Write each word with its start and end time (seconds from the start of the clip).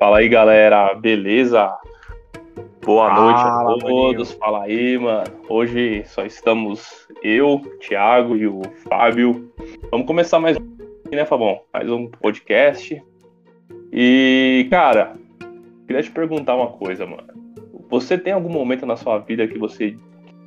Fala 0.00 0.16
aí, 0.16 0.30
galera, 0.30 0.94
beleza? 0.94 1.76
Boa 2.82 3.14
noite 3.14 3.38
a 3.38 3.64
todos. 3.86 4.28
Maninho. 4.28 4.38
Fala 4.38 4.62
aí, 4.62 4.96
mano. 4.96 5.30
Hoje 5.46 6.02
só 6.06 6.24
estamos 6.24 7.06
eu, 7.22 7.60
Thiago 7.86 8.34
e 8.34 8.46
o 8.46 8.62
Fábio. 8.88 9.52
Vamos 9.90 10.06
começar 10.06 10.40
mais 10.40 10.56
um, 10.56 11.14
né, 11.14 11.26
Fabão? 11.26 11.60
Mais 11.70 11.90
um 11.90 12.06
podcast. 12.06 12.98
E, 13.92 14.66
cara, 14.70 15.16
queria 15.86 16.02
te 16.02 16.10
perguntar 16.10 16.56
uma 16.56 16.68
coisa, 16.68 17.04
mano. 17.04 17.28
Você 17.90 18.16
tem 18.16 18.32
algum 18.32 18.48
momento 18.48 18.86
na 18.86 18.96
sua 18.96 19.18
vida 19.18 19.46
que 19.46 19.58
você 19.58 19.98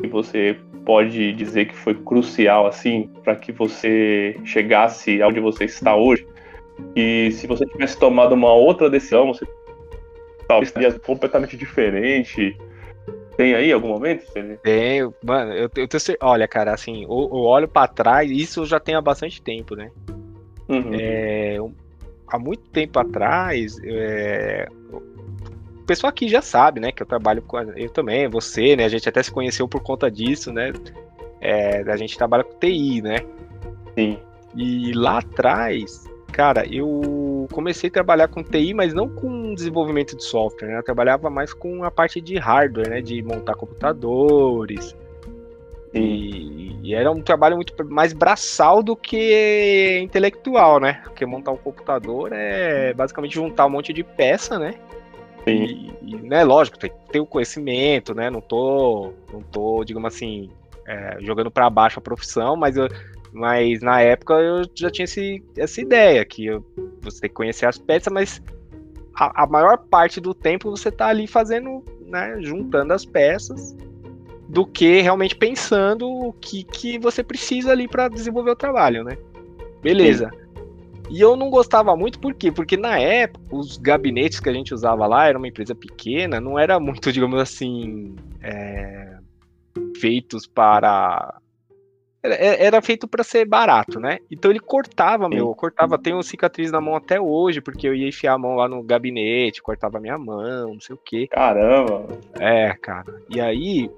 que 0.01 0.07
você 0.07 0.57
pode 0.83 1.31
dizer 1.33 1.65
que 1.65 1.75
foi 1.75 1.93
crucial 1.93 2.65
assim 2.65 3.07
para 3.23 3.35
que 3.35 3.51
você 3.51 4.35
chegasse 4.43 5.21
onde 5.21 5.39
você 5.39 5.65
está 5.65 5.96
hoje? 5.96 6.25
E 6.95 7.32
se 7.32 7.47
você 7.47 7.65
tivesse 7.65 7.97
tomado 7.97 8.33
uma 8.33 8.54
outra 8.54 8.89
decisão, 8.89 9.33
você 9.33 9.45
talvez 10.47 10.71
seria 10.71 10.91
completamente 11.00 11.57
diferente. 11.57 12.57
Tem 13.36 13.55
aí 13.55 13.71
algum 13.71 13.87
momento? 13.87 14.25
Tenho, 14.61 15.14
mano, 15.23 15.54
eu, 15.54 15.69
eu 15.75 15.87
tenho 15.87 16.17
Olha, 16.21 16.47
cara, 16.47 16.73
assim, 16.73 17.04
eu, 17.04 17.09
eu 17.09 17.39
olho 17.39 17.67
para 17.67 17.87
trás, 17.87 18.29
isso 18.29 18.61
eu 18.61 18.65
já 18.65 18.79
tenho 18.79 18.97
há 18.97 19.01
bastante 19.01 19.41
tempo, 19.41 19.75
né? 19.75 19.89
Uhum. 20.69 20.91
É, 20.93 21.57
há 22.28 22.37
muito 22.37 22.69
tempo 22.69 23.00
atrás, 23.00 23.78
é, 23.83 24.67
o 24.92 25.86
pessoal 25.86 26.09
aqui 26.09 26.29
já 26.29 26.42
sabe, 26.42 26.79
né, 26.79 26.92
que 26.92 27.01
eu 27.01 27.07
trabalho 27.07 27.42
com. 27.42 27.57
Eu 27.57 27.89
também, 27.89 28.28
você, 28.28 28.75
né? 28.75 28.86
A 28.86 28.89
gente 28.89 29.09
até 29.09 29.21
se 29.21 29.31
conheceu 29.31 29.67
por 29.67 29.81
conta 29.81 30.09
disso, 30.09 30.51
né? 30.53 30.71
É, 31.42 31.81
a 31.81 31.97
gente 31.97 32.17
trabalha 32.17 32.44
com 32.44 32.58
TI, 32.58 33.02
né? 33.02 33.17
Sim. 33.97 34.17
E 34.55 34.94
lá 34.94 35.17
atrás, 35.17 36.05
Cara, 36.33 36.66
eu 36.66 37.47
comecei 37.52 37.89
a 37.89 37.94
trabalhar 37.94 38.28
com 38.28 38.44
TI, 38.44 38.73
mas 38.73 38.92
não 38.92 39.08
com 39.08 39.53
desenvolvimento 39.53 40.17
de 40.17 40.23
software, 40.23 40.67
né? 40.67 40.80
Eu 40.80 40.84
trabalhava 40.84 41.30
mais 41.30 41.53
com 41.53 41.84
a 41.84 41.92
parte 41.92 42.20
de 42.20 42.38
hardware, 42.39 42.89
né? 42.89 43.02
De 43.02 43.22
montar 43.22 43.53
computadores. 43.53 44.95
E, 45.94 46.76
e, 46.81 46.95
era 46.95 47.11
um 47.11 47.22
trabalho 47.22 47.56
muito 47.56 47.76
mais 47.86 48.14
braçal 48.14 48.81
do 48.81 48.95
que 48.95 50.00
intelectual, 50.02 50.80
né? 50.80 51.02
Porque 51.04 51.23
montar 51.23 51.52
um 51.52 51.58
computador 51.58 52.34
é 52.34 52.95
basicamente 52.95 53.36
juntar 53.36 53.67
um 53.67 53.70
monte 53.70 53.94
de 53.94 54.04
peça, 54.04 54.58
né? 54.58 54.73
Sim. 55.44 55.94
E, 56.02 56.16
e 56.16 56.16
né, 56.16 56.44
lógico, 56.44 56.80
tem, 56.80 56.92
tem 57.11 57.22
o 57.22 57.28
conhecimento, 57.28 58.16
né? 58.16 58.31
Não 58.31 58.42
tô, 58.42 59.14
não 59.31 59.42
tô, 59.44 59.84
digamos 59.84 60.16
assim, 60.16 60.50
é, 60.88 61.17
jogando 61.22 61.52
para 61.52 61.70
baixo 61.70 62.00
a 62.00 62.02
profissão, 62.02 62.56
mas 62.56 62.76
eu, 62.76 62.89
mas 63.34 63.81
na 63.81 64.02
época 64.02 64.36
eu 64.36 64.64
já 64.76 64.89
tinha 64.89 65.06
esse, 65.06 65.44
essa 65.58 65.81
ideia, 65.81 66.23
que 66.23 66.45
eu, 66.45 66.66
você 67.02 67.22
tem 67.22 67.30
que 67.30 67.36
conhecer 67.36 67.66
as 67.66 67.78
peças, 67.78 68.14
mas 68.14 68.42
a, 69.16 69.44
a, 69.44 69.48
maior 69.48 69.78
parte 69.78 70.22
do 70.22 70.34
tempo 70.34 70.70
você 70.70 70.92
tá 70.92 71.08
ali 71.08 71.28
fazendo, 71.28 71.84
né, 72.08 72.38
juntando 72.42 72.94
as 72.94 73.06
peças, 73.06 73.76
do 74.48 74.66
que 74.66 75.02
realmente 75.02 75.36
pensando 75.36 76.08
o 76.08 76.34
que, 76.34 76.64
que 76.64 77.00
você 77.00 77.23
precisa 77.23 77.72
ali 77.72 77.88
para 77.88 78.08
desenvolver 78.08 78.52
o 78.52 78.56
trabalho, 78.56 79.04
né? 79.04 79.17
Beleza. 79.81 80.30
Sim. 80.30 80.44
E 81.09 81.20
eu 81.20 81.36
não 81.36 81.50
gostava 81.50 81.95
muito, 81.95 82.20
por 82.20 82.34
quê? 82.34 82.52
Porque 82.52 82.78
na 82.78 82.98
época, 82.98 83.56
os 83.56 83.78
gabinetes 83.78 84.39
que 84.39 84.50
a 84.50 84.54
gente 84.54 84.73
usava 84.73 85.06
lá, 85.06 85.28
era 85.28 85.38
uma 85.38 85.48
empresa 85.48 85.76
pequena, 85.76 86.39
não 86.39 86.58
era 86.58 86.80
muito, 86.80 87.11
digamos 87.11 87.39
assim, 87.39 88.16
é, 88.42 89.17
feitos 89.98 90.48
para 90.48 91.39
era 92.24 92.82
feito 92.82 93.08
para 93.08 93.24
ser 93.24 93.46
barato, 93.46 94.00
né? 94.00 94.20
Então 94.32 94.50
ele 94.50 94.60
cortava, 94.60 95.28
meu, 95.28 95.50
eu 95.50 95.56
cortava, 95.56 95.98
tenho 95.98 96.24
cicatriz 96.24 96.72
na 96.72 96.80
mão 96.80 96.96
até 96.96 97.20
hoje, 97.20 97.60
porque 97.60 97.88
eu 97.88 97.94
ia 97.94 98.08
enfiar 98.08 98.34
a 98.34 98.38
mão 98.38 98.56
lá 98.56 98.68
no 98.68 98.82
gabinete, 98.82 99.62
cortava 99.62 100.00
minha 100.00 100.18
mão, 100.18 100.74
não 100.74 100.80
sei 100.80 100.96
o 100.96 101.00
quê. 101.04 101.28
Caramba! 101.28 102.08
É, 102.39 102.73
cara. 102.82 103.22
E 103.30 103.42
aí, 103.42 103.92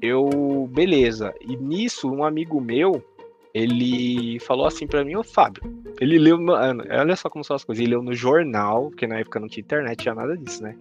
eu. 0.00 0.68
Beleza. 0.72 1.34
E 1.40 1.54
nisso, 1.56 2.10
um 2.10 2.24
amigo 2.24 2.60
meu, 2.60 3.04
ele 3.52 4.38
falou 4.40 4.66
assim 4.66 4.86
para 4.86 5.04
mim, 5.04 5.16
ô 5.16 5.22
Fábio, 5.22 5.62
ele 6.00 6.18
leu, 6.18 6.40
mano, 6.40 6.82
olha 6.90 7.16
só 7.16 7.28
como 7.28 7.44
são 7.44 7.56
as 7.56 7.64
coisas, 7.64 7.82
ele 7.82 7.90
leu 7.90 8.02
no 8.02 8.14
jornal, 8.14 8.88
porque 8.88 9.06
na 9.06 9.18
época 9.18 9.38
não 9.38 9.48
tinha 9.48 9.62
internet, 9.62 9.98
tinha 9.98 10.14
nada 10.14 10.36
disso, 10.36 10.62
né? 10.62 10.76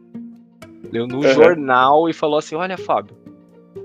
Leu 0.92 1.08
no 1.08 1.18
uhum. 1.18 1.34
jornal 1.34 2.10
e 2.10 2.14
falou 2.14 2.38
assim, 2.38 2.56
olha 2.56 2.78
Fábio, 2.78 3.16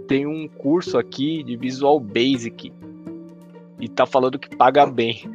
tem 0.07 0.27
um 0.27 0.47
curso 0.47 0.99
aqui 0.99 1.43
de 1.43 1.57
Visual 1.57 1.99
Basic 1.99 2.73
e 3.81 3.89
tá 3.89 4.07
falando 4.07 4.39
que 4.39 4.55
paga 4.55 4.87
bem. 4.87 5.31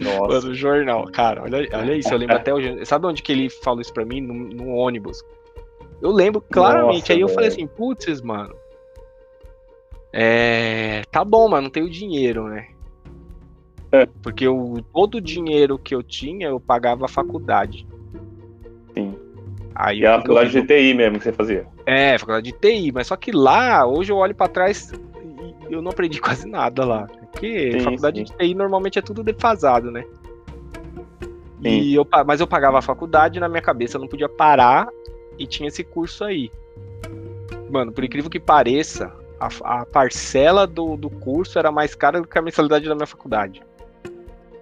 Nossa. 0.00 0.48
no 0.48 0.54
jornal, 0.54 1.06
cara, 1.12 1.42
olha, 1.42 1.68
olha 1.72 1.96
isso, 1.96 2.12
eu 2.12 2.18
lembro 2.18 2.36
até 2.36 2.52
hoje. 2.52 2.84
Sabe 2.86 3.06
onde 3.06 3.22
que 3.22 3.32
ele 3.32 3.50
falou 3.50 3.80
isso 3.80 3.92
pra 3.92 4.04
mim? 4.04 4.20
No, 4.20 4.34
no 4.34 4.68
ônibus. 4.68 5.22
Eu 6.00 6.10
lembro 6.10 6.40
claramente. 6.40 7.00
Nossa, 7.00 7.12
aí 7.12 7.20
eu 7.20 7.28
falei 7.28 7.48
assim, 7.48 7.66
putz, 7.66 8.20
mano. 8.20 8.54
É. 10.12 11.02
Tá 11.10 11.24
bom, 11.24 11.48
mas 11.48 11.62
não 11.62 11.70
tenho 11.70 11.88
dinheiro, 11.88 12.48
né? 12.48 12.68
É. 13.92 14.06
Porque 14.22 14.46
eu, 14.46 14.82
todo 14.92 15.16
o 15.16 15.20
dinheiro 15.20 15.78
que 15.78 15.94
eu 15.94 16.02
tinha, 16.02 16.48
eu 16.48 16.58
pagava 16.58 17.04
a 17.04 17.08
faculdade. 17.08 17.86
Sim. 18.94 19.14
Aí 19.74 20.00
e 20.00 20.06
a 20.06 20.18
faculdade 20.18 20.50
de 20.50 20.66
TI 20.66 20.94
mesmo 20.94 21.18
que 21.18 21.24
você 21.24 21.32
fazia? 21.32 21.66
É, 21.86 22.18
faculdade 22.18 22.50
de 22.50 22.58
TI, 22.58 22.92
mas 22.92 23.06
só 23.06 23.16
que 23.16 23.32
lá, 23.32 23.86
hoje 23.86 24.12
eu 24.12 24.16
olho 24.16 24.34
para 24.34 24.48
trás, 24.48 24.92
eu 25.72 25.82
não 25.82 25.90
aprendi 25.90 26.20
quase 26.20 26.46
nada 26.46 26.84
lá. 26.84 27.06
Porque 27.32 27.72
sim, 27.72 27.80
faculdade 27.80 28.18
sim. 28.18 28.24
de 28.24 28.36
TI 28.36 28.54
normalmente 28.54 28.98
é 28.98 29.02
tudo 29.02 29.22
defasado, 29.22 29.90
né? 29.90 30.04
E 31.64 31.94
eu, 31.94 32.06
mas 32.26 32.40
eu 32.40 32.46
pagava 32.46 32.78
a 32.78 32.82
faculdade 32.82 33.38
na 33.38 33.48
minha 33.48 33.62
cabeça, 33.62 33.96
eu 33.96 34.00
não 34.00 34.08
podia 34.08 34.28
parar 34.28 34.88
e 35.38 35.46
tinha 35.46 35.68
esse 35.68 35.84
curso 35.84 36.24
aí. 36.24 36.50
Mano, 37.70 37.92
por 37.92 38.02
incrível 38.02 38.28
que 38.28 38.40
pareça, 38.40 39.12
a, 39.38 39.80
a 39.80 39.86
parcela 39.86 40.66
do, 40.66 40.96
do 40.96 41.08
curso 41.08 41.58
era 41.58 41.70
mais 41.70 41.94
cara 41.94 42.20
do 42.20 42.26
que 42.26 42.36
a 42.36 42.42
mensalidade 42.42 42.88
da 42.88 42.94
minha 42.94 43.06
faculdade. 43.06 43.62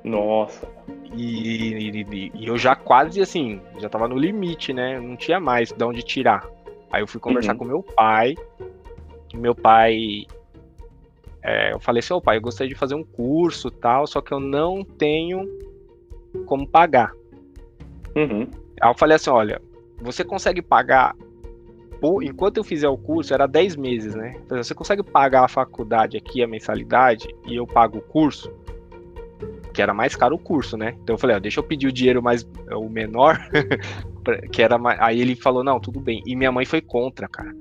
Nossa. 0.04 0.68
E, 1.14 1.90
e, 1.90 2.30
e, 2.34 2.46
eu 2.46 2.56
já 2.56 2.76
quase 2.76 3.20
assim, 3.20 3.60
já 3.78 3.88
tava 3.88 4.06
no 4.06 4.16
limite, 4.16 4.72
né? 4.72 5.00
Não 5.00 5.16
tinha 5.16 5.40
mais 5.40 5.72
de 5.72 5.84
onde 5.84 6.02
tirar. 6.02 6.46
Aí 6.92 7.02
eu 7.02 7.06
fui 7.06 7.20
conversar 7.20 7.52
uhum. 7.52 7.58
com 7.58 7.64
meu 7.64 7.82
pai. 7.82 8.34
Meu 9.34 9.54
pai 9.54 10.26
é, 11.42 11.72
eu 11.72 11.80
falei 11.80 12.00
assim, 12.00 12.12
ô 12.12 12.20
pai, 12.20 12.36
eu 12.36 12.42
gostaria 12.42 12.72
de 12.72 12.78
fazer 12.78 12.94
um 12.94 13.04
curso 13.04 13.70
tal, 13.70 14.06
só 14.06 14.20
que 14.20 14.32
eu 14.32 14.40
não 14.40 14.84
tenho 14.84 15.48
como 16.46 16.66
pagar. 16.66 17.12
Uhum. 18.14 18.46
Aí 18.80 18.90
eu 18.90 18.94
falei 18.94 19.16
assim, 19.16 19.30
olha, 19.30 19.60
você 20.00 20.22
consegue 20.24 20.60
pagar 20.60 21.14
por, 22.00 22.22
enquanto 22.22 22.56
eu 22.56 22.64
fizer 22.64 22.88
o 22.88 22.96
curso, 22.96 23.34
era 23.34 23.46
10 23.46 23.76
meses, 23.76 24.14
né? 24.14 24.34
Então, 24.44 24.56
você 24.56 24.74
consegue 24.74 25.02
pagar 25.02 25.44
a 25.44 25.48
faculdade 25.48 26.16
aqui, 26.16 26.42
a 26.42 26.48
mensalidade, 26.48 27.28
e 27.46 27.56
eu 27.56 27.66
pago 27.66 27.98
o 27.98 28.02
curso? 28.02 28.50
Que 29.72 29.82
era 29.82 29.94
mais 29.94 30.16
caro 30.16 30.34
o 30.34 30.38
curso, 30.38 30.76
né? 30.76 30.96
Então 31.02 31.14
eu 31.14 31.18
falei, 31.18 31.36
ó, 31.36 31.38
deixa 31.38 31.60
eu 31.60 31.64
pedir 31.64 31.86
o 31.86 31.92
dinheiro 31.92 32.22
mais 32.22 32.46
o 32.72 32.88
menor, 32.88 33.38
que 34.50 34.62
era 34.62 34.78
mais... 34.78 34.98
aí 35.00 35.20
ele 35.20 35.34
falou, 35.34 35.62
não, 35.62 35.78
tudo 35.78 36.00
bem. 36.00 36.22
E 36.26 36.34
minha 36.34 36.50
mãe 36.50 36.64
foi 36.64 36.80
contra, 36.80 37.28
cara. 37.28 37.54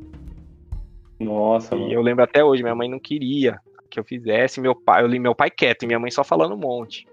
Nossa, 1.19 1.75
e 1.75 1.79
mano. 1.79 1.91
eu 1.91 2.01
lembro 2.01 2.23
até 2.23 2.43
hoje, 2.43 2.63
minha 2.63 2.75
mãe 2.75 2.89
não 2.89 2.99
queria 2.99 3.59
que 3.89 3.99
eu 3.99 4.03
fizesse, 4.03 4.61
meu 4.61 4.75
pai, 4.75 5.03
eu 5.03 5.07
li 5.07 5.19
meu 5.19 5.35
pai 5.35 5.49
quieto 5.49 5.83
e 5.83 5.87
minha 5.87 5.99
mãe 5.99 6.11
só 6.11 6.23
falando 6.23 6.53
um 6.53 6.59
monte. 6.59 7.07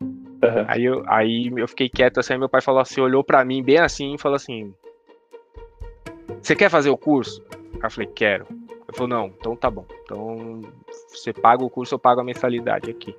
Uhum. 0.00 0.64
Aí, 0.66 0.84
eu, 0.84 1.02
aí 1.06 1.52
eu 1.56 1.68
fiquei 1.68 1.88
quieto 1.88 2.18
assim, 2.18 2.34
aí 2.34 2.38
meu 2.38 2.48
pai 2.48 2.60
falou 2.60 2.80
assim, 2.80 3.00
olhou 3.00 3.22
para 3.22 3.44
mim 3.44 3.62
bem 3.62 3.78
assim 3.78 4.14
e 4.14 4.18
falou 4.18 4.36
assim: 4.36 4.74
Você 6.40 6.56
quer 6.56 6.68
fazer 6.68 6.90
o 6.90 6.96
curso? 6.96 7.42
Aí 7.74 7.80
eu 7.84 7.90
falei, 7.90 8.10
quero. 8.14 8.46
Ele 8.50 8.96
falou, 8.96 9.08
não, 9.08 9.26
então 9.28 9.56
tá 9.56 9.70
bom. 9.70 9.86
Então 10.02 10.62
você 11.08 11.32
paga 11.32 11.64
o 11.64 11.70
curso, 11.70 11.94
eu 11.94 11.98
pago 11.98 12.20
a 12.20 12.24
mensalidade 12.24 12.90
aqui. 12.90 13.16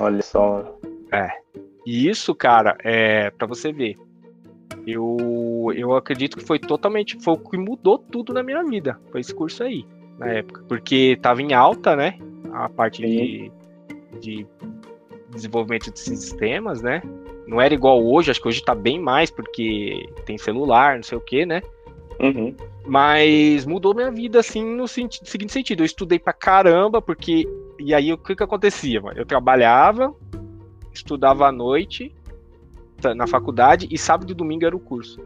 Olha 0.00 0.22
só. 0.22 0.78
É. 1.12 1.30
E 1.84 2.08
isso, 2.08 2.34
cara, 2.34 2.76
é 2.82 3.30
para 3.30 3.46
você 3.46 3.72
ver. 3.72 3.96
Eu, 4.86 5.70
eu 5.74 5.94
acredito 5.94 6.38
que 6.38 6.44
foi 6.44 6.58
totalmente. 6.58 7.22
Foi 7.22 7.34
o 7.34 7.38
que 7.38 7.58
mudou 7.58 7.98
tudo 7.98 8.32
na 8.32 8.42
minha 8.42 8.64
vida. 8.64 8.98
Foi 9.10 9.20
esse 9.20 9.34
curso 9.34 9.62
aí 9.62 9.84
na 10.18 10.26
época. 10.28 10.64
Porque 10.68 11.18
tava 11.22 11.40
em 11.40 11.52
alta, 11.54 11.94
né? 11.94 12.18
A 12.52 12.68
parte 12.68 13.02
de, 13.02 13.52
de 14.20 14.46
desenvolvimento 15.30 15.92
de 15.92 15.98
sistemas, 15.98 16.82
né? 16.82 17.02
Não 17.46 17.60
era 17.60 17.72
igual 17.72 18.04
hoje, 18.04 18.30
acho 18.30 18.42
que 18.42 18.48
hoje 18.48 18.62
tá 18.62 18.74
bem 18.74 19.00
mais, 19.00 19.30
porque 19.30 20.06
tem 20.26 20.36
celular, 20.36 20.96
não 20.96 21.02
sei 21.02 21.16
o 21.16 21.20
que, 21.20 21.46
né? 21.46 21.62
Uhum. 22.20 22.54
Mas 22.86 23.64
mudou 23.64 23.94
minha 23.94 24.10
vida, 24.10 24.40
assim, 24.40 24.64
no 24.64 24.88
senti 24.88 25.20
seguinte 25.24 25.52
sentido. 25.52 25.80
Eu 25.82 25.86
estudei 25.86 26.18
pra 26.18 26.32
caramba, 26.32 27.00
porque. 27.00 27.48
E 27.78 27.94
aí 27.94 28.12
o 28.12 28.18
que 28.18 28.34
que 28.34 28.42
acontecia? 28.42 29.00
Mano? 29.00 29.18
Eu 29.18 29.24
trabalhava, 29.24 30.12
estudava 30.92 31.46
à 31.46 31.52
noite 31.52 32.12
na 33.14 33.28
faculdade, 33.28 33.86
e 33.90 33.96
sábado 33.96 34.32
e 34.32 34.34
domingo 34.34 34.66
era 34.66 34.74
o 34.74 34.80
curso. 34.80 35.20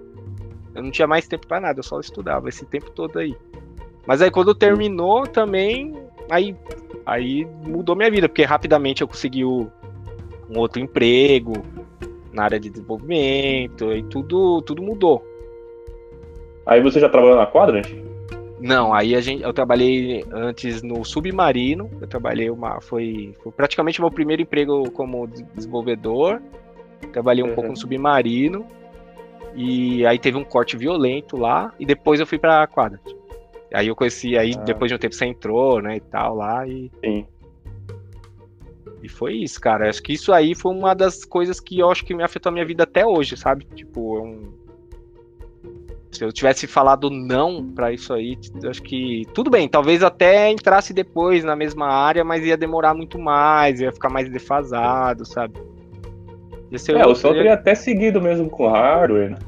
Eu 0.75 0.83
não 0.83 0.91
tinha 0.91 1.07
mais 1.07 1.27
tempo 1.27 1.47
para 1.47 1.61
nada, 1.61 1.79
eu 1.79 1.83
só 1.83 1.99
estudava 2.01 2.49
esse 2.49 2.67
tempo 2.67 2.91
todo 2.91 3.19
aí. 3.19 3.35
Mas 4.07 4.21
aí 4.21 4.31
quando 4.31 4.55
terminou 4.55 5.27
também, 5.27 5.95
aí, 6.31 6.57
aí 7.07 7.47
mudou 7.67 7.97
minha 7.97 8.11
vida, 8.11 8.29
porque 8.29 8.45
rapidamente 8.45 9.03
eu 9.03 9.09
consegui 9.09 9.45
o, 9.45 9.71
um 10.51 10.59
outro 10.59 10.81
emprego. 10.81 11.53
na 12.33 12.45
área 12.45 12.59
de 12.59 12.71
desenvolvimento 12.71 13.93
e 13.93 14.03
tudo, 14.05 14.63
tudo 14.63 14.83
mudou. 14.83 15.23
Aí 16.65 16.81
você 16.81 16.99
já 16.99 17.09
trabalhou 17.09 17.37
na 17.37 17.47
Quadrant? 17.47 17.87
Não, 18.61 18.95
aí 18.95 19.17
a 19.17 19.21
gente, 19.21 19.43
eu 19.43 19.53
trabalhei 19.53 20.25
antes 20.31 20.83
no 20.83 21.05
Submarino. 21.05 21.91
Eu 22.01 22.07
trabalhei 22.07 22.49
uma, 22.49 22.81
foi, 22.81 23.35
foi 23.43 23.53
praticamente 23.53 24.01
meu 24.01 24.11
primeiro 24.11 24.43
emprego 24.43 24.89
como 24.93 25.27
desenvolvedor. 25.27 26.41
Trabalhei 27.13 27.43
um 27.43 27.49
uhum. 27.49 27.55
pouco 27.55 27.71
no 27.71 27.77
Submarino 27.77 28.65
e 29.55 30.07
aí 30.07 30.19
teve 30.19 30.39
um 30.39 30.45
corte 30.45 30.77
violento 30.77 31.37
lá 31.37 31.75
e 31.79 31.85
depois 31.85 32.21
eu 32.21 32.27
fui 32.27 32.39
para 32.39 32.67
Quadrant. 32.67 33.03
Aí 33.73 33.89
eu 33.89 33.97
conheci, 33.97 34.37
aí 34.37 34.55
ah. 34.57 34.63
depois 34.63 34.91
de 34.91 34.95
um 34.95 34.99
tempo 34.99 35.15
você 35.15 35.27
entrou, 35.27 35.81
né, 35.81 35.97
e 35.97 36.01
tal 36.01 36.35
lá 36.37 36.67
e 36.67 36.91
Sim. 37.05 37.27
E 39.03 39.09
foi 39.09 39.35
isso, 39.35 39.61
cara. 39.61 39.89
Acho 39.89 40.03
que 40.03 40.13
isso 40.13 40.33
aí 40.33 40.55
foi 40.55 40.73
uma 40.73 40.95
das 40.95 41.25
coisas 41.25 41.59
que 41.59 41.81
eu 41.81 41.91
acho 41.91 42.05
que 42.05 42.15
me 42.15 42.23
afetou 42.23 42.51
a 42.51 42.53
minha 42.53 42.65
vida 42.65 42.85
até 42.85 43.05
hoje, 43.05 43.37
sabe? 43.37 43.65
Tipo, 43.75 44.19
é 44.19 44.21
um... 44.21 44.53
se 46.13 46.25
eu 46.25 46.33
tivesse 46.33 46.69
falado 46.69 47.11
não 47.11 47.69
para 47.69 47.93
isso 47.93 48.15
aí, 48.15 48.39
acho 48.65 48.83
que 48.83 49.27
tudo 49.35 49.51
bem, 49.51 49.69
talvez 49.69 50.05
até 50.05 50.49
entrasse 50.51 50.95
depois 50.95 51.43
na 51.43 51.57
mesma 51.57 51.87
área, 51.89 52.23
mas 52.23 52.45
ia 52.45 52.57
demorar 52.57 52.95
muito 52.95 53.19
mais, 53.19 53.81
ia 53.81 53.91
ficar 53.91 54.09
mais 54.09 54.31
defasado, 54.31 55.27
sabe? 55.27 55.59
é, 56.73 57.07
o 57.07 57.15
senhor 57.15 57.35
teria 57.35 57.55
até 57.55 57.75
seguido 57.75 58.23
mesmo 58.23 58.49
com 58.49 58.69
hardware, 58.69 59.31
né? 59.33 59.39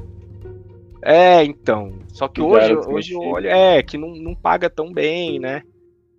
É, 1.05 1.43
então. 1.43 1.99
Só 2.07 2.27
que 2.27 2.41
hoje, 2.41 2.75
hoje 2.75 3.13
eu 3.13 3.19
olho, 3.19 3.47
é, 3.47 3.83
que 3.83 3.95
não, 3.95 4.15
não 4.15 4.33
paga 4.33 4.67
tão 4.71 4.91
bem, 4.91 5.39
né? 5.39 5.61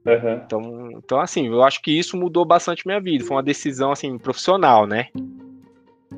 Uhum. 0.06 0.34
Então, 0.34 0.90
então, 0.92 1.20
assim, 1.20 1.48
eu 1.48 1.64
acho 1.64 1.82
que 1.82 1.90
isso 1.90 2.16
mudou 2.16 2.44
bastante 2.44 2.86
minha 2.86 3.00
vida. 3.00 3.24
Foi 3.24 3.36
uma 3.36 3.42
decisão, 3.42 3.90
assim, 3.90 4.16
profissional, 4.16 4.86
né? 4.86 5.08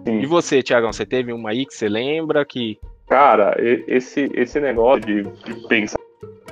Sim. 0.07 0.21
E 0.21 0.27
você, 0.27 0.63
Tiagão, 0.63 0.93
você 0.93 1.07
teve 1.07 1.33
uma 1.33 1.49
aí 1.49 1.65
que 1.65 1.75
você 1.75 1.89
lembra 1.89 2.45
que. 2.45 2.79
Cara, 3.09 3.57
esse, 3.59 4.31
esse 4.35 4.61
negócio 4.61 5.01
de, 5.01 5.23
de 5.23 5.67
pensar 5.67 5.99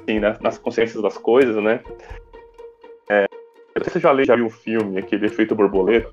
assim, 0.00 0.18
nas, 0.18 0.40
nas 0.40 0.56
consciências 0.56 1.02
das 1.02 1.18
coisas, 1.18 1.62
né? 1.62 1.80
É, 3.10 3.26
eu 3.74 3.84
sei 3.84 3.84
se 3.84 3.90
você 3.90 4.00
já, 4.00 4.12
leu, 4.12 4.24
já 4.24 4.36
viu 4.36 4.46
o 4.46 4.50
filme, 4.50 4.98
aquele 4.98 5.26
Efeito 5.26 5.54
Borboleta. 5.54 6.10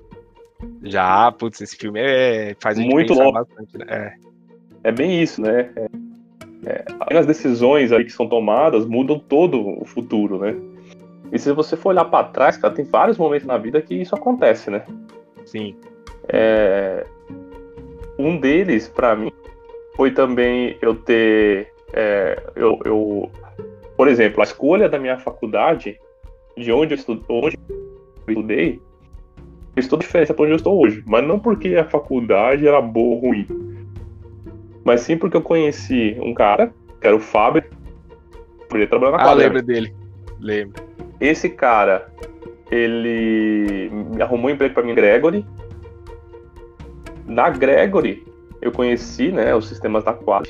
Já, 0.82 1.32
putz, 1.32 1.62
esse 1.62 1.76
filme 1.76 1.98
é, 1.98 2.54
faz 2.60 2.78
muito 2.78 3.14
louco. 3.14 3.32
Bastante, 3.32 3.78
né? 3.78 3.86
É. 3.88 4.33
é 4.84 4.92
bem 4.92 5.22
isso, 5.22 5.40
né? 5.40 5.70
É, 5.74 5.88
é, 6.66 7.18
as 7.18 7.26
decisões 7.26 7.90
aí 7.90 8.04
que 8.04 8.12
são 8.12 8.28
tomadas 8.28 8.86
mudam 8.86 9.18
todo 9.18 9.80
o 9.80 9.84
futuro, 9.84 10.38
né? 10.38 10.54
E 11.32 11.38
se 11.38 11.50
você 11.52 11.76
for 11.76 11.88
olhar 11.88 12.04
para 12.04 12.28
trás, 12.28 12.56
cara, 12.56 12.74
tem 12.74 12.84
vários 12.84 13.18
momentos 13.18 13.46
na 13.46 13.56
vida 13.56 13.80
que 13.80 13.94
isso 13.94 14.14
acontece, 14.14 14.70
né? 14.70 14.84
Sim. 15.46 15.74
É... 16.28 17.04
Um 18.18 18.38
deles, 18.38 18.86
para 18.86 19.16
mim, 19.16 19.32
foi 19.96 20.10
também 20.12 20.76
eu 20.80 20.94
ter. 20.94 21.72
É, 21.92 22.40
eu, 22.54 22.78
eu, 22.84 23.30
por 23.96 24.06
exemplo, 24.06 24.40
a 24.40 24.44
escolha 24.44 24.88
da 24.88 24.98
minha 24.98 25.18
faculdade, 25.18 25.98
de 26.56 26.70
onde 26.70 26.94
eu, 26.94 26.98
estudo, 26.98 27.24
onde 27.28 27.58
eu 27.68 28.34
estudei, 28.34 28.80
fez 29.74 29.88
toda 29.88 30.04
a 30.04 30.06
diferença 30.06 30.34
para 30.34 30.44
onde 30.44 30.52
eu 30.52 30.56
estou 30.56 30.80
hoje. 30.80 31.02
Mas 31.06 31.26
não 31.26 31.38
porque 31.38 31.74
a 31.74 31.84
faculdade 31.84 32.66
era 32.68 32.80
boa 32.80 33.16
ou 33.16 33.20
ruim. 33.20 33.73
Mas 34.84 35.00
sim 35.00 35.16
porque 35.16 35.36
eu 35.36 35.42
conheci 35.42 36.16
um 36.20 36.34
cara, 36.34 36.72
que 37.00 37.06
era 37.06 37.16
o 37.16 37.20
Fábio, 37.20 37.64
podia 38.68 38.86
trabalhar 38.86 39.12
na 39.12 39.22
ah. 39.22 39.30
Ah, 39.30 39.32
lembro 39.32 39.62
dele. 39.62 39.94
Lembro. 40.38 40.82
Esse 41.20 41.48
cara, 41.48 42.12
ele 42.70 43.90
arrumou 44.20 44.50
um 44.50 44.54
emprego 44.54 44.74
para 44.74 44.82
mim, 44.82 44.94
Gregory. 44.94 45.46
Na 47.26 47.48
Gregory, 47.48 48.26
eu 48.60 48.70
conheci, 48.70 49.32
né, 49.32 49.54
os 49.54 49.68
sistemas 49.68 50.04
da 50.04 50.12
Quad. 50.12 50.46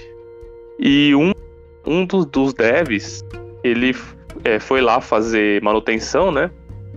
E 0.78 1.14
um, 1.14 1.32
um 1.86 2.04
dos, 2.04 2.26
dos 2.26 2.52
devs, 2.52 3.24
ele 3.62 3.94
é, 4.42 4.58
foi 4.58 4.80
lá 4.80 5.00
fazer 5.00 5.62
manutenção, 5.62 6.32
né? 6.32 6.50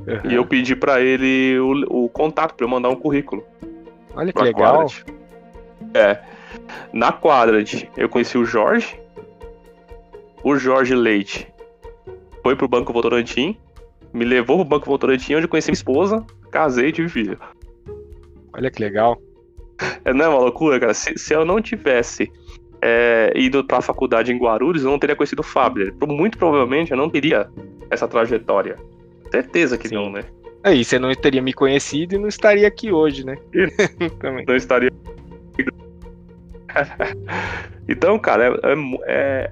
Uhum. 0.08 0.32
E 0.32 0.36
eu 0.36 0.46
pedi 0.46 0.76
para 0.76 1.02
ele 1.02 1.60
o, 1.60 2.06
o 2.06 2.10
contato 2.10 2.56
para 2.56 2.66
eu 2.66 2.70
mandar 2.70 2.90
um 2.90 2.96
currículo. 2.96 3.44
Olha 4.16 4.34
que 4.34 4.42
legal. 4.42 4.88
É. 5.94 6.20
Na 6.94 7.12
Quadrant, 7.12 7.86
eu 7.96 8.10
conheci 8.10 8.38
o 8.38 8.46
Jorge. 8.46 9.00
O 10.44 10.56
Jorge 10.56 10.96
Leite 10.96 11.48
foi 12.44 12.56
pro 12.56 12.68
Banco 12.68 12.94
Votorantim, 12.94 13.58
me 14.14 14.24
levou 14.24 14.58
pro 14.58 14.66
Banco 14.66 14.86
Votorantim, 14.86 15.36
onde 15.36 15.46
eu 15.46 15.50
conheci 15.50 15.70
minha 15.70 15.76
esposa, 15.76 16.26
casei 16.52 16.90
e 16.90 16.92
tive 16.92 17.10
filho. 17.10 17.40
Olha 18.54 18.72
que 18.72 18.82
legal. 18.82 19.22
É, 20.06 20.14
não 20.14 20.26
é 20.26 20.28
uma 20.30 20.40
loucura, 20.40 20.80
cara? 20.80 20.94
Se, 20.94 21.18
se 21.18 21.34
eu 21.34 21.46
não 21.46 21.62
tivesse 21.62 22.32
é, 22.82 23.32
ido 23.36 23.64
pra 23.64 23.82
faculdade 23.82 24.32
em 24.32 24.38
Guarulhos, 24.38 24.84
eu 24.84 24.90
não 24.90 25.00
teria 25.00 25.16
conhecido 25.16 25.40
o 25.40 25.44
Fábio. 25.44 25.94
Muito 26.08 26.38
provavelmente 26.38 26.92
eu 26.92 26.98
não 26.98 27.10
teria 27.10 27.50
essa 27.90 28.08
trajetória. 28.08 28.78
Certeza 29.32 29.78
que 29.78 29.90
Sim. 29.90 29.96
não, 29.96 30.10
né? 30.10 30.24
Aí, 30.64 30.82
é, 30.82 30.84
você 30.84 30.98
não 30.98 31.14
teria 31.14 31.42
me 31.42 31.54
conhecido 31.54 32.16
e 32.16 32.18
não 32.18 32.28
estaria 32.28 32.68
aqui 32.68 32.92
hoje, 32.92 33.26
né? 33.26 33.38
Também. 34.20 34.46
Não 34.48 34.56
estaria. 34.56 34.92
então, 37.88 38.18
cara, 38.20 38.60
é, 38.64 38.76
é, 39.06 39.52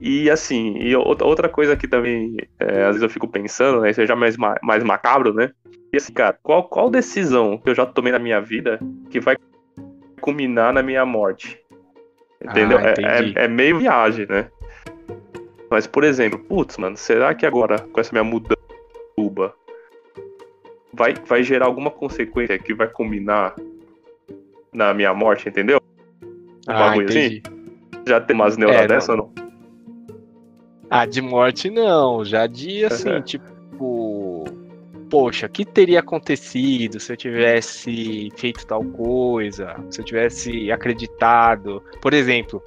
e 0.00 0.30
assim, 0.30 0.76
e 0.78 0.94
outra 0.94 1.48
coisa 1.48 1.76
que 1.76 1.88
também, 1.88 2.36
é, 2.58 2.84
às 2.84 2.88
vezes 2.88 3.02
eu 3.02 3.10
fico 3.10 3.28
pensando, 3.28 3.80
né? 3.80 3.90
Isso 3.90 4.00
é 4.00 4.06
já 4.06 4.16
mais, 4.16 4.36
mais 4.36 4.82
macabro, 4.82 5.32
né? 5.32 5.50
E 5.92 5.96
assim, 5.96 6.12
cara, 6.12 6.38
qual, 6.42 6.68
qual 6.68 6.90
decisão 6.90 7.58
que 7.58 7.70
eu 7.70 7.74
já 7.74 7.84
tomei 7.84 8.12
na 8.12 8.18
minha 8.18 8.40
vida 8.40 8.78
que 9.10 9.20
vai 9.20 9.36
culminar 10.20 10.72
na 10.72 10.82
minha 10.82 11.04
morte? 11.04 11.58
Entendeu? 12.42 12.78
Ah, 12.78 12.82
é, 12.82 13.42
é, 13.42 13.44
é, 13.44 13.48
meio 13.48 13.78
viagem, 13.78 14.26
né? 14.26 14.48
Mas, 15.70 15.86
por 15.86 16.04
exemplo, 16.04 16.38
putz, 16.38 16.76
mano, 16.76 16.96
será 16.96 17.34
que 17.34 17.46
agora, 17.46 17.78
com 17.78 18.00
essa 18.00 18.12
minha 18.12 18.24
mudança 18.24 18.60
vai, 20.92 21.14
vai 21.26 21.42
gerar 21.42 21.66
alguma 21.66 21.90
consequência 21.90 22.58
que 22.58 22.74
vai 22.74 22.88
culminar 22.88 23.54
na 24.72 24.92
minha 24.92 25.14
morte, 25.14 25.48
entendeu? 25.48 25.80
Um 26.68 26.72
ah, 26.72 26.78
bagulho 26.78 27.08
assim? 27.08 27.18
entendi. 27.18 27.42
assim? 27.44 27.62
Já 28.06 28.20
tem 28.20 28.34
umas 28.34 28.56
neuras 28.56 28.80
é, 28.80 28.86
dessa 28.86 29.12
ou 29.12 29.18
não? 29.18 29.32
Ah, 30.90 31.06
de 31.06 31.22
morte 31.22 31.70
não. 31.70 32.24
Já 32.24 32.46
de 32.46 32.84
assim, 32.84 33.20
tipo. 33.22 34.44
Poxa, 35.08 35.46
o 35.46 35.48
que 35.48 35.64
teria 35.64 36.00
acontecido 36.00 36.98
se 36.98 37.12
eu 37.12 37.16
tivesse 37.16 38.30
feito 38.36 38.66
tal 38.66 38.82
coisa? 38.84 39.76
Se 39.90 40.00
eu 40.00 40.04
tivesse 40.04 40.72
acreditado? 40.72 41.82
Por 42.00 42.14
exemplo, 42.14 42.62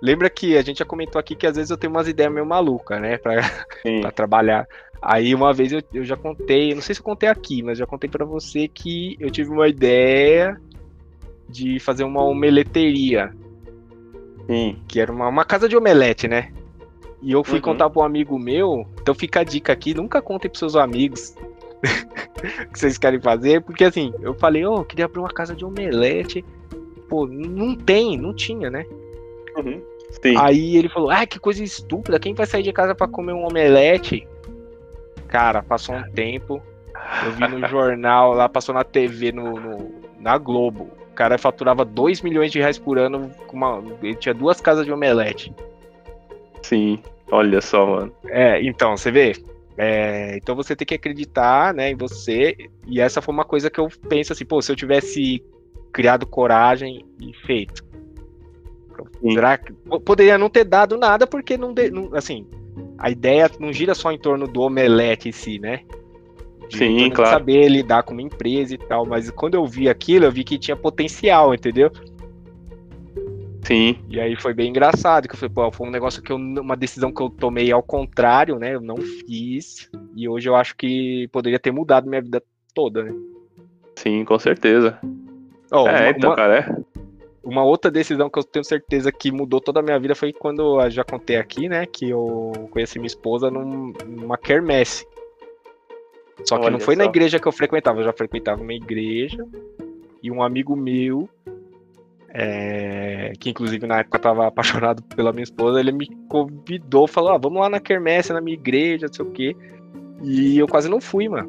lembra 0.00 0.30
que 0.30 0.56
a 0.56 0.62
gente 0.62 0.78
já 0.78 0.84
comentou 0.84 1.18
aqui 1.18 1.34
que 1.34 1.46
às 1.46 1.56
vezes 1.56 1.70
eu 1.70 1.76
tenho 1.76 1.92
umas 1.92 2.06
ideias 2.06 2.32
meio 2.32 2.46
malucas, 2.46 3.00
né? 3.00 3.18
Pra, 3.18 3.42
pra 4.00 4.10
trabalhar. 4.12 4.68
Aí 5.02 5.34
uma 5.34 5.52
vez 5.52 5.72
eu, 5.72 5.82
eu 5.92 6.04
já 6.04 6.16
contei, 6.16 6.74
não 6.74 6.80
sei 6.80 6.94
se 6.94 7.00
eu 7.00 7.04
contei 7.04 7.28
aqui, 7.28 7.62
mas 7.62 7.78
já 7.78 7.86
contei 7.86 8.08
para 8.08 8.24
você 8.24 8.66
que 8.66 9.16
eu 9.20 9.30
tive 9.30 9.50
uma 9.50 9.68
ideia 9.68 10.60
de 11.54 11.78
fazer 11.78 12.02
uma 12.02 12.24
omeleteria. 12.24 13.32
Sim. 14.48 14.76
Que 14.88 14.98
era 14.98 15.12
uma, 15.12 15.28
uma 15.28 15.44
casa 15.44 15.68
de 15.68 15.76
omelete, 15.76 16.26
né? 16.26 16.52
E 17.22 17.30
eu 17.30 17.44
fui 17.44 17.56
uhum. 17.56 17.62
contar 17.62 17.88
pra 17.88 18.02
um 18.02 18.04
amigo 18.04 18.38
meu, 18.38 18.86
então 19.00 19.14
fica 19.14 19.40
a 19.40 19.44
dica 19.44 19.72
aqui, 19.72 19.94
nunca 19.94 20.20
contem 20.20 20.50
pros 20.50 20.58
seus 20.58 20.76
amigos 20.76 21.34
o 22.66 22.72
que 22.72 22.78
vocês 22.78 22.98
querem 22.98 23.20
fazer, 23.20 23.62
porque 23.62 23.84
assim, 23.84 24.12
eu 24.20 24.34
falei, 24.34 24.64
ó, 24.64 24.74
oh, 24.74 24.78
eu 24.80 24.84
queria 24.84 25.04
abrir 25.04 25.20
uma 25.20 25.32
casa 25.32 25.54
de 25.54 25.64
omelete. 25.64 26.44
Pô, 27.08 27.26
não 27.26 27.76
tem, 27.76 28.18
não 28.18 28.34
tinha, 28.34 28.68
né? 28.68 28.84
Uhum. 29.56 29.80
Aí 30.38 30.76
ele 30.76 30.88
falou, 30.88 31.10
ah, 31.10 31.24
que 31.24 31.38
coisa 31.38 31.62
estúpida, 31.62 32.18
quem 32.18 32.34
vai 32.34 32.46
sair 32.46 32.62
de 32.62 32.72
casa 32.72 32.94
para 32.94 33.06
comer 33.06 33.32
um 33.32 33.46
omelete? 33.46 34.26
Cara, 35.28 35.62
passou 35.62 35.94
um 35.94 36.02
tempo, 36.10 36.60
eu 37.24 37.32
vi 37.32 37.48
no 37.48 37.68
jornal, 37.68 38.34
lá 38.34 38.48
passou 38.48 38.74
na 38.74 38.84
TV, 38.84 39.32
no, 39.32 39.58
no 39.58 40.04
na 40.20 40.36
Globo. 40.38 40.90
O 41.14 41.16
cara 41.16 41.38
faturava 41.38 41.84
2 41.84 42.22
milhões 42.22 42.50
de 42.50 42.58
reais 42.58 42.76
por 42.76 42.98
ano, 42.98 43.30
com 43.46 43.56
uma, 43.56 43.80
ele 44.02 44.16
tinha 44.16 44.34
duas 44.34 44.60
casas 44.60 44.84
de 44.84 44.90
omelete. 44.90 45.54
Sim. 46.60 46.98
Olha 47.30 47.60
só, 47.60 47.86
mano. 47.86 48.12
É, 48.26 48.60
então, 48.60 48.96
você 48.96 49.12
vê. 49.12 49.32
É, 49.78 50.36
então 50.36 50.56
você 50.56 50.74
tem 50.74 50.84
que 50.84 50.94
acreditar, 50.94 51.72
né, 51.72 51.92
em 51.92 51.94
você. 51.94 52.56
E 52.84 53.00
essa 53.00 53.22
foi 53.22 53.32
uma 53.32 53.44
coisa 53.44 53.70
que 53.70 53.78
eu 53.78 53.88
penso 54.08 54.32
assim, 54.32 54.44
pô, 54.44 54.60
se 54.60 54.72
eu 54.72 54.76
tivesse 54.76 55.40
criado 55.92 56.26
coragem 56.26 57.06
e 57.20 57.32
feito. 57.46 57.84
Será 59.22 59.56
que 59.56 59.72
poderia 60.04 60.36
não 60.36 60.50
ter 60.50 60.64
dado 60.64 60.96
nada 60.96 61.28
porque 61.28 61.56
não, 61.56 61.72
de, 61.72 61.92
não, 61.92 62.12
assim, 62.12 62.44
a 62.98 63.08
ideia 63.08 63.48
não 63.60 63.72
gira 63.72 63.94
só 63.94 64.10
em 64.10 64.18
torno 64.18 64.48
do 64.48 64.62
omelete 64.62 65.28
em 65.28 65.32
si, 65.32 65.60
né? 65.60 65.82
De, 66.68 66.76
Sim, 66.78 67.10
claro. 67.10 67.30
Saber 67.30 67.68
lidar 67.68 68.02
com 68.02 68.12
uma 68.12 68.22
empresa 68.22 68.74
e 68.74 68.78
tal, 68.78 69.04
mas 69.06 69.30
quando 69.30 69.54
eu 69.54 69.66
vi 69.66 69.88
aquilo, 69.88 70.24
eu 70.24 70.32
vi 70.32 70.44
que 70.44 70.58
tinha 70.58 70.76
potencial, 70.76 71.54
entendeu? 71.54 71.90
Sim. 73.64 73.96
E 74.08 74.20
aí 74.20 74.36
foi 74.36 74.52
bem 74.52 74.68
engraçado, 74.68 75.26
que 75.26 75.34
eu 75.34 75.38
falei, 75.38 75.54
pô, 75.54 75.72
foi 75.72 75.88
um 75.88 75.90
negócio 75.90 76.22
que 76.22 76.30
eu, 76.30 76.36
uma 76.36 76.76
decisão 76.76 77.10
que 77.10 77.22
eu 77.22 77.30
tomei 77.30 77.72
ao 77.72 77.82
contrário, 77.82 78.58
né? 78.58 78.74
Eu 78.74 78.80
não 78.80 78.96
fiz. 78.96 79.90
E 80.14 80.28
hoje 80.28 80.48
eu 80.48 80.54
acho 80.54 80.76
que 80.76 81.28
poderia 81.32 81.58
ter 81.58 81.70
mudado 81.70 82.08
minha 82.08 82.20
vida 82.20 82.42
toda, 82.74 83.02
né? 83.02 83.14
Sim, 83.96 84.24
com 84.24 84.38
certeza. 84.38 84.98
Oh, 85.72 85.88
é, 85.88 86.00
uma, 86.00 86.10
então, 86.10 86.30
uma, 86.30 86.36
cara, 86.36 86.58
é. 86.58 87.00
Uma 87.42 87.64
outra 87.64 87.90
decisão 87.90 88.28
que 88.28 88.38
eu 88.38 88.44
tenho 88.44 88.64
certeza 88.64 89.10
que 89.10 89.32
mudou 89.32 89.60
toda 89.60 89.80
a 89.80 89.82
minha 89.82 89.98
vida 89.98 90.14
foi 90.14 90.32
quando 90.32 90.80
eu 90.80 90.90
já 90.90 91.04
contei 91.04 91.36
aqui, 91.36 91.68
né? 91.68 91.86
Que 91.86 92.10
eu 92.10 92.52
conheci 92.70 92.98
minha 92.98 93.06
esposa 93.06 93.50
num, 93.50 93.92
numa 94.06 94.36
quermesse. 94.36 95.06
Só 96.44 96.56
que 96.56 96.64
Olha 96.64 96.72
não 96.72 96.80
foi 96.80 96.96
só. 96.96 97.02
na 97.02 97.04
igreja 97.06 97.38
que 97.38 97.46
eu 97.46 97.52
frequentava, 97.52 98.00
eu 98.00 98.04
já 98.04 98.12
frequentava 98.12 98.60
uma 98.60 98.72
igreja. 98.72 99.46
E 100.22 100.30
um 100.30 100.42
amigo 100.42 100.74
meu, 100.74 101.28
é, 102.28 103.32
que 103.38 103.50
inclusive 103.50 103.86
na 103.86 104.00
época 104.00 104.16
eu 104.16 104.22
tava 104.22 104.46
apaixonado 104.46 105.02
pela 105.14 105.32
minha 105.32 105.44
esposa, 105.44 105.78
ele 105.78 105.92
me 105.92 106.08
convidou, 106.28 107.06
falou: 107.06 107.32
ah, 107.32 107.38
vamos 107.38 107.60
lá 107.60 107.68
na 107.68 107.78
quermesse, 107.78 108.32
na 108.32 108.40
minha 108.40 108.56
igreja, 108.56 109.06
não 109.06 109.12
sei 109.12 109.24
o 109.24 109.30
quê. 109.30 109.56
E 110.22 110.58
eu 110.58 110.66
quase 110.66 110.88
não 110.88 111.00
fui, 111.00 111.28
mano. 111.28 111.48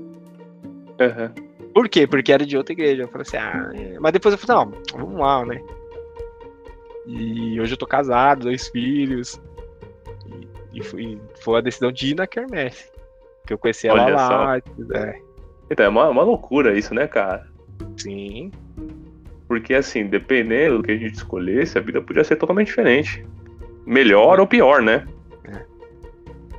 Uhum. 0.99 1.45
Por 1.73 1.89
quê? 1.89 2.07
Porque 2.07 2.31
era 2.31 2.45
de 2.45 2.57
outra 2.57 2.73
igreja. 2.73 3.03
Eu 3.03 3.07
falei 3.07 3.23
assim, 3.23 3.37
ah, 3.37 3.71
é. 3.73 3.99
mas 3.99 4.13
depois 4.13 4.33
eu 4.33 4.39
falei, 4.39 4.65
não, 4.65 4.81
vamos 4.97 5.19
lá, 5.19 5.45
né? 5.45 5.61
E 7.05 7.59
hoje 7.59 7.73
eu 7.73 7.77
tô 7.77 7.85
casado, 7.85 8.43
dois 8.43 8.67
filhos. 8.67 9.39
E, 10.25 10.79
e 10.79 10.83
foi, 10.83 11.19
foi 11.41 11.57
a 11.57 11.61
decisão 11.61 11.91
de 11.91 12.11
ir 12.11 12.15
na 12.15 12.25
Kermesse. 12.25 12.94
Que 13.45 13.53
eu 13.53 13.57
conheci 13.57 13.87
ela 13.87 14.03
Olha 14.03 14.15
lá. 14.15 14.57
É. 14.93 15.19
Então, 15.69 15.85
é 15.85 15.89
uma, 15.89 16.09
uma 16.09 16.23
loucura 16.23 16.77
isso, 16.77 16.93
né, 16.93 17.07
cara? 17.07 17.47
Sim. 17.97 18.51
Porque, 19.47 19.73
assim, 19.73 20.05
dependendo 20.05 20.77
do 20.77 20.83
que 20.83 20.91
a 20.91 20.97
gente 20.97 21.15
escolhesse, 21.15 21.77
a 21.77 21.81
vida 21.81 22.01
podia 22.01 22.23
ser 22.23 22.35
totalmente 22.35 22.67
diferente. 22.67 23.25
Melhor 23.85 24.39
ou 24.39 24.47
pior, 24.47 24.81
né? 24.81 25.07
É. 25.47 25.63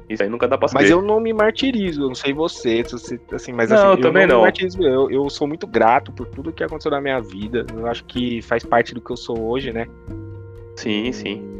Isso 0.08 0.22
aí 0.22 0.28
nunca 0.28 0.46
dá 0.46 0.56
pra 0.56 0.68
saber. 0.68 0.84
Mas 0.84 0.90
eu 0.90 1.02
não 1.02 1.18
me 1.18 1.32
martirizo, 1.32 2.02
eu 2.02 2.08
não 2.08 2.14
sei 2.14 2.32
você, 2.32 2.84
assim, 3.32 3.52
mas 3.52 3.70
não, 3.70 3.76
assim, 3.76 3.86
eu 3.88 4.00
também 4.00 4.26
não. 4.26 4.42
não. 4.42 4.86
Eu, 4.86 5.10
eu 5.10 5.30
sou 5.30 5.48
muito 5.48 5.66
grato 5.66 6.12
por 6.12 6.26
tudo 6.26 6.52
que 6.52 6.62
aconteceu 6.62 6.90
na 6.90 7.00
minha 7.00 7.20
vida. 7.20 7.66
Eu 7.74 7.86
acho 7.88 8.04
que 8.04 8.40
faz 8.42 8.64
parte 8.64 8.94
do 8.94 9.00
que 9.00 9.10
eu 9.10 9.16
sou 9.16 9.40
hoje, 9.48 9.72
né? 9.72 9.86
Sim, 10.76 11.10
sim. 11.10 11.55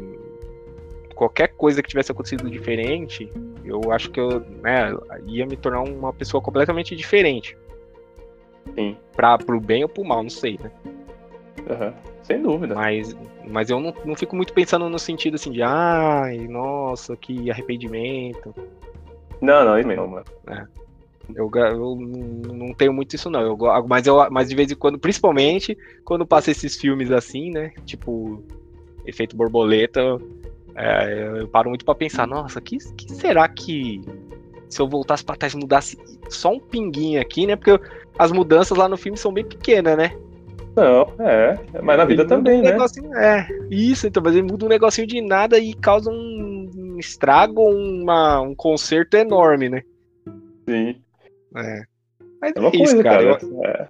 Qualquer 1.17 1.47
coisa 1.47 1.81
que 1.81 1.89
tivesse 1.89 2.11
acontecido 2.11 2.47
diferente, 2.47 3.27
eu 3.65 3.91
acho 3.91 4.11
que 4.11 4.19
eu 4.19 4.39
né, 4.61 4.95
ia 5.25 5.47
me 5.47 5.57
tornar 5.57 5.81
uma 5.81 6.13
pessoa 6.13 6.39
completamente 6.39 6.95
diferente. 6.95 7.57
Sim. 8.75 8.95
Pra, 9.15 9.35
pro 9.35 9.59
bem 9.59 9.81
ou 9.81 9.89
pro 9.89 10.05
mal, 10.05 10.21
não 10.21 10.29
sei, 10.29 10.59
né? 10.61 10.71
Uhum. 11.67 11.93
Sem 12.21 12.39
dúvida. 12.39 12.75
Mas, 12.75 13.17
mas 13.47 13.71
eu 13.71 13.79
não, 13.79 13.91
não 14.05 14.15
fico 14.15 14.35
muito 14.35 14.53
pensando 14.53 14.87
no 14.87 14.99
sentido 14.99 15.33
assim 15.33 15.51
de 15.51 15.63
ai, 15.63 16.47
nossa, 16.47 17.17
que 17.17 17.49
arrependimento. 17.49 18.53
Não, 19.41 19.65
não, 19.65 19.79
isso 19.79 19.87
mesmo, 19.87 20.07
mano. 20.07 20.25
É. 20.45 20.67
Eu, 21.33 21.49
eu, 21.51 21.95
não 21.95 22.75
tenho 22.75 22.93
muito 22.93 23.15
isso, 23.15 23.27
não. 23.27 23.41
Eu, 23.41 23.57
mas, 23.87 24.05
eu, 24.05 24.29
mas 24.29 24.49
de 24.49 24.55
vez 24.55 24.71
em 24.71 24.75
quando, 24.75 24.99
principalmente 24.99 25.75
quando 26.05 26.27
passa 26.27 26.51
esses 26.51 26.77
filmes 26.77 27.11
assim, 27.11 27.49
né? 27.49 27.73
Tipo, 27.87 28.43
efeito 29.03 29.35
borboleta, 29.35 30.19
é, 30.77 31.41
eu 31.41 31.47
paro 31.47 31.69
muito 31.69 31.83
para 31.83 31.95
pensar, 31.95 32.27
nossa, 32.27 32.61
que, 32.61 32.77
que 32.93 33.11
será 33.11 33.47
que 33.49 34.01
se 34.69 34.79
eu 34.79 34.87
voltasse 34.87 35.25
para 35.25 35.35
trás 35.35 35.55
mudasse 35.55 35.97
só 36.29 36.51
um 36.51 36.59
pinguinho 36.59 37.19
aqui, 37.19 37.47
né? 37.47 37.55
Porque 37.55 37.79
as 38.19 38.31
mudanças 38.31 38.77
lá 38.77 38.87
no 38.87 38.97
filme 38.97 39.17
são 39.17 39.33
bem 39.33 39.43
pequenas, 39.43 39.97
né? 39.97 40.15
Não, 40.75 41.11
é. 41.25 41.57
Mas 41.81 41.97
na 41.97 42.05
vida 42.05 42.27
também, 42.27 42.59
um 42.59 42.63
né? 42.63 42.77
É, 43.15 43.47
isso, 43.71 44.05
então, 44.05 44.21
mas 44.23 44.35
ele 44.35 44.47
muda 44.47 44.65
um 44.65 44.69
negocinho 44.69 45.07
de 45.07 45.19
nada 45.19 45.57
e 45.57 45.73
causa 45.73 46.11
um, 46.11 46.69
um 46.75 46.99
estrago, 46.99 47.63
uma, 47.63 48.39
um 48.41 48.53
conserto 48.53 49.15
enorme, 49.15 49.69
né? 49.69 49.81
Sim. 50.69 51.01
É. 51.55 51.81
Mas 52.39 52.53
é 52.55 52.59
uma 52.59 52.69
é 52.69 52.75
isso, 52.75 52.93
coisa, 52.93 53.03
cara. 53.03 53.39
cara. 53.39 53.51
É. 53.63 53.87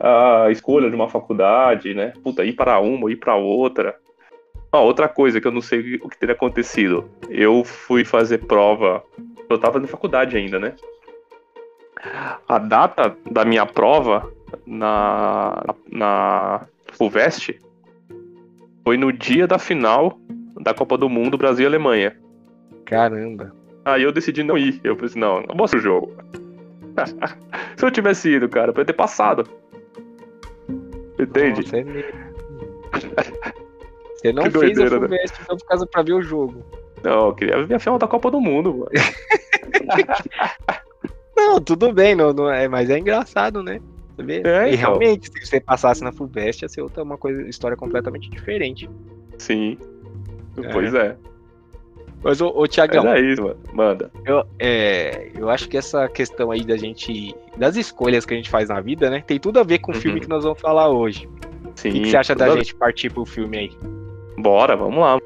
A 0.00 0.50
escolha 0.50 0.88
de 0.88 0.96
uma 0.96 1.08
faculdade, 1.08 1.94
né? 1.94 2.12
Puta, 2.24 2.44
ir 2.44 2.54
para 2.54 2.80
uma, 2.80 3.12
ir 3.12 3.16
para 3.16 3.36
outra. 3.36 3.94
Ah, 4.72 4.80
outra 4.80 5.08
coisa 5.08 5.40
que 5.40 5.46
eu 5.46 5.52
não 5.52 5.60
sei 5.60 5.96
o 5.96 6.08
que 6.08 6.18
teria 6.18 6.34
acontecido. 6.34 7.08
Eu 7.28 7.64
fui 7.64 8.04
fazer 8.04 8.38
prova. 8.38 9.02
Eu 9.48 9.58
tava 9.58 9.80
na 9.80 9.88
faculdade 9.88 10.36
ainda, 10.36 10.60
né? 10.60 10.74
A 12.48 12.58
data 12.58 13.16
da 13.30 13.44
minha 13.44 13.66
prova 13.66 14.30
na, 14.64 15.74
na 15.90 16.66
FUVEST 16.92 17.60
foi 18.84 18.96
no 18.96 19.12
dia 19.12 19.46
da 19.46 19.58
final 19.58 20.18
da 20.60 20.72
Copa 20.72 20.96
do 20.96 21.08
Mundo 21.08 21.36
Brasil 21.36 21.64
e 21.64 21.66
Alemanha. 21.66 22.16
Caramba. 22.84 23.54
Aí 23.84 24.02
eu 24.02 24.12
decidi 24.12 24.42
não 24.42 24.56
ir. 24.56 24.80
Eu 24.84 24.94
falei 24.94 25.10
assim, 25.10 25.18
não, 25.18 25.42
não 25.42 25.54
mostra 25.54 25.78
o 25.78 25.82
jogo. 25.82 26.12
Se 27.76 27.84
eu 27.84 27.90
tivesse 27.90 28.30
ido, 28.30 28.48
cara, 28.48 28.72
eu 28.72 28.78
ia 28.78 28.84
ter 28.84 28.92
passado. 28.92 29.44
Entende? 31.18 31.62
Nossa, 31.62 31.76
é 31.76 33.59
Você 34.20 34.34
não 34.34 34.42
que 34.42 34.50
fez 34.50 34.74
doideira, 34.74 34.96
a 34.96 35.00
FUVEST 35.00 35.32
né? 35.32 35.38
então 35.44 35.56
por 35.56 35.66
causa 35.66 35.86
pra 35.86 36.02
ver 36.02 36.12
o 36.12 36.20
jogo. 36.20 36.62
Não, 37.02 37.28
eu 37.28 37.34
queria 37.34 37.64
ver 37.64 37.74
a 37.74 37.78
final 37.78 37.98
da 37.98 38.06
Copa 38.06 38.30
do 38.30 38.38
Mundo, 38.38 38.74
mano. 38.74 38.90
não, 41.34 41.58
tudo 41.60 41.90
bem, 41.90 42.14
não, 42.14 42.30
não 42.32 42.50
é, 42.50 42.68
mas 42.68 42.90
é 42.90 42.98
engraçado, 42.98 43.62
né? 43.62 43.80
É, 44.18 44.70
e 44.70 44.74
então. 44.74 44.76
realmente, 44.76 45.30
se 45.32 45.46
você 45.46 45.58
passasse 45.58 46.04
na 46.04 46.12
FUVEST, 46.12 46.62
ia 46.62 46.68
ser 46.68 46.82
outra 46.82 47.02
uma 47.02 47.16
coisa, 47.16 47.48
história 47.48 47.74
completamente 47.74 48.28
diferente. 48.28 48.90
Sim. 49.38 49.78
É. 50.62 50.68
Pois 50.70 50.92
é. 50.92 51.16
Mas, 52.22 52.42
ô, 52.42 52.52
ô 52.54 52.66
Tiagão. 52.66 53.08
é 53.08 53.18
isso, 53.18 53.42
mano. 53.42 53.56
Manda. 53.72 54.10
Eu, 54.26 54.44
é, 54.58 55.30
eu 55.34 55.48
acho 55.48 55.66
que 55.66 55.78
essa 55.78 56.06
questão 56.08 56.50
aí 56.50 56.62
da 56.62 56.76
gente. 56.76 57.34
Das 57.56 57.76
escolhas 57.76 58.26
que 58.26 58.34
a 58.34 58.36
gente 58.36 58.50
faz 58.50 58.68
na 58.68 58.82
vida, 58.82 59.08
né? 59.08 59.24
Tem 59.26 59.40
tudo 59.40 59.58
a 59.58 59.62
ver 59.62 59.78
com 59.78 59.92
o 59.92 59.94
uhum. 59.94 60.00
filme 60.02 60.20
que 60.20 60.28
nós 60.28 60.44
vamos 60.44 60.60
falar 60.60 60.90
hoje. 60.90 61.26
Sim. 61.74 61.88
O 61.88 61.92
que, 61.92 62.00
que 62.00 62.10
você 62.10 62.18
acha 62.18 62.34
da 62.34 62.54
gente 62.54 62.74
partir 62.74 63.10
pro 63.10 63.24
filme 63.24 63.56
aí? 63.56 63.99
Bora, 64.40 64.76
vamos 64.76 65.00
lá. 65.00 65.18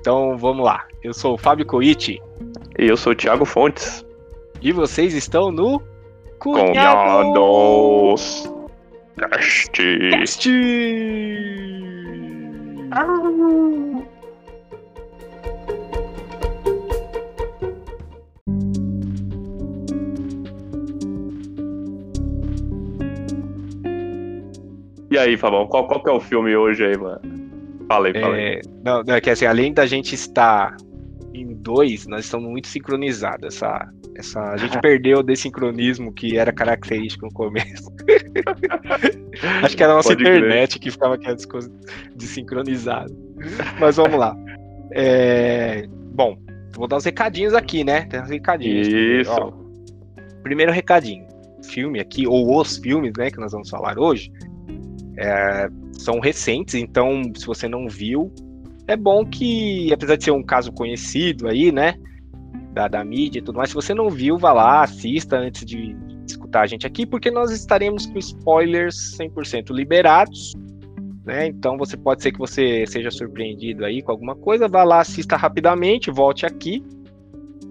Então 0.00 0.36
vamos 0.36 0.64
lá. 0.64 0.86
Eu 1.02 1.14
sou 1.14 1.34
o 1.34 1.38
Fábio 1.38 1.66
Coiti. 1.66 2.20
E 2.78 2.86
eu 2.86 2.96
sou 2.96 3.12
o 3.12 3.16
Thiago 3.16 3.44
Fontes. 3.44 4.04
E 4.60 4.72
vocês 4.72 5.14
estão 5.14 5.50
no 5.50 5.82
Cunhados 6.38 8.50
Cast. 9.18 9.82
Cast. 10.10 10.50
E 25.10 25.18
aí, 25.18 25.36
Fabão, 25.36 25.66
qual, 25.66 25.86
qual 25.86 26.02
que 26.02 26.08
é 26.08 26.12
o 26.12 26.20
filme 26.20 26.56
hoje 26.56 26.84
aí, 26.84 26.96
mano? 26.96 27.41
Falei, 27.92 28.12
falei. 28.14 28.44
É, 28.44 28.60
não, 28.82 29.02
não, 29.02 29.14
é 29.14 29.20
que 29.20 29.28
assim, 29.28 29.44
além 29.44 29.72
da 29.72 29.84
gente 29.84 30.14
estar 30.14 30.76
em 31.34 31.54
dois, 31.54 32.06
nós 32.06 32.24
estamos 32.24 32.50
muito 32.50 32.68
sincronizados. 32.68 33.54
Essa, 33.54 33.88
essa, 34.16 34.40
a 34.40 34.56
gente 34.56 34.78
perdeu 34.80 35.22
desse 35.22 35.42
sincronismo 35.42 36.12
que 36.12 36.38
era 36.38 36.52
característico 36.52 37.26
no 37.26 37.32
começo. 37.32 37.92
Acho 39.62 39.76
que 39.76 39.82
era 39.82 39.92
a 39.92 39.96
nossa 39.96 40.10
Pode 40.10 40.22
internet 40.22 40.70
crer. 40.70 40.82
que 40.82 40.90
ficava 40.90 41.14
aquelas 41.16 41.44
coisas 41.44 41.70
desincronizadas. 42.16 43.14
Mas 43.78 43.96
vamos 43.96 44.18
lá. 44.18 44.34
É, 44.92 45.86
bom, 46.14 46.38
vou 46.74 46.86
dar 46.86 46.96
os 46.96 47.04
recadinhos 47.04 47.54
aqui, 47.54 47.84
né? 47.84 48.06
Tem 48.06 48.20
uns 48.22 48.30
recadinhos. 48.30 48.88
Isso. 48.88 49.30
Ó, 49.30 49.52
primeiro 50.42 50.72
recadinho. 50.72 51.26
Filme 51.64 52.00
aqui, 52.00 52.26
ou 52.26 52.58
os 52.58 52.78
filmes, 52.78 53.12
né, 53.16 53.30
que 53.30 53.38
nós 53.38 53.52
vamos 53.52 53.68
falar 53.70 53.98
hoje. 53.98 54.30
É, 55.16 55.68
são 56.02 56.20
recentes, 56.20 56.74
então 56.74 57.22
se 57.34 57.46
você 57.46 57.68
não 57.68 57.88
viu, 57.88 58.32
é 58.86 58.96
bom 58.96 59.24
que, 59.24 59.92
apesar 59.92 60.16
de 60.16 60.24
ser 60.24 60.30
um 60.32 60.42
caso 60.42 60.72
conhecido 60.72 61.48
aí, 61.48 61.70
né, 61.70 61.94
da, 62.72 62.88
da 62.88 63.04
mídia 63.04 63.38
e 63.38 63.42
tudo 63.42 63.56
mais, 63.56 63.70
se 63.70 63.74
você 63.74 63.94
não 63.94 64.10
viu, 64.10 64.38
vá 64.38 64.52
lá, 64.52 64.82
assista 64.82 65.36
antes 65.36 65.64
de 65.64 65.96
escutar 66.26 66.62
a 66.62 66.66
gente 66.66 66.86
aqui, 66.86 67.06
porque 67.06 67.30
nós 67.30 67.50
estaremos 67.50 68.06
com 68.06 68.18
spoilers 68.18 69.16
100% 69.18 69.70
liberados, 69.70 70.54
né, 71.24 71.46
então 71.46 71.76
você 71.76 71.96
pode 71.96 72.22
ser 72.22 72.32
que 72.32 72.38
você 72.38 72.84
seja 72.86 73.10
surpreendido 73.10 73.84
aí 73.84 74.02
com 74.02 74.10
alguma 74.10 74.34
coisa, 74.34 74.68
vá 74.68 74.82
lá, 74.82 75.00
assista 75.00 75.36
rapidamente, 75.36 76.10
volte 76.10 76.44
aqui, 76.44 76.82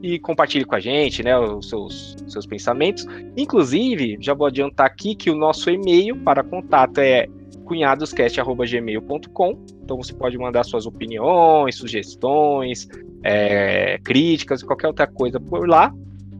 e 0.02 0.18
compartilhe 0.18 0.66
com 0.66 0.76
a 0.76 0.80
gente, 0.80 1.22
né, 1.22 1.38
os 1.38 1.70
seus, 1.70 2.16
seus 2.28 2.48
pensamentos. 2.48 3.06
Inclusive, 3.38 4.18
já 4.20 4.34
vou 4.34 4.48
adiantar 4.48 4.88
aqui 4.88 5.14
que 5.14 5.30
o 5.30 5.36
nosso 5.36 5.70
e-mail 5.70 6.18
para 6.24 6.44
contato 6.44 6.98
é 6.98 7.28
cunhadoscast.gmail.com. 7.72 9.66
Então 9.82 9.96
você 9.96 10.13
pode 10.13 10.38
mandar 10.38 10.63
suas 10.66 10.86
opiniões, 10.86 11.75
sugestões, 11.75 12.90
é, 13.24 13.98
críticas, 14.04 14.62
qualquer 14.62 14.88
outra 14.88 15.08
coisa 15.08 15.40
por 15.40 15.70
lá. 15.70 15.94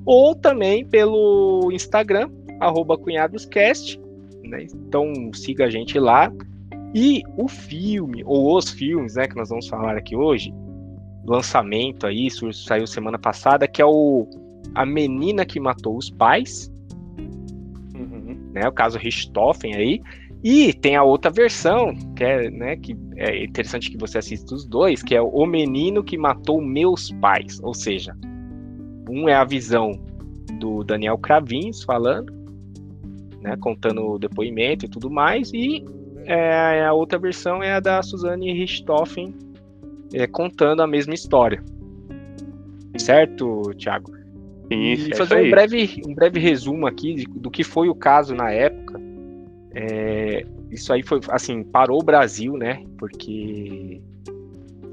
Ou 0.06 0.36
também 0.36 0.86
pelo 0.86 1.70
Instagram, 1.72 2.30
arroba 2.60 2.98
cunhadoscast. 2.98 3.98
Né? 4.44 4.68
Então 4.74 5.14
siga 5.34 5.66
a 5.66 5.70
gente 5.70 5.98
lá. 5.98 6.30
E 6.94 7.24
o 7.38 7.48
filme, 7.48 8.22
ou 8.26 8.58
os 8.58 8.70
filmes, 8.70 9.16
né, 9.16 9.26
que 9.26 9.38
nós 9.38 9.48
vamos 9.48 9.70
falar 9.70 9.96
aqui 9.96 10.14
hoje, 10.14 10.54
lançamento 11.26 12.06
aí, 12.06 12.28
saiu 12.52 12.86
semana 12.86 13.18
passada, 13.18 13.66
que 13.66 13.82
é 13.82 13.86
o 13.86 14.28
A 14.76 14.86
Menina 14.86 15.46
que 15.46 15.58
Matou 15.58 15.96
os 15.96 16.10
Pais. 16.10 16.70
Uhum. 17.96 18.50
Né, 18.54 18.68
o 18.68 18.74
caso 18.74 18.98
Richthofen 18.98 19.74
aí 19.74 20.02
E 20.44 20.74
tem 20.74 20.96
a 20.96 21.04
outra 21.04 21.30
versão, 21.30 21.94
que 22.16 22.24
é, 22.24 22.50
né, 22.50 22.76
que 22.76 22.98
é 23.16 23.44
interessante 23.44 23.92
que 23.92 23.98
você 23.98 24.18
assista 24.18 24.56
os 24.56 24.66
dois, 24.66 25.04
que 25.04 25.16
é 25.16 25.22
O 25.22 25.46
Menino 25.46 26.04
que 26.04 26.18
Matou 26.18 26.60
Meus 26.60 27.12
Pais. 27.12 27.60
Ou 27.62 27.76
seja, 27.76 28.16
um 29.08 29.30
é 29.30 29.36
a 29.36 29.44
visão 29.44 30.00
do 30.60 30.84
Daniel 30.84 31.18
Cravinhos 31.18 31.84
falando, 31.84 32.34
né, 33.40 33.56
contando 33.60 34.04
o 34.04 34.18
depoimento 34.18 34.86
e 34.86 34.90
tudo 34.90 35.12
mais, 35.12 35.54
e 35.54 35.86
é, 36.26 36.86
a 36.86 36.94
outra 36.94 37.20
versão 37.20 37.62
é 37.62 37.74
a 37.74 37.80
da 37.80 38.02
Suzane 38.02 38.52
Richthofen 38.54 39.36
é, 40.14 40.26
contando 40.26 40.82
a 40.82 40.88
mesma 40.88 41.14
história. 41.14 41.64
Certo, 42.98 43.62
Thiago? 43.78 44.12
Isso, 44.72 45.10
e 45.10 45.16
fazer 45.16 45.36
um 45.36 45.50
breve, 45.50 46.02
um 46.08 46.16
breve 46.16 46.40
resumo 46.40 46.88
aqui 46.88 47.26
do 47.30 47.52
que 47.52 47.64
foi 47.64 47.90
o 47.90 47.96
caso 47.96 48.34
na 48.34 48.52
época 48.52 49.11
é, 49.74 50.46
isso 50.70 50.92
aí 50.92 51.02
foi 51.02 51.20
assim, 51.30 51.64
parou 51.64 52.02
o 52.02 52.06
Brasil, 52.06 52.54
né? 52.58 52.84
Porque 52.98 54.02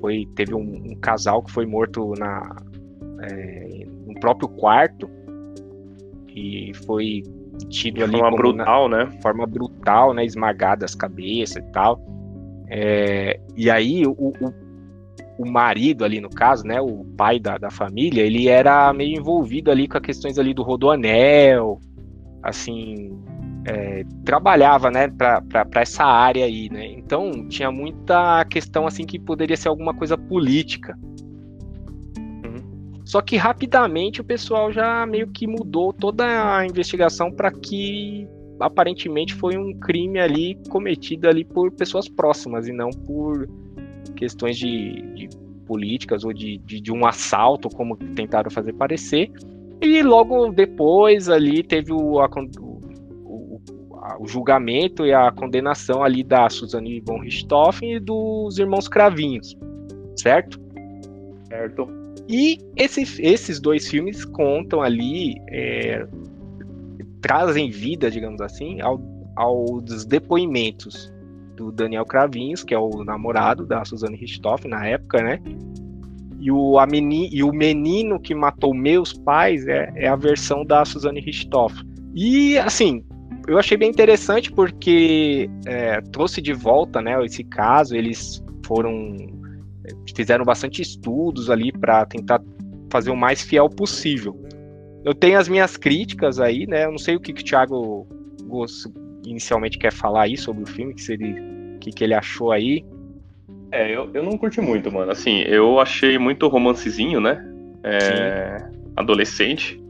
foi, 0.00 0.26
teve 0.34 0.54
um, 0.54 0.92
um 0.92 0.94
casal 1.00 1.42
que 1.42 1.50
foi 1.50 1.66
morto 1.66 2.12
na, 2.16 2.56
é, 3.22 3.86
no 4.06 4.14
próprio 4.20 4.48
quarto 4.48 5.10
e 6.28 6.72
foi 6.86 7.22
tido 7.68 7.96
de 7.96 8.02
ali 8.04 8.18
forma 8.18 8.36
brutal, 8.36 8.88
na, 8.88 9.04
né? 9.04 9.18
Forma 9.20 9.46
brutal, 9.46 10.14
né? 10.14 10.24
Esmagada 10.24 10.84
as 10.84 10.94
cabeças 10.94 11.56
e 11.56 11.72
tal. 11.72 12.00
É, 12.70 13.40
e 13.56 13.70
aí 13.70 14.06
o, 14.06 14.12
o, 14.12 14.32
o, 15.38 15.50
marido 15.50 16.04
ali 16.04 16.20
no 16.20 16.30
caso, 16.30 16.64
né? 16.64 16.80
O 16.80 17.04
pai 17.16 17.40
da, 17.40 17.58
da 17.58 17.70
família, 17.70 18.22
ele 18.22 18.46
era 18.48 18.92
meio 18.92 19.18
envolvido 19.18 19.70
ali 19.72 19.88
com 19.88 19.96
as 19.96 20.04
questões 20.04 20.38
ali 20.38 20.54
do 20.54 20.62
rodoanel, 20.62 21.80
assim, 22.42 23.18
é, 23.68 24.02
trabalhava, 24.24 24.90
né, 24.90 25.08
para 25.08 25.80
essa 25.82 26.04
área 26.04 26.46
aí, 26.46 26.70
né? 26.70 26.86
Então 26.86 27.46
tinha 27.48 27.70
muita 27.70 28.44
questão 28.46 28.86
assim 28.86 29.04
que 29.04 29.18
poderia 29.18 29.56
ser 29.56 29.68
alguma 29.68 29.92
coisa 29.92 30.16
política. 30.16 30.98
Uhum. 32.18 33.02
Só 33.04 33.20
que 33.20 33.36
rapidamente 33.36 34.22
o 34.22 34.24
pessoal 34.24 34.72
já 34.72 35.04
meio 35.04 35.28
que 35.28 35.46
mudou 35.46 35.92
toda 35.92 36.56
a 36.56 36.66
investigação 36.66 37.30
para 37.30 37.50
que 37.50 38.26
aparentemente 38.58 39.34
foi 39.34 39.56
um 39.56 39.78
crime 39.78 40.18
ali 40.18 40.58
cometido 40.70 41.28
ali 41.28 41.44
por 41.44 41.70
pessoas 41.70 42.08
próximas 42.08 42.66
e 42.66 42.72
não 42.72 42.88
por 42.90 43.48
questões 44.16 44.56
de, 44.56 45.02
de 45.14 45.28
políticas 45.66 46.24
ou 46.24 46.32
de, 46.32 46.58
de, 46.58 46.80
de 46.80 46.90
um 46.90 47.06
assalto, 47.06 47.68
como 47.68 47.96
tentaram 47.96 48.50
fazer 48.50 48.72
parecer. 48.72 49.30
E 49.80 50.02
logo 50.02 50.48
depois 50.48 51.28
ali 51.28 51.62
teve 51.62 51.92
o, 51.92 52.18
a, 54.08 54.16
o 54.18 54.26
julgamento 54.26 55.04
e 55.04 55.12
a 55.12 55.30
condenação 55.30 56.02
ali 56.02 56.22
da 56.22 56.48
Suzane 56.48 57.00
von 57.00 57.20
Richthofen 57.20 57.94
e 57.94 58.00
dos 58.00 58.58
irmãos 58.58 58.88
Cravinhos, 58.88 59.56
certo? 60.16 60.58
Certo. 61.48 61.88
E 62.28 62.58
esse, 62.76 63.02
esses 63.22 63.60
dois 63.60 63.88
filmes 63.88 64.24
contam 64.24 64.82
ali, 64.82 65.36
é, 65.48 66.06
trazem 67.20 67.70
vida, 67.70 68.10
digamos 68.10 68.40
assim, 68.40 68.80
ao, 68.80 69.00
aos 69.36 70.04
depoimentos 70.04 71.12
do 71.56 71.72
Daniel 71.72 72.04
Cravinhos, 72.04 72.62
que 72.62 72.74
é 72.74 72.78
o 72.78 73.02
namorado 73.04 73.66
da 73.66 73.84
Suzane 73.84 74.16
Richthofen 74.16 74.70
na 74.70 74.86
época, 74.86 75.22
né? 75.22 75.40
E 76.40 76.52
o, 76.52 76.78
a 76.78 76.86
meni, 76.86 77.28
e 77.32 77.42
o 77.42 77.52
menino 77.52 78.20
que 78.20 78.34
matou 78.34 78.72
meus 78.72 79.12
pais 79.12 79.66
é, 79.66 79.90
é 79.96 80.06
a 80.06 80.14
versão 80.14 80.64
da 80.64 80.84
Suzane 80.84 81.20
Richthofen. 81.20 81.84
E, 82.14 82.58
assim, 82.58 83.04
eu 83.48 83.58
achei 83.58 83.78
bem 83.78 83.88
interessante 83.88 84.52
porque 84.52 85.48
é, 85.66 86.02
trouxe 86.12 86.40
de 86.42 86.52
volta, 86.52 87.00
né, 87.00 87.24
esse 87.24 87.42
caso. 87.42 87.96
Eles 87.96 88.44
foram 88.64 89.16
fizeram 90.14 90.44
bastante 90.44 90.82
estudos 90.82 91.48
ali 91.48 91.72
para 91.72 92.04
tentar 92.04 92.42
fazer 92.90 93.10
o 93.10 93.16
mais 93.16 93.40
fiel 93.40 93.70
possível. 93.70 94.38
Eu 95.02 95.14
tenho 95.14 95.38
as 95.38 95.48
minhas 95.48 95.78
críticas 95.78 96.38
aí, 96.38 96.66
né? 96.66 96.84
Eu 96.84 96.90
não 96.90 96.98
sei 96.98 97.16
o 97.16 97.20
que, 97.20 97.32
que 97.32 97.40
o 97.40 97.44
Thiago 97.44 98.06
inicialmente 99.24 99.78
quer 99.78 99.92
falar 99.92 100.22
aí 100.22 100.36
sobre 100.36 100.64
o 100.64 100.66
filme, 100.66 100.92
que, 100.92 101.02
seria, 101.02 101.34
que, 101.80 101.90
que 101.90 102.04
ele 102.04 102.14
achou 102.14 102.52
aí. 102.52 102.84
É, 103.72 103.94
eu, 103.94 104.10
eu 104.12 104.22
não 104.22 104.36
curti 104.36 104.60
muito, 104.60 104.92
mano. 104.92 105.10
Assim, 105.10 105.40
eu 105.42 105.80
achei 105.80 106.18
muito 106.18 106.46
romancezinho, 106.48 107.20
né? 107.20 107.42
É, 107.82 108.68
adolescente 108.96 109.80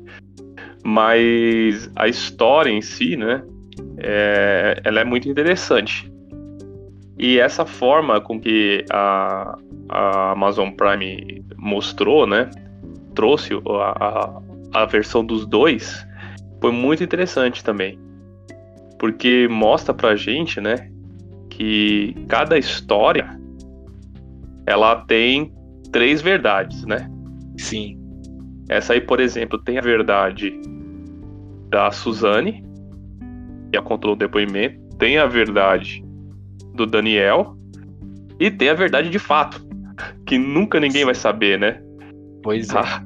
mas 0.85 1.91
a 1.95 2.09
história 2.09 2.71
em 2.71 2.81
si, 2.81 3.17
né, 3.17 3.43
é, 3.99 4.81
ela 4.85 5.01
é 5.01 5.05
muito 5.05 5.29
interessante. 5.29 6.11
E 7.19 7.39
essa 7.39 7.67
forma 7.67 8.21
com 8.21 8.41
que 8.41 8.85
a, 8.91 9.59
a 9.89 10.33
Amazon 10.33 10.71
Prime 10.71 11.45
mostrou, 11.57 12.27
né, 12.27 12.49
trouxe 13.15 13.55
a, 13.55 14.39
a, 14.75 14.83
a 14.83 14.87
versão 14.87 15.25
dos 15.25 15.45
dois, 15.45 16.07
foi 16.61 16.71
muito 16.71 17.03
interessante 17.03 17.65
também. 17.65 17.99
Porque 18.99 19.49
mostra 19.49 19.93
pra 19.93 20.15
gente, 20.15 20.61
né, 20.61 20.91
que 21.51 22.15
cada 22.29 22.57
história 22.57 23.39
ela 24.67 24.97
tem 25.07 25.53
três 25.91 26.21
verdades, 26.21 26.85
né? 26.85 27.11
Sim. 27.57 27.99
Essa 28.69 28.93
aí, 28.93 29.01
por 29.01 29.19
exemplo, 29.19 29.59
tem 29.59 29.79
a 29.79 29.83
verdade 29.83 30.61
da 31.71 31.91
Suzane, 31.91 32.68
que 33.71 33.81
contou 33.83 34.13
o 34.13 34.17
depoimento, 34.17 34.79
tem 34.99 35.19
a 35.19 35.27
verdade 35.27 36.05
do 36.75 36.87
Daniel 36.87 37.57
e 38.39 38.51
tem 38.51 38.69
a 38.69 38.75
verdade 38.75 39.11
de 39.11 39.19
fato, 39.19 39.65
que 40.27 40.39
nunca 40.39 40.79
ninguém 40.79 41.05
vai 41.05 41.15
saber, 41.15 41.59
né? 41.59 41.83
Pois 42.43 42.71
é. 42.71 42.79
A, 42.79 43.03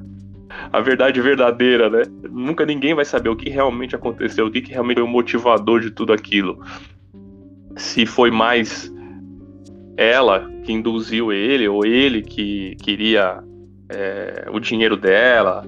a 0.71 0.81
verdade 0.81 1.19
verdadeira, 1.21 1.89
né? 1.89 2.03
Nunca 2.29 2.65
ninguém 2.65 2.93
vai 2.93 3.05
saber 3.05 3.29
o 3.29 3.35
que 3.35 3.49
realmente 3.49 3.95
aconteceu, 3.95 4.45
o 4.45 4.51
que, 4.51 4.61
que 4.61 4.71
realmente 4.71 4.97
foi 4.97 5.03
o 5.03 5.07
motivador 5.07 5.79
de 5.79 5.91
tudo 5.91 6.13
aquilo. 6.13 6.59
Se 7.75 8.05
foi 8.05 8.29
mais 8.29 8.93
ela 9.97 10.49
que 10.63 10.71
induziu 10.71 11.31
ele, 11.31 11.67
ou 11.67 11.85
ele 11.85 12.21
que 12.21 12.75
queria 12.77 13.43
é, 13.89 14.47
o 14.51 14.59
dinheiro 14.59 14.95
dela, 14.95 15.65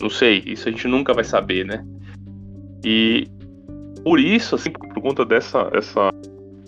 não 0.00 0.10
sei, 0.10 0.42
isso 0.46 0.68
a 0.68 0.72
gente 0.72 0.86
nunca 0.86 1.12
vai 1.12 1.24
saber, 1.24 1.64
né? 1.64 1.84
E 2.84 3.26
por 4.04 4.20
isso, 4.20 4.54
assim, 4.54 4.70
por 4.70 5.02
conta 5.02 5.24
dessa 5.24 5.70
essa, 5.72 6.12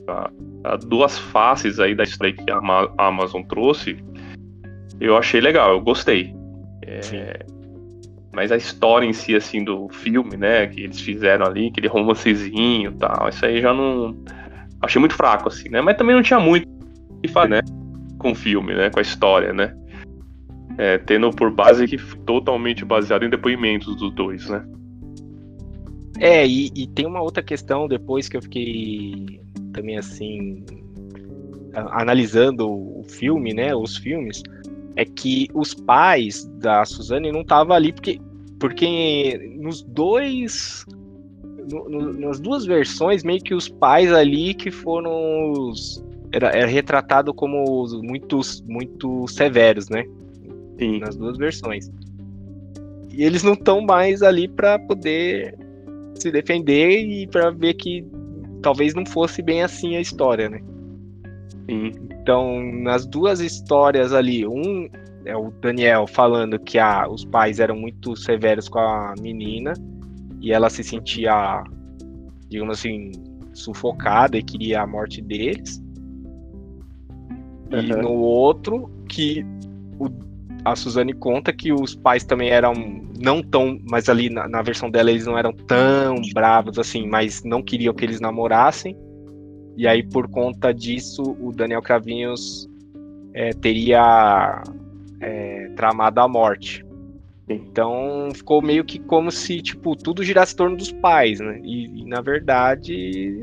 a, 0.09 0.31
a 0.65 0.77
duas 0.77 1.19
faces 1.19 1.79
aí 1.79 1.95
da 1.95 2.03
história 2.03 2.33
que 2.33 2.51
a, 2.51 2.57
a, 2.57 3.07
Amazon 3.07 3.43
trouxe, 3.43 4.03
eu 4.99 5.17
achei 5.17 5.41
legal, 5.41 5.73
eu 5.73 5.81
gostei. 5.81 6.35
É, 6.83 7.45
mas 8.33 8.51
a 8.51 8.57
história 8.57 9.07
em 9.07 9.13
si, 9.13 9.35
assim, 9.35 9.63
do 9.63 9.89
filme, 9.91 10.37
né, 10.37 10.67
que 10.67 10.83
eles 10.83 11.01
fizeram 11.01 11.47
ali, 11.47 11.69
aquele 11.69 11.89
romancezinho 11.89 12.91
e 12.91 12.95
tal, 12.95 13.29
isso 13.29 13.45
aí 13.45 13.61
já 13.61 13.75
não. 13.75 14.17
Achei 14.81 14.99
muito 14.99 15.15
fraco, 15.15 15.49
assim, 15.49 15.69
né? 15.69 15.81
Mas 15.81 15.97
também 15.97 16.15
não 16.15 16.23
tinha 16.23 16.39
muito 16.39 16.67
o 16.69 17.21
que 17.21 17.29
fazer, 17.29 17.49
né? 17.49 17.61
Com 18.19 18.33
o 18.33 18.35
filme, 18.35 18.75
né? 18.75 18.91
Com 18.91 18.99
a 18.99 19.03
história, 19.03 19.53
né? 19.53 19.75
É, 20.79 20.99
tendo 20.99 21.31
por 21.31 21.51
base 21.51 21.87
que 21.87 21.97
totalmente 22.25 22.85
baseado 22.85 23.25
em 23.25 23.31
depoimentos 23.31 23.97
dos 23.97 24.15
dois, 24.15 24.49
né? 24.51 24.63
É, 26.19 26.47
e, 26.47 26.71
e, 26.75 26.87
tem 26.87 27.07
uma 27.07 27.21
outra 27.21 27.43
questão 27.43 27.87
depois 27.87 28.29
que 28.29 28.37
eu 28.37 28.43
fiquei 28.43 29.41
também 29.73 29.99
assim 29.99 30.65
analisando 31.75 32.67
o 32.71 33.05
filme, 33.07 33.53
né, 33.53 33.75
os 33.75 33.99
filmes, 33.99 34.43
é 34.97 35.05
que 35.05 35.49
os 35.53 35.75
pais 35.75 36.47
da 36.59 36.85
Suzane 36.85 37.31
não 37.31 37.43
estavam 37.43 37.77
ali 37.77 37.93
porque 37.93 38.19
porque 38.59 39.55
nos 39.59 39.83
dois 39.83 40.87
no, 41.71 41.89
no, 41.89 42.13
nas 42.15 42.41
duas 42.41 42.65
versões 42.65 43.23
meio 43.23 43.43
que 43.43 43.55
os 43.55 43.69
pais 43.69 44.11
ali 44.11 44.55
que 44.55 44.71
foram 44.71 45.51
os, 45.53 46.03
era, 46.33 46.49
era 46.49 46.67
retratado 46.67 47.35
como 47.35 47.87
muito 48.03 48.41
muito 48.67 49.29
severos, 49.29 49.91
né? 49.91 50.05
Sim. 50.79 51.01
Nas 51.01 51.17
duas 51.17 51.37
versões. 51.37 51.91
E 53.11 53.23
eles 53.23 53.43
não 53.43 53.53
estão 53.55 53.81
mais 53.81 54.23
ali 54.23 54.49
para 54.49 54.79
poder 54.79 55.66
se 56.21 56.31
defender 56.31 57.01
e 57.01 57.27
para 57.27 57.51
ver 57.51 57.75
que 57.75 58.07
talvez 58.63 58.95
não 58.95 59.07
fosse 59.07 59.43
bem 59.43 59.63
assim 59.63 59.97
a 59.97 60.01
história, 60.01 60.49
né? 60.49 60.61
Sim. 61.69 61.93
Então, 62.21 62.61
nas 62.83 63.07
duas 63.07 63.41
histórias 63.41 64.13
ali, 64.13 64.47
um 64.47 64.89
é 65.25 65.37
o 65.37 65.51
Daniel 65.61 66.07
falando 66.07 66.59
que 66.59 66.79
a, 66.79 67.09
os 67.09 67.25
pais 67.25 67.59
eram 67.59 67.77
muito 67.77 68.17
severos 68.17 68.69
com 68.69 68.79
a 68.79 69.15
menina 69.21 69.73
e 70.41 70.53
ela 70.53 70.71
se 70.71 70.85
sentia, 70.85 71.65
digamos 72.49 72.79
assim, 72.79 73.11
sufocada 73.53 74.37
e 74.37 74.43
queria 74.43 74.83
a 74.83 74.87
morte 74.87 75.21
deles. 75.21 75.83
Uhum. 77.73 77.81
E 77.81 77.89
no 77.89 78.13
outro, 78.13 78.89
que 79.09 79.45
o 79.99 80.09
a 80.67 80.75
Suzane 80.75 81.13
conta 81.13 81.53
que 81.53 81.73
os 81.73 81.95
pais 81.95 82.25
também 82.25 82.51
eram 82.51 82.75
não 83.19 83.41
tão, 83.41 83.79
mas 83.89 84.09
ali 84.09 84.29
na, 84.29 84.49
na, 84.49 84.63
versão 84.63 84.91
dela 84.91 85.11
eles 85.11 85.25
não 85.25 85.39
eram 85.39 85.53
tão 85.53 86.17
bravos 86.35 86.77
assim, 86.77 87.07
mas 87.07 87.45
não 87.45 87.63
queriam 87.63 87.95
que 87.95 88.05
eles 88.05 88.21
namorassem. 88.21 88.97
E 89.77 89.87
aí, 89.87 90.03
por 90.03 90.29
conta 90.29 90.75
disso, 90.75 91.23
o 91.41 91.53
Daniel 91.53 91.83
Cravinhos 91.83 92.69
é, 93.33 93.51
teria 93.53 94.63
é, 95.21 95.71
tramado 95.77 96.21
a 96.21 96.27
morte. 96.27 96.85
Então 97.49 98.29
ficou 98.35 98.61
meio 98.61 98.85
que 98.85 98.99
como 98.99 99.31
se 99.31 99.63
tipo 99.63 99.95
tudo 99.95 100.25
girasse 100.25 100.55
em 100.55 100.57
torno 100.57 100.77
dos 100.77 100.91
pais, 100.91 101.39
né? 101.39 101.61
E, 101.63 102.03
e, 102.03 102.05
na 102.07 102.21
verdade 102.21 103.39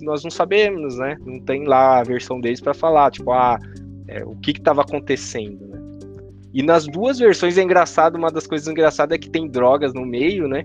nós 0.00 0.24
não 0.24 0.30
sabemos, 0.32 0.98
né? 0.98 1.16
Não 1.24 1.38
tem 1.38 1.64
lá 1.64 2.00
a 2.00 2.02
versão 2.02 2.40
deles 2.40 2.60
para 2.60 2.74
falar, 2.74 3.10
tipo, 3.10 3.30
ah, 3.32 3.58
é, 4.08 4.24
o 4.24 4.34
que 4.36 4.52
estava 4.52 4.82
acontecendo, 4.82 5.66
né? 5.66 5.77
E 6.58 6.62
nas 6.64 6.86
duas 6.86 7.20
versões 7.20 7.56
é 7.56 7.62
engraçado, 7.62 8.16
uma 8.16 8.32
das 8.32 8.44
coisas 8.44 8.66
engraçadas 8.66 9.14
é 9.14 9.18
que 9.18 9.30
tem 9.30 9.46
drogas 9.46 9.94
no 9.94 10.04
meio, 10.04 10.48
né? 10.48 10.64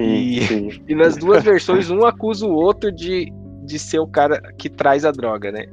E, 0.00 0.40
sim, 0.40 0.70
sim. 0.70 0.82
e 0.88 0.94
nas 0.94 1.18
duas 1.18 1.44
versões 1.44 1.90
um 1.90 2.06
acusa 2.06 2.46
o 2.46 2.54
outro 2.54 2.90
de, 2.90 3.30
de 3.66 3.78
ser 3.78 3.98
o 3.98 4.06
cara 4.06 4.40
que 4.56 4.70
traz 4.70 5.04
a 5.04 5.10
droga, 5.10 5.52
né? 5.52 5.66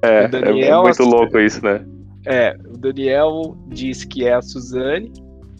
É, 0.00 0.26
Daniel, 0.26 0.80
é 0.80 0.82
muito 0.84 1.02
louco 1.02 1.38
isso, 1.38 1.62
né? 1.62 1.84
É, 2.24 2.56
o 2.64 2.78
Daniel 2.78 3.54
diz 3.68 4.06
que 4.06 4.26
é 4.26 4.32
a 4.32 4.40
Suzane. 4.40 5.12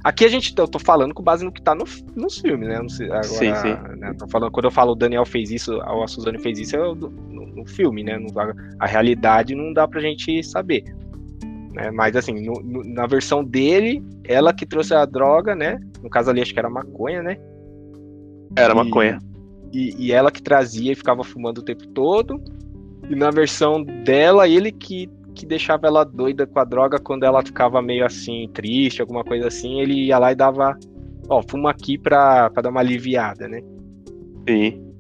Aqui 0.02 0.24
a 0.24 0.28
gente, 0.28 0.54
eu 0.56 0.66
tô 0.66 0.78
falando 0.78 1.12
com 1.12 1.22
base 1.22 1.44
no 1.44 1.52
que 1.52 1.60
tá 1.60 1.74
no, 1.74 1.84
nos 2.16 2.38
filmes, 2.38 2.66
né? 2.66 2.80
Sei, 2.88 3.08
agora, 3.08 3.24
sim, 3.24 3.54
sim. 3.56 3.76
Né, 3.98 4.16
falando, 4.30 4.50
quando 4.50 4.64
eu 4.64 4.70
falo 4.70 4.92
o 4.92 4.96
Daniel 4.96 5.26
fez 5.26 5.50
isso, 5.50 5.74
ou 5.74 6.02
a 6.02 6.08
Suzane 6.08 6.38
fez 6.38 6.58
isso, 6.58 6.76
é 6.76 6.78
no, 6.78 7.10
no 7.10 7.66
filme, 7.66 8.02
né? 8.02 8.16
No, 8.16 8.40
a, 8.40 8.54
a, 8.80 8.86
realidade 8.86 9.54
não 9.54 9.70
dá 9.74 9.86
pra 9.86 10.00
gente 10.00 10.42
saber. 10.42 10.84
Né? 11.72 11.90
Mas 11.90 12.14
assim, 12.16 12.34
no, 12.44 12.54
no, 12.62 12.84
na 12.84 13.06
versão 13.06 13.42
dele, 13.42 14.02
ela 14.24 14.52
que 14.52 14.66
trouxe 14.66 14.94
a 14.94 15.04
droga, 15.04 15.54
né? 15.54 15.78
No 16.02 16.10
caso 16.10 16.30
ali, 16.30 16.40
acho 16.40 16.52
que 16.52 16.58
era 16.58 16.70
maconha, 16.70 17.22
né? 17.22 17.36
Era 18.56 18.72
e, 18.72 18.76
maconha. 18.76 19.18
E, 19.72 20.06
e 20.06 20.12
ela 20.12 20.30
que 20.30 20.42
trazia 20.42 20.92
e 20.92 20.96
ficava 20.96 21.24
fumando 21.24 21.58
o 21.58 21.64
tempo 21.64 21.86
todo. 21.88 22.42
E 23.08 23.16
na 23.16 23.30
versão 23.30 23.82
dela, 23.82 24.48
ele 24.48 24.70
que 24.70 25.08
que 25.34 25.46
deixava 25.46 25.86
ela 25.86 26.04
doida 26.04 26.46
com 26.46 26.58
a 26.58 26.64
droga 26.64 26.98
quando 26.98 27.24
ela 27.24 27.42
ficava 27.42 27.80
meio 27.80 28.04
assim, 28.04 28.48
triste, 28.52 29.00
alguma 29.00 29.24
coisa 29.24 29.48
assim, 29.48 29.80
ele 29.80 30.06
ia 30.06 30.18
lá 30.18 30.32
e 30.32 30.34
dava, 30.34 30.78
ó, 31.28 31.42
fuma 31.42 31.70
aqui 31.70 31.96
pra, 31.96 32.50
pra 32.50 32.62
dar 32.62 32.68
uma 32.68 32.80
aliviada, 32.80 33.48
né? 33.48 33.62
Sim. 34.48 34.92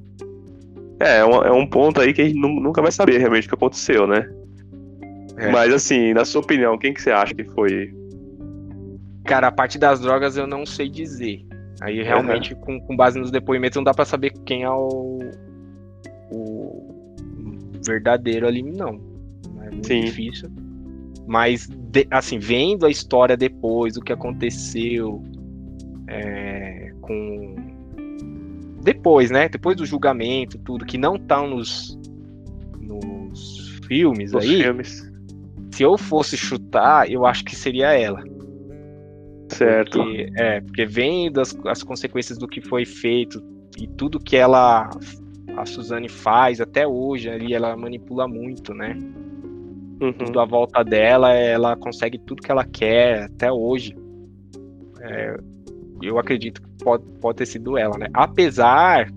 É, 0.98 1.18
é 1.18 1.24
um, 1.24 1.42
é 1.42 1.52
um 1.52 1.66
ponto 1.66 2.00
aí 2.00 2.12
que 2.12 2.22
a 2.22 2.24
gente 2.24 2.38
nunca 2.38 2.80
vai 2.80 2.92
saber 2.92 3.18
realmente 3.18 3.46
o 3.46 3.48
que 3.48 3.54
aconteceu, 3.54 4.06
né? 4.06 4.26
É. 5.36 5.50
Mas 5.50 5.72
assim, 5.72 6.12
na 6.12 6.24
sua 6.24 6.40
opinião, 6.40 6.78
quem 6.78 6.92
que 6.92 7.02
você 7.02 7.10
acha 7.10 7.34
que 7.34 7.44
foi? 7.44 7.92
Cara, 9.24 9.48
a 9.48 9.52
parte 9.52 9.78
das 9.78 10.00
drogas 10.00 10.36
eu 10.36 10.46
não 10.46 10.66
sei 10.66 10.88
dizer. 10.88 11.44
Aí 11.80 12.02
realmente, 12.02 12.54
uhum. 12.54 12.60
com, 12.60 12.80
com 12.80 12.96
base 12.96 13.18
nos 13.18 13.30
depoimentos, 13.30 13.76
não 13.76 13.84
dá 13.84 13.92
para 13.92 14.04
saber 14.04 14.32
quem 14.44 14.62
é 14.62 14.70
o, 14.70 15.20
o 16.30 17.72
verdadeiro 17.84 18.46
ali, 18.46 18.62
não 18.62 19.12
muito 19.72 19.86
Sim. 19.86 20.04
difícil. 20.04 20.50
Mas, 21.26 21.66
de, 21.66 22.06
assim, 22.10 22.38
vendo 22.38 22.86
a 22.86 22.90
história 22.90 23.36
depois, 23.36 23.96
o 23.96 24.00
que 24.00 24.12
aconteceu 24.12 25.22
é, 26.06 26.92
com. 27.00 27.56
Depois, 28.82 29.30
né? 29.30 29.48
Depois 29.48 29.76
do 29.76 29.86
julgamento, 29.86 30.58
tudo, 30.58 30.84
que 30.84 30.98
não 30.98 31.16
tá 31.16 31.40
nos, 31.46 31.98
nos 32.80 33.80
filmes 33.86 34.34
Os 34.34 34.42
aí. 34.42 34.62
Filmes. 34.62 35.11
Se 35.72 35.82
eu 35.82 35.96
fosse 35.96 36.36
chutar, 36.36 37.10
eu 37.10 37.24
acho 37.24 37.44
que 37.44 37.56
seria 37.56 37.92
ela. 37.92 38.22
Certo. 39.48 39.98
Porque, 39.98 40.30
é, 40.36 40.60
porque 40.60 40.86
vendo 40.86 41.40
as, 41.40 41.56
as 41.66 41.82
consequências 41.82 42.38
do 42.38 42.46
que 42.46 42.60
foi 42.60 42.84
feito 42.84 43.42
e 43.78 43.86
tudo 43.86 44.20
que 44.20 44.36
ela 44.36 44.88
a 45.56 45.66
Suzane 45.66 46.08
faz 46.08 46.60
até 46.60 46.86
hoje 46.86 47.28
ali, 47.28 47.52
ela 47.52 47.76
manipula 47.76 48.26
muito, 48.26 48.72
né? 48.72 48.96
Uhum. 50.00 50.12
Tudo 50.12 50.40
à 50.40 50.44
volta 50.44 50.82
dela, 50.82 51.32
ela 51.32 51.76
consegue 51.76 52.18
tudo 52.18 52.42
que 52.42 52.50
ela 52.50 52.64
quer 52.64 53.24
até 53.24 53.52
hoje. 53.52 53.94
É, 55.00 55.36
eu 56.02 56.18
acredito 56.18 56.62
que 56.62 56.68
pode, 56.84 57.04
pode 57.20 57.38
ter 57.38 57.46
sido 57.46 57.76
ela, 57.76 57.96
né? 57.98 58.08
Apesar 58.14 59.10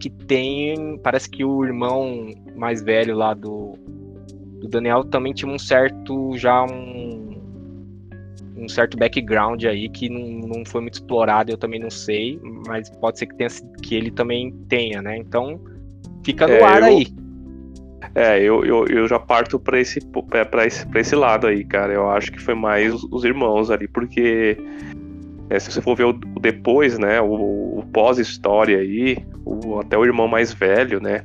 que 0.00 0.10
tem. 0.10 0.98
Parece 0.98 1.30
que 1.30 1.44
o 1.44 1.64
irmão 1.64 2.26
mais 2.56 2.82
velho 2.82 3.16
lá 3.16 3.34
do, 3.34 3.78
do 4.62 4.68
Daniel 4.68 5.04
também 5.04 5.32
tinha 5.32 5.50
um 5.50 5.58
certo. 5.58 6.36
Já 6.36 6.64
um. 6.64 7.32
Um 8.54 8.68
certo 8.68 8.96
background 8.96 9.64
aí 9.64 9.88
que 9.88 10.08
não, 10.08 10.46
não 10.48 10.64
foi 10.64 10.82
muito 10.82 10.94
explorado, 10.94 11.50
eu 11.50 11.56
também 11.56 11.80
não 11.80 11.90
sei, 11.90 12.38
mas 12.68 12.88
pode 12.90 13.18
ser 13.18 13.26
que, 13.26 13.34
tenha, 13.34 13.50
que 13.82 13.94
ele 13.96 14.10
também 14.12 14.52
tenha, 14.68 15.02
né? 15.02 15.16
Então 15.16 15.58
fica 16.22 16.46
no 16.46 16.52
é, 16.52 16.62
ar 16.62 16.82
eu, 16.82 16.84
aí. 16.84 17.06
É, 18.14 18.40
eu, 18.40 18.64
eu, 18.64 18.86
eu 18.86 19.08
já 19.08 19.18
parto 19.18 19.58
para 19.58 19.80
esse, 19.80 20.00
pra 20.50 20.64
esse, 20.64 20.86
pra 20.86 21.00
esse 21.00 21.16
lado 21.16 21.48
aí, 21.48 21.64
cara. 21.64 21.92
Eu 21.92 22.08
acho 22.10 22.30
que 22.30 22.40
foi 22.40 22.54
mais 22.54 22.94
os 22.94 23.24
irmãos 23.24 23.68
ali, 23.68 23.88
porque 23.88 24.56
é, 25.52 25.58
se 25.58 25.70
você 25.70 25.82
for 25.82 25.94
ver 25.94 26.04
o, 26.04 26.10
o 26.10 26.40
depois, 26.40 26.98
né, 26.98 27.20
o, 27.20 27.78
o 27.78 27.84
pós-história 27.92 28.78
aí, 28.78 29.18
o, 29.44 29.80
até 29.80 29.98
o 29.98 30.04
irmão 30.04 30.26
mais 30.26 30.52
velho, 30.52 30.98
né, 30.98 31.22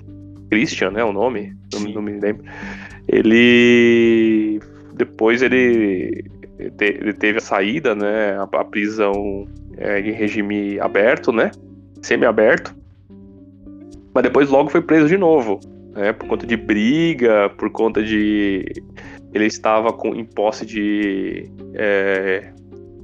Christian, 0.50 0.92
né, 0.92 1.04
o 1.04 1.14
nome, 1.14 1.56
não, 1.74 1.82
não, 1.82 2.02
me 2.02 2.20
lembro, 2.20 2.44
ele 3.08 4.60
depois 4.94 5.42
ele, 5.42 6.26
ele 6.58 7.14
teve 7.14 7.38
a 7.38 7.42
saída, 7.42 7.94
né, 7.94 8.36
a, 8.40 8.66
prisão 8.66 9.48
é, 9.78 10.00
em 10.00 10.12
regime 10.12 10.80
aberto, 10.80 11.32
né, 11.32 11.52
semi-aberto, 12.02 12.76
mas 14.14 14.24
depois 14.24 14.50
logo 14.50 14.70
foi 14.70 14.82
preso 14.82 15.08
de 15.08 15.18
novo 15.18 15.60
né, 15.98 16.14
por 16.14 16.28
conta 16.28 16.46
de 16.46 16.56
briga, 16.56 17.50
por 17.58 17.70
conta 17.72 18.04
de 18.04 18.66
ele 19.34 19.46
estava 19.46 19.92
com, 19.92 20.16
em 20.16 20.24
posse 20.24 20.66
de 20.66 21.50
é, 21.74 22.52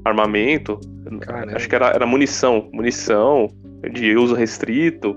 armamento, 0.05 0.79
Caramba. 1.21 1.55
acho 1.55 1.67
que 1.67 1.75
era, 1.75 1.89
era 1.89 2.05
munição, 2.05 2.69
munição 2.71 3.49
de 3.91 4.15
uso 4.15 4.33
restrito. 4.33 5.15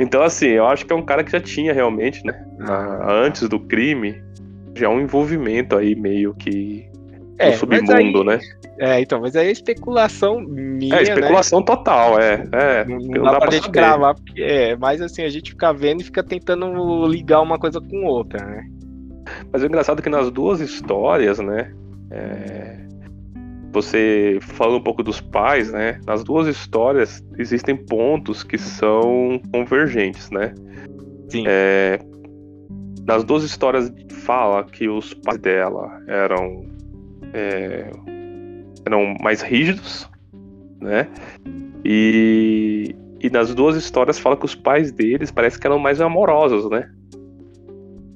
Então, 0.00 0.22
assim, 0.22 0.46
eu 0.46 0.66
acho 0.66 0.86
que 0.86 0.92
é 0.92 0.96
um 0.96 1.04
cara 1.04 1.22
que 1.22 1.30
já 1.30 1.40
tinha 1.40 1.72
realmente, 1.72 2.24
né, 2.24 2.44
ah. 2.60 3.06
antes 3.22 3.46
do 3.48 3.60
crime, 3.60 4.22
já 4.74 4.88
um 4.88 5.00
envolvimento 5.00 5.76
aí 5.76 5.94
meio 5.94 6.34
que 6.34 6.88
é, 7.38 7.52
submundo, 7.52 7.92
aí, 7.92 8.24
né? 8.24 8.38
É, 8.78 9.00
então, 9.00 9.20
mas 9.20 9.36
aí 9.36 9.48
é 9.48 9.50
especulação 9.50 10.40
minha, 10.40 10.96
É, 10.96 11.02
especulação 11.02 11.60
né? 11.60 11.66
total, 11.66 12.18
é. 12.18 12.46
é 12.52 12.84
não, 12.86 12.98
não, 12.98 13.24
dá, 13.24 13.32
dá 13.32 13.40
pra, 13.40 13.50
gente 13.50 13.64
saber. 13.64 13.78
gravar, 13.78 14.14
porque 14.14 14.42
é, 14.42 14.76
mas 14.76 15.02
assim, 15.02 15.22
a 15.22 15.28
gente 15.28 15.50
fica 15.50 15.72
vendo 15.72 16.00
e 16.00 16.04
fica 16.04 16.22
tentando 16.22 17.06
ligar 17.06 17.40
uma 17.42 17.58
coisa 17.58 17.80
com 17.80 18.04
outra, 18.04 18.44
né? 18.44 18.64
Mas 19.52 19.62
o 19.62 19.66
engraçado 19.66 20.00
é 20.00 20.02
que 20.02 20.08
nas 20.08 20.30
duas 20.30 20.60
histórias, 20.60 21.38
né, 21.38 21.72
é, 22.10 22.78
você 23.72 24.38
fala 24.40 24.76
um 24.76 24.82
pouco 24.82 25.02
dos 25.02 25.20
pais, 25.20 25.70
né, 25.70 26.00
nas 26.06 26.24
duas 26.24 26.46
histórias 26.46 27.24
existem 27.38 27.76
pontos 27.76 28.42
que 28.42 28.58
são 28.58 29.40
convergentes, 29.52 30.30
né? 30.30 30.54
Sim. 31.28 31.44
É, 31.46 31.98
nas 33.06 33.24
duas 33.24 33.44
histórias 33.44 33.92
fala 34.24 34.64
que 34.64 34.88
os 34.88 35.14
pais 35.14 35.38
dela 35.38 36.02
eram 36.06 36.66
é, 37.32 37.90
eram 38.84 39.14
mais 39.20 39.40
rígidos, 39.42 40.08
né? 40.80 41.08
E, 41.84 42.94
e 43.20 43.30
nas 43.30 43.54
duas 43.54 43.76
histórias 43.76 44.18
fala 44.18 44.36
que 44.36 44.44
os 44.44 44.54
pais 44.54 44.92
deles 44.92 45.30
parece 45.30 45.58
que 45.58 45.66
eram 45.66 45.78
mais 45.78 46.00
amorosos, 46.00 46.68
né? 46.70 46.90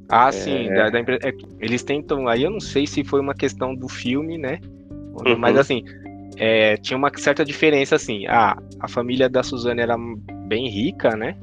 Ah, 0.08 0.28
é... 0.28 0.32
sim. 0.32 0.68
Da, 0.68 0.90
da, 0.90 0.98
é, 1.00 1.32
eles 1.60 1.82
tentam. 1.82 2.28
Aí 2.28 2.42
eu 2.42 2.50
não 2.50 2.60
sei 2.60 2.86
se 2.86 3.02
foi 3.04 3.20
uma 3.20 3.34
questão 3.34 3.74
do 3.74 3.88
filme, 3.88 4.38
né? 4.38 4.60
Uhum. 5.24 5.38
Mas 5.38 5.56
assim, 5.56 5.84
é, 6.36 6.76
tinha 6.76 6.96
uma 6.96 7.10
certa 7.16 7.44
diferença 7.44 7.96
assim. 7.96 8.26
Ah, 8.26 8.56
a 8.80 8.88
família 8.88 9.28
da 9.28 9.42
Suzane 9.42 9.80
era 9.80 9.96
bem 10.46 10.68
rica, 10.68 11.16
né? 11.16 11.36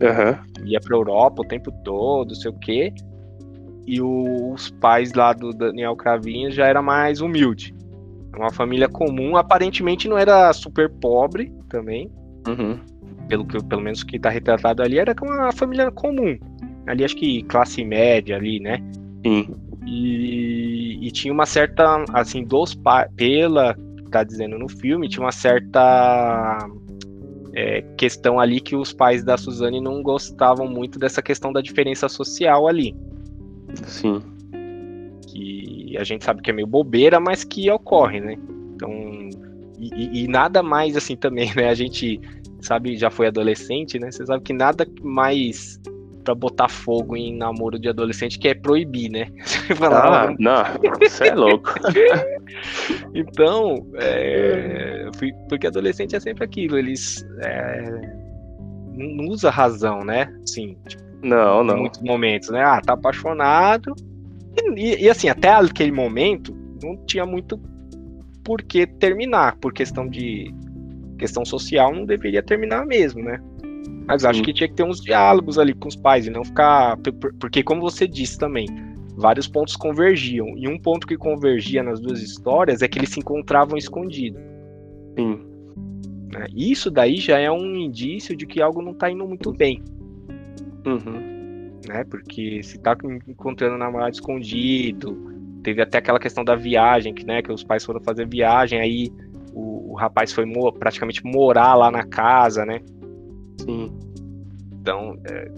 Uhum. 0.00 0.66
Ia 0.66 0.80
pra 0.80 0.96
Europa 0.96 1.42
o 1.42 1.48
tempo 1.48 1.70
todo, 1.82 2.34
sei 2.34 2.50
o 2.50 2.58
quê 2.58 2.92
e 3.86 4.02
os 4.02 4.70
pais 4.80 5.14
lá 5.14 5.32
do 5.32 5.52
Daniel 5.52 5.94
Cravinhos 5.94 6.54
já 6.54 6.66
era 6.66 6.82
mais 6.82 7.20
humilde. 7.20 7.72
Uma 8.36 8.50
família 8.50 8.88
comum, 8.88 9.36
aparentemente 9.36 10.08
não 10.08 10.18
era 10.18 10.52
super 10.52 10.90
pobre 10.90 11.52
também. 11.68 12.10
Uhum. 12.46 12.78
Pelo, 13.28 13.46
que, 13.46 13.62
pelo 13.64 13.80
menos 13.80 14.02
que 14.02 14.18
tá 14.18 14.28
retratado 14.28 14.82
ali, 14.82 14.98
era 14.98 15.14
uma 15.22 15.52
família 15.52 15.90
comum. 15.90 16.36
Ali 16.86 17.04
acho 17.04 17.16
que 17.16 17.42
classe 17.44 17.84
média 17.84 18.36
ali, 18.36 18.60
né? 18.60 18.78
Sim. 19.24 19.48
E, 19.86 20.98
e 21.00 21.10
tinha 21.12 21.32
uma 21.32 21.46
certa, 21.46 22.04
assim, 22.12 22.44
dos 22.44 22.74
pela 23.16 23.74
que 23.74 24.10
tá 24.10 24.24
dizendo 24.24 24.58
no 24.58 24.68
filme, 24.68 25.08
tinha 25.08 25.24
uma 25.24 25.32
certa 25.32 26.58
é, 27.54 27.82
questão 27.96 28.38
ali 28.38 28.60
que 28.60 28.76
os 28.76 28.92
pais 28.92 29.24
da 29.24 29.36
Suzane 29.36 29.80
não 29.80 30.02
gostavam 30.02 30.68
muito 30.68 30.98
dessa 30.98 31.22
questão 31.22 31.52
da 31.52 31.60
diferença 31.60 32.08
social 32.08 32.68
ali. 32.68 32.94
Sim. 33.84 34.20
Que 35.28 35.96
a 35.98 36.04
gente 36.04 36.24
sabe 36.24 36.42
que 36.42 36.50
é 36.50 36.52
meio 36.52 36.66
bobeira, 36.66 37.18
mas 37.18 37.44
que 37.44 37.70
ocorre, 37.70 38.20
né? 38.20 38.36
Então, 38.74 38.90
e, 39.78 40.24
e, 40.24 40.28
nada 40.28 40.62
mais 40.62 40.96
assim 40.96 41.16
também, 41.16 41.54
né? 41.54 41.68
A 41.68 41.74
gente 41.74 42.20
sabe, 42.60 42.96
já 42.96 43.10
foi 43.10 43.28
adolescente, 43.28 43.98
né? 43.98 44.10
Você 44.10 44.26
sabe 44.26 44.42
que 44.42 44.52
nada 44.52 44.86
mais 45.02 45.80
pra 46.26 46.34
botar 46.34 46.68
fogo 46.68 47.16
em 47.16 47.36
namoro 47.36 47.78
de 47.78 47.88
adolescente, 47.88 48.38
que 48.38 48.48
é 48.48 48.54
proibir, 48.54 49.08
né? 49.08 49.28
ah, 49.80 50.34
não, 50.38 50.64
você 50.98 51.28
é 51.28 51.34
louco. 51.34 51.72
então, 53.14 53.86
é, 53.94 55.08
porque 55.48 55.68
adolescente 55.68 56.16
é 56.16 56.20
sempre 56.20 56.44
aquilo, 56.44 56.76
eles 56.76 57.24
é, 57.40 57.90
não 58.92 59.28
usa 59.28 59.50
razão, 59.50 60.04
né? 60.04 60.28
Sim, 60.44 60.76
tipo, 60.88 61.04
não, 61.22 61.62
não. 61.62 61.76
Em 61.76 61.80
muitos 61.82 62.02
momentos, 62.02 62.50
né? 62.50 62.62
Ah, 62.62 62.80
tá 62.80 62.94
apaixonado. 62.94 63.94
E, 64.76 65.04
e, 65.04 65.08
assim, 65.08 65.28
até 65.28 65.50
aquele 65.50 65.92
momento, 65.92 66.56
não 66.82 66.96
tinha 67.06 67.24
muito 67.24 67.60
por 68.44 68.62
que 68.62 68.86
terminar, 68.86 69.56
por 69.56 69.72
questão 69.72 70.08
de 70.08 70.52
questão 71.18 71.44
social, 71.44 71.94
não 71.94 72.04
deveria 72.04 72.42
terminar 72.42 72.84
mesmo, 72.84 73.22
né? 73.22 73.40
Mas 74.06 74.24
acho 74.24 74.42
que 74.42 74.52
tinha 74.52 74.68
que 74.68 74.74
ter 74.74 74.84
uns 74.84 75.00
diálogos 75.00 75.58
ali 75.58 75.74
com 75.74 75.88
os 75.88 75.96
pais 75.96 76.26
e 76.26 76.30
não 76.30 76.44
ficar. 76.44 76.96
Porque, 77.40 77.62
como 77.62 77.80
você 77.80 78.06
disse 78.06 78.38
também, 78.38 78.66
vários 79.16 79.48
pontos 79.48 79.74
convergiam. 79.74 80.56
E 80.56 80.68
um 80.68 80.78
ponto 80.78 81.06
que 81.06 81.16
convergia 81.16 81.82
nas 81.82 82.00
duas 82.00 82.22
histórias 82.22 82.82
é 82.82 82.88
que 82.88 82.98
eles 82.98 83.10
se 83.10 83.20
encontravam 83.20 83.76
escondidos. 83.76 84.40
Sim. 85.18 85.40
Né? 86.32 86.46
Isso 86.54 86.90
daí 86.90 87.16
já 87.16 87.38
é 87.38 87.50
um 87.50 87.74
indício 87.76 88.36
de 88.36 88.46
que 88.46 88.60
algo 88.62 88.80
não 88.80 88.92
está 88.92 89.10
indo 89.10 89.26
muito 89.26 89.52
bem. 89.52 89.82
Uhum. 90.86 91.72
Né? 91.88 92.04
Porque 92.04 92.62
se 92.62 92.78
tá 92.78 92.96
encontrando 93.26 93.76
namorado 93.76 94.14
escondido, 94.14 95.16
teve 95.62 95.82
até 95.82 95.98
aquela 95.98 96.20
questão 96.20 96.44
da 96.44 96.54
viagem, 96.54 97.12
que, 97.12 97.26
né, 97.26 97.42
que 97.42 97.50
os 97.50 97.64
pais 97.64 97.84
foram 97.84 98.00
fazer 98.00 98.28
viagem, 98.28 98.78
aí 98.78 99.10
o, 99.52 99.92
o 99.92 99.94
rapaz 99.94 100.32
foi 100.32 100.44
mo 100.44 100.72
praticamente 100.72 101.24
morar 101.24 101.74
lá 101.74 101.90
na 101.90 102.04
casa, 102.04 102.64
né? 102.64 102.80
Então, 104.86 105.18
é, 105.28 105.50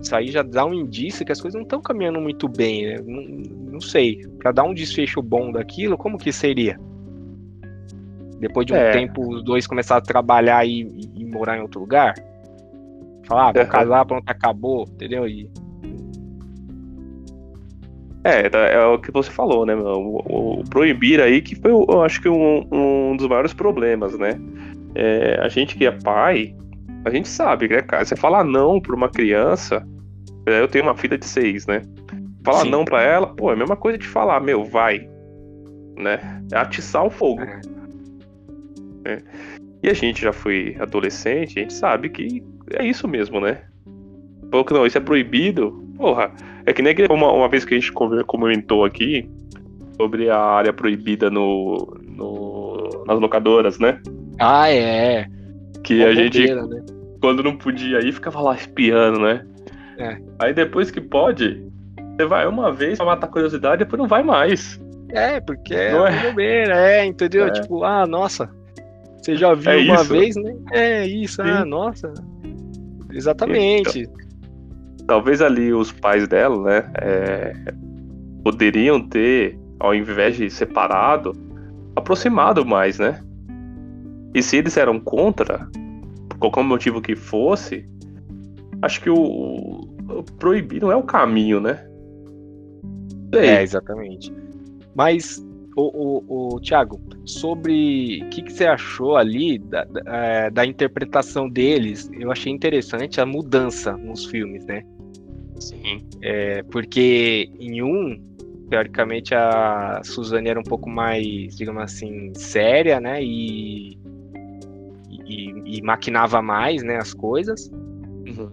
isso 0.00 0.16
aí 0.16 0.28
já 0.28 0.42
dá 0.42 0.64
um 0.64 0.72
indício 0.72 1.26
que 1.26 1.32
as 1.32 1.38
coisas 1.38 1.54
não 1.58 1.62
estão 1.62 1.82
caminhando 1.82 2.18
muito 2.18 2.48
bem, 2.48 2.86
né? 2.86 2.96
não, 3.06 3.22
não, 3.72 3.80
sei. 3.82 4.26
Para 4.38 4.50
dar 4.50 4.62
um 4.62 4.72
desfecho 4.72 5.20
bom 5.20 5.52
daquilo, 5.52 5.98
como 5.98 6.16
que 6.16 6.32
seria? 6.32 6.80
Depois 8.40 8.66
de 8.66 8.72
um 8.72 8.76
é. 8.76 8.92
tempo, 8.92 9.28
os 9.28 9.44
dois 9.44 9.66
começaram 9.66 9.98
a 9.98 10.04
trabalhar 10.04 10.64
e, 10.64 10.84
e, 10.84 11.20
e 11.20 11.24
morar 11.26 11.58
em 11.58 11.60
outro 11.60 11.80
lugar? 11.80 12.14
Falar, 13.24 13.50
ah, 13.50 13.52
vou 13.52 13.66
casar, 13.66 14.06
pronto, 14.06 14.24
acabou, 14.26 14.86
entendeu? 14.90 15.28
E... 15.28 15.50
É, 18.24 18.48
é 18.74 18.86
o 18.86 18.98
que 18.98 19.12
você 19.12 19.30
falou, 19.30 19.66
né, 19.66 19.74
o, 19.74 20.60
o, 20.60 20.64
proibir 20.70 21.20
aí 21.20 21.42
que 21.42 21.56
foi, 21.56 21.72
eu 21.72 22.02
acho 22.02 22.22
que 22.22 22.28
um, 22.28 22.66
um 22.72 23.16
dos 23.16 23.28
maiores 23.28 23.52
problemas, 23.52 24.18
né? 24.18 24.40
É, 24.94 25.38
a 25.40 25.48
gente 25.48 25.76
que 25.76 25.84
é 25.84 25.90
pai, 25.90 26.54
a 27.04 27.10
gente 27.10 27.28
sabe, 27.28 27.68
né, 27.68 27.82
cara? 27.82 28.04
Você 28.04 28.16
falar 28.16 28.44
não 28.44 28.80
pra 28.80 28.94
uma 28.94 29.08
criança. 29.08 29.86
É, 30.46 30.60
eu 30.60 30.68
tenho 30.68 30.84
uma 30.84 30.96
filha 30.96 31.18
de 31.18 31.26
seis, 31.26 31.66
né? 31.66 31.82
Falar 32.44 32.62
Sim. 32.62 32.70
não 32.70 32.84
pra 32.84 33.02
ela, 33.02 33.28
pô, 33.28 33.50
é 33.50 33.54
a 33.54 33.56
mesma 33.56 33.76
coisa 33.76 33.98
de 33.98 34.06
falar, 34.06 34.40
meu, 34.40 34.64
vai. 34.64 35.08
Né? 35.96 36.42
É 36.52 36.56
atiçar 36.56 37.04
o 37.04 37.10
fogo. 37.10 37.42
É. 37.42 37.60
É. 39.04 39.18
E 39.82 39.88
a 39.88 39.94
gente 39.94 40.22
já 40.22 40.32
foi 40.32 40.76
adolescente, 40.78 41.58
a 41.58 41.62
gente 41.62 41.74
sabe 41.74 42.08
que 42.08 42.42
é 42.70 42.84
isso 42.84 43.08
mesmo, 43.08 43.40
né? 43.40 43.62
Pouco 44.50 44.72
não, 44.72 44.86
isso 44.86 44.98
é 44.98 45.00
proibido. 45.00 45.82
Porra, 45.96 46.32
é 46.64 46.72
que 46.72 46.82
nem 46.82 46.94
uma, 47.10 47.32
uma 47.32 47.48
vez 47.48 47.64
que 47.64 47.74
a 47.74 47.78
gente 47.78 47.92
comentou 47.92 48.84
aqui 48.84 49.28
sobre 49.96 50.30
a 50.30 50.38
área 50.38 50.72
proibida 50.72 51.30
no, 51.30 51.96
no 52.02 53.04
nas 53.06 53.18
locadoras, 53.18 53.78
né? 53.78 54.00
Ah, 54.38 54.70
é. 54.70 55.26
Que 55.82 56.04
a 56.04 56.14
gente, 56.14 56.54
né? 56.54 56.84
quando 57.20 57.42
não 57.42 57.56
podia 57.56 58.00
ir, 58.00 58.12
ficava 58.12 58.40
lá 58.40 58.54
espiando, 58.54 59.20
né? 59.20 59.44
É. 59.98 60.18
Aí 60.38 60.54
depois 60.54 60.90
que 60.90 61.00
pode, 61.00 61.64
você 62.16 62.26
vai 62.26 62.46
uma 62.46 62.72
vez 62.72 62.98
pra 62.98 63.06
matar 63.06 63.28
curiosidade, 63.28 63.84
depois 63.84 64.00
não 64.00 64.08
vai 64.08 64.22
mais. 64.22 64.80
É, 65.10 65.40
porque 65.40 65.74
é 65.74 65.92
não 65.92 66.06
é 66.06 66.28
bobeira, 66.28 66.76
é, 66.76 67.04
entendeu? 67.04 67.46
É. 67.46 67.50
Tipo, 67.50 67.84
ah, 67.84 68.06
nossa, 68.06 68.50
você 69.18 69.36
já 69.36 69.54
viu 69.54 69.70
é 69.70 69.76
uma 69.76 69.94
isso. 69.94 70.12
vez, 70.12 70.36
né? 70.36 70.54
É 70.72 71.06
isso, 71.06 71.42
ah, 71.42 71.44
Sim. 71.44 71.50
ah, 71.52 71.64
nossa. 71.64 72.12
Exatamente. 73.12 74.00
Então, 74.00 75.06
talvez 75.06 75.40
ali 75.40 75.72
os 75.72 75.92
pais 75.92 76.26
dela, 76.26 76.60
né, 76.64 76.90
é, 77.00 77.54
poderiam 78.42 79.00
ter, 79.08 79.58
ao 79.78 79.94
invés 79.94 80.36
de 80.36 80.50
separado, 80.50 81.32
aproximado 81.94 82.64
mais, 82.64 82.98
né? 82.98 83.22
E 84.34 84.42
se 84.42 84.56
eles 84.56 84.76
eram 84.76 84.98
contra, 84.98 85.68
por 86.28 86.38
qualquer 86.38 86.64
motivo 86.64 87.00
que 87.00 87.14
fosse, 87.14 87.86
acho 88.80 89.00
que 89.00 89.10
o, 89.10 89.16
o 89.16 90.22
proibir 90.38 90.80
não 90.82 90.90
é 90.90 90.96
o 90.96 91.02
caminho, 91.02 91.60
né? 91.60 91.86
Sei. 93.34 93.48
É, 93.48 93.62
exatamente. 93.62 94.32
Mas, 94.94 95.44
o, 95.76 95.82
o, 95.82 96.54
o 96.54 96.60
Thiago, 96.60 97.00
sobre 97.24 98.22
o 98.22 98.28
que, 98.28 98.42
que, 98.42 98.52
você 98.52 98.66
achou 98.66 99.16
ali 99.16 99.58
da, 99.58 99.84
da, 99.84 100.00
é, 100.06 100.50
da, 100.50 100.66
interpretação 100.66 101.48
deles, 101.48 102.10
eu 102.18 102.30
achei 102.30 102.52
interessante 102.52 103.20
a 103.20 103.26
mudança 103.26 103.96
nos 103.96 104.26
filmes, 104.26 104.64
né? 104.66 104.82
Sim. 105.58 106.04
É, 106.20 106.62
porque 106.64 107.50
em 107.58 107.82
um, 107.82 108.20
teoricamente, 108.68 109.34
a 109.34 110.00
Suzane 110.02 110.48
era 110.48 110.58
um 110.58 110.64
pouco 110.64 110.88
mais, 110.88 111.56
digamos 111.56 111.82
assim, 111.82 112.32
séria, 112.34 113.00
né? 113.00 113.22
E 113.22 113.98
e, 115.32 115.78
e 115.78 115.82
maquinava 115.82 116.40
mais, 116.42 116.82
né, 116.82 116.96
as 116.96 117.14
coisas. 117.14 117.70
Uhum. 118.26 118.50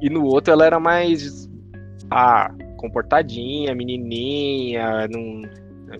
E 0.00 0.10
no 0.10 0.24
outro 0.24 0.52
ela 0.52 0.66
era 0.66 0.80
mais 0.80 1.48
ah, 2.10 2.52
comportadinha, 2.76 3.74
menininha, 3.74 5.06
num, 5.08 5.42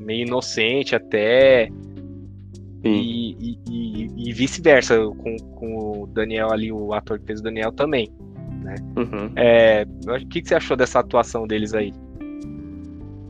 meio 0.00 0.26
inocente 0.26 0.94
até. 0.96 1.68
E, 2.84 3.56
e, 3.70 4.08
e, 4.16 4.32
vice-versa, 4.32 4.96
com, 4.96 5.36
com 5.54 6.02
o 6.02 6.06
Daniel 6.08 6.52
ali, 6.52 6.72
o 6.72 6.92
ator 6.92 7.18
que 7.20 7.26
fez 7.26 7.38
o 7.38 7.44
Daniel 7.44 7.70
também. 7.70 8.10
Né? 8.60 8.74
Uhum. 8.96 9.32
É, 9.36 9.86
o 10.08 10.28
que, 10.28 10.42
que 10.42 10.48
você 10.48 10.56
achou 10.56 10.76
dessa 10.76 10.98
atuação 10.98 11.46
deles 11.46 11.74
aí? 11.74 11.92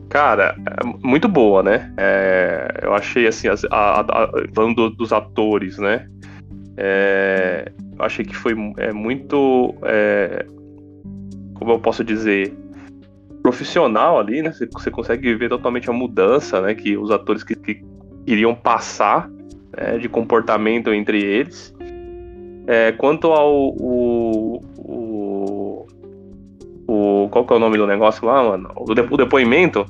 Cara, 0.09 0.55
é 0.79 1.07
muito 1.07 1.27
boa, 1.27 1.61
né? 1.61 1.91
É, 1.97 2.79
eu 2.81 2.93
achei 2.93 3.27
assim, 3.27 3.47
a, 3.47 3.53
a, 3.71 4.01
a, 4.01 4.31
falando 4.53 4.89
dos 4.91 5.11
atores, 5.11 5.77
né? 5.77 6.07
É, 6.77 7.71
eu 7.97 8.05
achei 8.05 8.25
que 8.25 8.35
foi 8.35 8.53
é, 8.77 8.91
muito. 8.91 9.73
É, 9.83 10.45
como 11.53 11.71
eu 11.71 11.79
posso 11.79 12.03
dizer? 12.03 12.53
Profissional 13.41 14.19
ali, 14.19 14.41
né? 14.41 14.51
Você, 14.51 14.65
você, 14.65 14.89
consegue 14.89 15.35
ver 15.35 15.49
totalmente 15.49 15.89
a 15.89 15.93
mudança, 15.93 16.61
né? 16.61 16.73
Que 16.73 16.97
os 16.97 17.11
atores 17.11 17.43
que, 17.43 17.55
que 17.55 17.83
iriam 18.25 18.55
passar 18.55 19.29
né, 19.75 19.97
de 19.97 20.07
comportamento 20.07 20.93
entre 20.93 21.21
eles. 21.21 21.73
É, 22.65 22.91
quanto 22.93 23.31
ao. 23.31 23.75
O, 23.75 24.63
o, 24.77 25.87
o, 26.87 27.29
qual 27.29 27.45
que 27.45 27.53
é 27.53 27.55
o 27.57 27.59
nome 27.59 27.77
do 27.77 27.85
negócio 27.85 28.25
lá, 28.25 28.43
mano? 28.43 28.71
O, 28.75 29.17
depoimento 29.17 29.85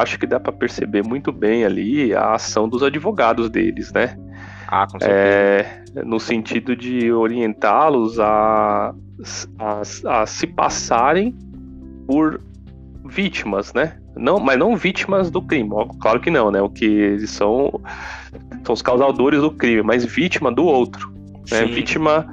acho 0.00 0.18
que 0.18 0.26
dá 0.26 0.40
para 0.40 0.52
perceber 0.52 1.02
muito 1.06 1.30
bem 1.32 1.64
ali 1.64 2.14
a 2.14 2.34
ação 2.34 2.68
dos 2.68 2.82
advogados 2.82 3.50
deles, 3.50 3.92
né? 3.92 4.16
Ah, 4.68 4.86
com 4.86 4.98
certeza. 4.98 5.10
É, 5.20 6.04
no 6.04 6.20
sentido 6.20 6.76
de 6.76 7.12
orientá-los 7.12 8.18
a, 8.20 8.94
a, 9.58 9.82
a, 10.06 10.26
se 10.26 10.46
passarem 10.46 11.36
por 12.06 12.40
vítimas, 13.04 13.72
né? 13.74 13.96
Não, 14.16 14.38
mas 14.38 14.58
não 14.58 14.76
vítimas 14.76 15.30
do 15.30 15.42
crime, 15.42 15.70
claro 16.00 16.20
que 16.20 16.30
não, 16.30 16.50
né? 16.50 16.60
O 16.60 16.68
que 16.68 16.84
eles 16.84 17.30
são 17.30 17.80
são 18.64 18.72
os 18.72 18.82
causadores 18.82 19.40
do 19.40 19.50
crime, 19.50 19.82
mas 19.82 20.04
vítima 20.04 20.52
do 20.52 20.64
outro, 20.64 21.12
né? 21.50 21.64
Vítima, 21.64 22.26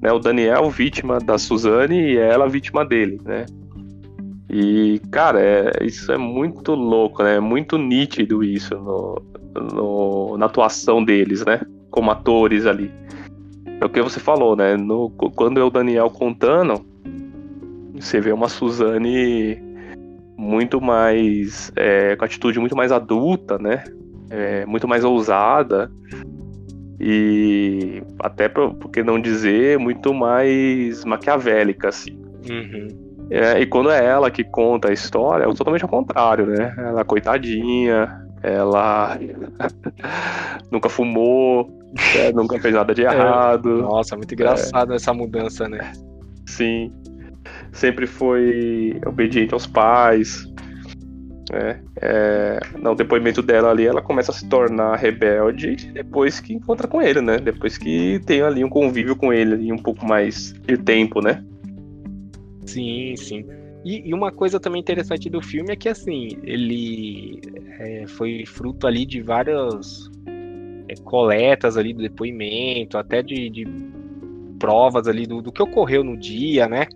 né? 0.00 0.12
O 0.12 0.18
Daniel 0.18 0.70
vítima 0.70 1.18
da 1.18 1.36
Suzane 1.38 2.12
e 2.12 2.16
ela 2.16 2.48
vítima 2.48 2.84
dele, 2.84 3.20
né? 3.24 3.46
E, 4.52 5.00
cara, 5.10 5.40
é, 5.40 5.72
isso 5.80 6.12
é 6.12 6.18
muito 6.18 6.74
louco, 6.74 7.22
né? 7.22 7.36
É 7.36 7.40
muito 7.40 7.78
nítido 7.78 8.44
isso 8.44 8.74
no, 8.74 9.22
no, 9.72 10.36
na 10.36 10.44
atuação 10.44 11.02
deles, 11.02 11.42
né? 11.42 11.62
Como 11.90 12.10
atores 12.10 12.66
ali. 12.66 12.92
É 13.80 13.84
o 13.86 13.88
que 13.88 14.02
você 14.02 14.20
falou, 14.20 14.54
né? 14.54 14.76
No, 14.76 15.08
quando 15.08 15.58
é 15.58 15.64
o 15.64 15.70
Daniel 15.70 16.10
contando, 16.10 16.84
você 17.94 18.20
vê 18.20 18.30
uma 18.30 18.50
Suzane 18.50 19.58
muito 20.36 20.82
mais. 20.82 21.72
É, 21.74 22.14
com 22.14 22.24
atitude 22.26 22.60
muito 22.60 22.76
mais 22.76 22.92
adulta, 22.92 23.56
né? 23.56 23.84
É, 24.28 24.66
muito 24.66 24.86
mais 24.86 25.02
ousada. 25.02 25.90
E 27.00 28.02
até 28.18 28.50
por 28.50 28.90
que 28.92 29.02
não 29.02 29.18
dizer, 29.18 29.78
muito 29.78 30.12
mais 30.12 31.06
maquiavélica, 31.06 31.88
assim. 31.88 32.20
Uhum. 32.50 33.11
É, 33.34 33.58
e 33.58 33.66
quando 33.66 33.90
é 33.90 34.04
ela 34.04 34.30
que 34.30 34.44
conta 34.44 34.90
a 34.90 34.92
história, 34.92 35.44
é 35.44 35.54
totalmente 35.54 35.82
ao 35.82 35.88
contrário, 35.88 36.44
né? 36.44 36.74
Ela 36.76 37.02
coitadinha, 37.02 38.22
ela 38.42 39.18
nunca 40.70 40.90
fumou, 40.90 41.70
é, 42.14 42.30
nunca 42.30 42.60
fez 42.60 42.74
nada 42.74 42.94
de 42.94 43.00
é. 43.00 43.06
errado. 43.06 43.78
É, 43.78 43.82
nossa, 43.82 44.16
muito 44.16 44.34
engraçado 44.34 44.92
essa 44.92 45.14
mudança, 45.14 45.66
né? 45.66 45.92
Sim. 46.46 46.92
Sempre 47.72 48.06
foi 48.06 49.00
obediente 49.06 49.54
aos 49.54 49.66
pais. 49.66 50.46
É, 51.50 51.78
é, 52.02 52.60
no 52.78 52.94
depoimento 52.94 53.40
dela 53.40 53.70
ali, 53.70 53.86
ela 53.86 54.02
começa 54.02 54.30
a 54.30 54.34
se 54.34 54.46
tornar 54.46 54.96
rebelde 54.96 55.90
depois 55.92 56.38
que 56.38 56.52
encontra 56.52 56.86
com 56.86 57.00
ele, 57.00 57.22
né? 57.22 57.38
Depois 57.38 57.78
que 57.78 58.20
tem 58.26 58.42
ali 58.42 58.62
um 58.62 58.68
convívio 58.68 59.16
com 59.16 59.32
ele 59.32 59.54
ali 59.54 59.72
um 59.72 59.78
pouco 59.78 60.04
mais 60.04 60.52
de 60.52 60.76
tempo, 60.76 61.22
né? 61.22 61.42
Sim, 62.64 63.16
sim. 63.16 63.44
E, 63.84 64.08
e, 64.08 64.14
uma 64.14 64.30
coisa 64.30 64.60
também 64.60 64.80
interessante 64.80 65.28
do 65.28 65.42
filme 65.42 65.72
é 65.72 65.76
que, 65.76 65.88
assim, 65.88 66.28
ele 66.44 67.40
é, 67.78 68.06
foi 68.06 68.44
fruto 68.46 68.86
ali 68.86 69.04
de 69.04 69.20
várias 69.20 70.10
é, 70.88 70.94
coletas 71.02 71.76
ali 71.76 71.92
do 71.92 72.00
depoimento, 72.00 72.96
até 72.96 73.22
de, 73.22 73.50
de 73.50 73.66
provas 74.58 75.08
ali 75.08 75.26
do, 75.26 75.42
do, 75.42 75.50
que 75.50 75.62
ocorreu 75.62 76.04
no 76.04 76.16
dia, 76.16 76.68
né? 76.68 76.86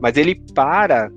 Mas 0.00 0.18
ele 0.18 0.34
para, 0.54 1.10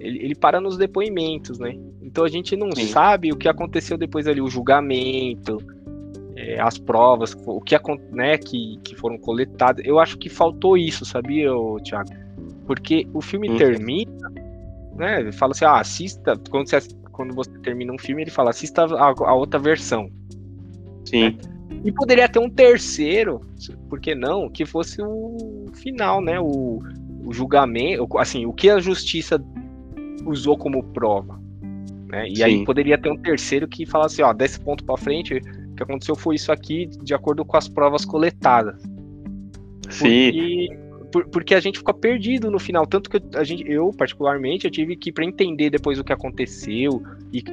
ele, 0.00 0.18
ele 0.24 0.34
para 0.34 0.60
nos 0.60 0.76
depoimentos, 0.76 1.60
né? 1.60 1.76
Então 2.02 2.24
a 2.24 2.28
gente 2.28 2.56
não 2.56 2.72
Sim. 2.72 2.86
sabe 2.86 3.32
o 3.32 3.36
que 3.36 3.48
aconteceu 3.48 3.96
depois 3.96 4.26
ali, 4.26 4.40
o 4.40 4.48
julgamento, 4.48 5.58
é, 6.34 6.60
as 6.60 6.78
provas, 6.78 7.36
o 7.46 7.60
que, 7.60 7.76
né, 8.10 8.36
que, 8.38 8.76
que 8.82 8.96
foram 8.96 9.16
coletadas. 9.16 9.84
Eu 9.86 10.00
acho 10.00 10.18
que 10.18 10.28
faltou 10.28 10.76
isso, 10.76 11.04
sabia, 11.04 11.50
Thiago? 11.84 12.21
Porque 12.66 13.06
o 13.12 13.20
filme 13.20 13.48
uhum. 13.48 13.56
termina, 13.56 14.30
né? 14.94 15.20
Ele 15.20 15.32
fala 15.32 15.52
assim, 15.52 15.64
ah, 15.64 15.80
assista. 15.80 16.36
Quando 16.50 16.68
você, 16.68 16.78
quando 17.10 17.34
você 17.34 17.50
termina 17.58 17.92
um 17.92 17.98
filme, 17.98 18.22
ele 18.22 18.30
fala, 18.30 18.50
assista 18.50 18.84
a, 18.84 19.06
a 19.06 19.34
outra 19.34 19.58
versão. 19.58 20.10
Sim. 21.04 21.30
Né? 21.30 21.38
E 21.84 21.90
poderia 21.90 22.28
ter 22.28 22.38
um 22.38 22.50
terceiro, 22.50 23.40
por 23.88 23.98
que 23.98 24.14
não? 24.14 24.48
Que 24.48 24.64
fosse 24.64 25.02
o 25.02 25.66
final, 25.74 26.20
né? 26.20 26.38
O, 26.38 26.80
o 27.24 27.32
julgamento, 27.32 28.18
assim, 28.18 28.46
o 28.46 28.52
que 28.52 28.70
a 28.70 28.78
justiça 28.78 29.42
usou 30.24 30.56
como 30.56 30.82
prova. 30.82 31.40
Né? 32.06 32.28
E 32.28 32.36
Sim. 32.36 32.42
aí 32.42 32.64
poderia 32.64 32.98
ter 32.98 33.10
um 33.10 33.16
terceiro 33.16 33.66
que 33.66 33.86
falasse, 33.86 34.22
ó, 34.22 34.32
desse 34.32 34.60
ponto 34.60 34.84
para 34.84 34.96
frente, 34.96 35.34
o 35.34 35.74
que 35.74 35.82
aconteceu 35.82 36.14
foi 36.14 36.36
isso 36.36 36.52
aqui, 36.52 36.86
de 37.02 37.14
acordo 37.14 37.44
com 37.44 37.56
as 37.56 37.68
provas 37.68 38.04
coletadas. 38.04 38.80
Sim. 39.88 40.30
Porque 40.30 40.81
por, 41.12 41.26
porque 41.28 41.54
a 41.54 41.60
gente 41.60 41.78
ficou 41.78 41.94
perdido 41.94 42.50
no 42.50 42.58
final. 42.58 42.86
Tanto 42.86 43.10
que 43.10 43.20
a 43.36 43.44
gente, 43.44 43.70
eu, 43.70 43.92
particularmente, 43.92 44.64
eu 44.64 44.70
tive 44.70 44.96
que, 44.96 45.12
para 45.12 45.24
entender 45.24 45.70
depois 45.70 45.98
o 45.98 46.04
que 46.04 46.12
aconteceu 46.12 47.02
e, 47.32 47.44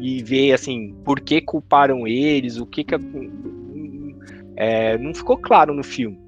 e 0.00 0.22
ver, 0.22 0.52
assim, 0.52 0.94
por 1.04 1.20
que 1.20 1.40
culparam 1.40 2.06
eles, 2.06 2.58
o 2.58 2.66
que 2.66 2.84
que. 2.84 2.94
É, 4.56 4.98
não 4.98 5.14
ficou 5.14 5.38
claro 5.38 5.72
no 5.72 5.82
filme. 5.82 6.18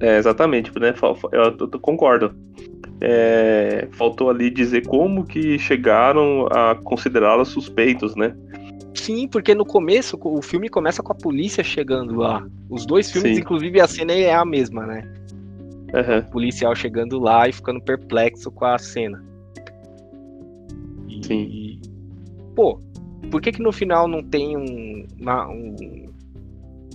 É, 0.00 0.18
exatamente, 0.18 0.70
né? 0.78 0.94
Eu, 1.32 1.56
eu 1.58 1.80
concordo. 1.80 2.34
É, 3.00 3.88
faltou 3.92 4.30
ali 4.30 4.50
dizer 4.50 4.86
como 4.86 5.24
que 5.24 5.58
chegaram 5.58 6.46
a 6.50 6.74
considerá-los 6.74 7.48
suspeitos, 7.48 8.14
né? 8.14 8.34
Sim, 8.94 9.26
porque 9.28 9.54
no 9.54 9.64
começo 9.64 10.18
o 10.22 10.40
filme 10.40 10.68
começa 10.68 11.02
com 11.02 11.12
a 11.12 11.16
polícia 11.16 11.64
chegando 11.64 12.16
lá. 12.16 12.46
Os 12.70 12.86
dois 12.86 13.10
filmes, 13.10 13.34
Sim. 13.34 13.40
inclusive, 13.40 13.80
a 13.80 13.88
cena 13.88 14.12
é 14.12 14.32
a 14.32 14.44
mesma, 14.44 14.86
né? 14.86 15.12
Uhum. 15.92 16.18
O 16.18 16.30
policial 16.30 16.74
chegando 16.74 17.18
lá 17.18 17.48
e 17.48 17.52
ficando 17.52 17.80
perplexo 17.80 18.50
com 18.50 18.64
a 18.64 18.78
cena. 18.78 19.22
E, 21.08 21.24
Sim. 21.24 21.80
pô, 22.54 22.80
por 23.30 23.40
que 23.40 23.52
que 23.52 23.62
no 23.62 23.72
final 23.72 24.08
não 24.08 24.22
tem 24.22 24.56
um, 24.56 25.06
uma, 25.20 25.48
um, 25.48 26.12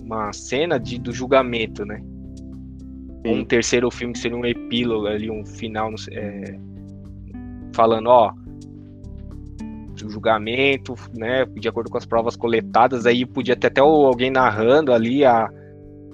uma 0.02 0.32
cena 0.32 0.78
de, 0.78 0.98
do 0.98 1.12
julgamento, 1.12 1.84
né? 1.84 2.02
Sim. 3.24 3.40
Um 3.40 3.44
terceiro 3.44 3.90
filme 3.90 4.14
que 4.14 4.18
seria 4.18 4.36
um 4.36 4.44
epílogo 4.44 5.06
ali, 5.06 5.30
um 5.30 5.44
final, 5.44 5.90
é, 6.10 6.58
falando, 7.74 8.08
ó, 8.08 8.32
o 10.02 10.10
julgamento, 10.10 10.94
né, 11.14 11.44
de 11.44 11.68
acordo 11.68 11.90
com 11.90 11.98
as 11.98 12.06
provas 12.06 12.36
coletadas, 12.36 13.04
aí 13.04 13.26
podia 13.26 13.54
ter 13.54 13.66
até 13.66 13.80
alguém 13.80 14.30
narrando 14.30 14.92
ali 14.92 15.24
a, 15.24 15.50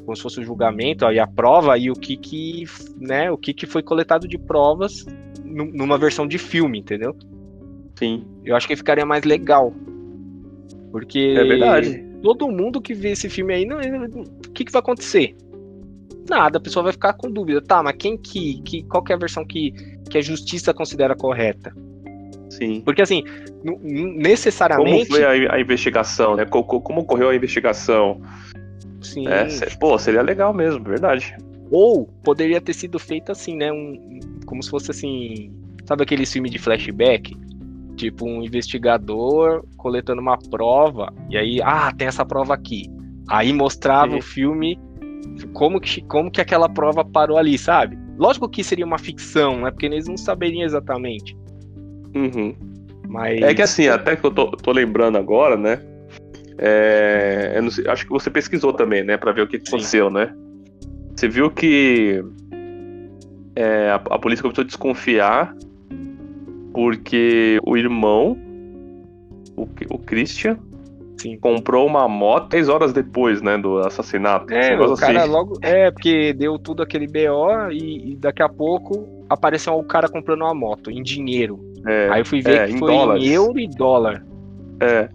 como 0.06 0.16
se 0.16 0.22
fosse 0.22 0.40
o 0.40 0.44
julgamento 0.44 1.04
aí 1.04 1.18
a 1.18 1.26
prova 1.26 1.76
e 1.76 1.90
o 1.90 1.94
que 1.94 2.16
que, 2.16 2.64
né, 2.96 3.30
o 3.30 3.36
que 3.36 3.52
que 3.52 3.66
foi 3.66 3.82
coletado 3.82 4.28
de 4.28 4.38
provas 4.38 5.04
numa 5.44 5.98
versão 5.98 6.26
de 6.26 6.38
filme, 6.38 6.78
entendeu? 6.78 7.14
Sim. 7.96 8.24
Eu 8.44 8.54
acho 8.54 8.68
que 8.68 8.76
ficaria 8.76 9.04
mais 9.04 9.24
legal. 9.24 9.74
Porque 10.92 11.34
é 11.36 11.44
verdade. 11.44 12.04
todo 12.22 12.48
mundo 12.48 12.80
que 12.80 12.94
vê 12.94 13.10
esse 13.10 13.28
filme 13.28 13.52
aí, 13.52 13.64
não, 13.64 13.78
o 13.78 14.50
que 14.52 14.64
que 14.64 14.72
vai 14.72 14.80
acontecer? 14.80 15.36
Nada, 16.28 16.58
a 16.58 16.60
pessoa 16.60 16.84
vai 16.84 16.92
ficar 16.92 17.12
com 17.14 17.30
dúvida. 17.30 17.60
Tá, 17.60 17.82
mas 17.82 17.96
quem 17.98 18.16
que, 18.16 18.62
que 18.62 18.82
qual 18.84 19.02
que 19.02 19.12
é 19.12 19.16
a 19.16 19.18
versão 19.18 19.44
que, 19.44 19.72
que 20.08 20.18
a 20.18 20.22
justiça 20.22 20.72
considera 20.72 21.14
correta? 21.14 21.72
Sim. 22.50 22.80
Porque 22.84 23.02
assim, 23.02 23.24
necessariamente. 23.62 25.08
Como 25.08 25.20
foi 25.20 25.46
a, 25.46 25.54
a 25.54 25.60
investigação, 25.60 26.36
né? 26.36 26.44
Como, 26.44 26.64
como 26.64 27.00
ocorreu 27.00 27.30
a 27.30 27.36
investigação? 27.36 28.20
Sim. 29.06 29.26
É, 29.28 29.46
pô, 29.78 29.98
seria 29.98 30.22
legal 30.22 30.52
mesmo, 30.52 30.84
verdade. 30.84 31.36
Ou 31.70 32.06
poderia 32.24 32.60
ter 32.60 32.74
sido 32.74 32.98
feito 32.98 33.32
assim, 33.32 33.56
né? 33.56 33.72
Um, 33.72 34.20
como 34.44 34.62
se 34.62 34.70
fosse 34.70 34.90
assim. 34.90 35.52
Sabe 35.84 36.02
aquele 36.02 36.26
filme 36.26 36.50
de 36.50 36.58
flashback? 36.58 37.36
Tipo, 37.96 38.26
um 38.26 38.42
investigador 38.42 39.64
coletando 39.76 40.20
uma 40.20 40.36
prova, 40.36 41.12
e 41.30 41.36
aí, 41.36 41.62
ah, 41.62 41.92
tem 41.96 42.06
essa 42.06 42.26
prova 42.26 42.52
aqui. 42.52 42.84
Aí 43.28 43.52
mostrava 43.52 44.12
Sim. 44.12 44.18
o 44.18 44.22
filme 44.22 44.78
como 45.52 45.80
que, 45.80 46.02
como 46.02 46.30
que 46.30 46.40
aquela 46.40 46.68
prova 46.68 47.04
parou 47.04 47.36
ali, 47.36 47.58
sabe? 47.58 47.98
Lógico 48.18 48.48
que 48.48 48.62
seria 48.62 48.84
uma 48.84 48.98
ficção, 48.98 49.60
né? 49.60 49.70
Porque 49.70 49.86
eles 49.86 50.06
não 50.06 50.16
saberiam 50.16 50.64
exatamente. 50.64 51.36
Uhum. 52.14 52.54
Mas... 53.08 53.40
É 53.42 53.54
que 53.54 53.62
assim, 53.62 53.88
até 53.88 54.16
que 54.16 54.24
eu 54.24 54.30
tô, 54.30 54.50
tô 54.50 54.72
lembrando 54.72 55.18
agora, 55.18 55.56
né? 55.56 55.80
É, 56.58 57.60
sei, 57.70 57.86
acho 57.88 58.04
que 58.04 58.12
você 58.12 58.30
pesquisou 58.30 58.72
também, 58.72 59.04
né, 59.04 59.16
para 59.16 59.32
ver 59.32 59.42
o 59.42 59.46
que 59.46 59.56
aconteceu, 59.56 60.10
né? 60.10 60.34
Você 61.14 61.28
viu 61.28 61.50
que 61.50 62.22
é, 63.54 63.90
a, 63.90 63.94
a, 63.94 64.18
polícia 64.18 64.42
começou 64.42 64.62
a 64.62 64.66
desconfiar 64.66 65.54
porque 66.72 67.58
o 67.64 67.76
irmão, 67.76 68.36
o, 69.56 69.62
o 69.90 69.98
Christian, 69.98 70.58
Sim. 71.16 71.38
comprou 71.38 71.86
uma 71.86 72.06
moto 72.06 72.50
10 72.50 72.68
horas 72.68 72.92
depois, 72.92 73.40
né, 73.40 73.56
do 73.56 73.78
assassinato. 73.78 74.52
É, 74.52 74.78
o 74.78 74.94
cara 74.94 75.22
assim. 75.22 75.30
logo. 75.30 75.58
É, 75.62 75.90
porque 75.90 76.34
deu 76.34 76.58
tudo 76.58 76.82
aquele 76.82 77.06
BO 77.06 77.70
e, 77.72 78.12
e, 78.12 78.16
daqui 78.16 78.42
a 78.42 78.48
pouco 78.48 79.08
apareceu 79.28 79.74
o 79.74 79.84
cara 79.84 80.08
comprando 80.08 80.42
uma 80.42 80.54
moto 80.54 80.90
em 80.90 81.02
dinheiro. 81.02 81.58
É, 81.86 82.08
Aí 82.10 82.20
eu 82.20 82.26
fui 82.26 82.42
ver 82.42 82.60
é, 82.60 82.66
que 82.66 82.78
foi 82.78 82.92
dólares. 82.92 83.24
em 83.24 83.28
euro 83.28 83.58
e 83.58 83.66
dólar. 83.68 84.26
É. 84.80 85.08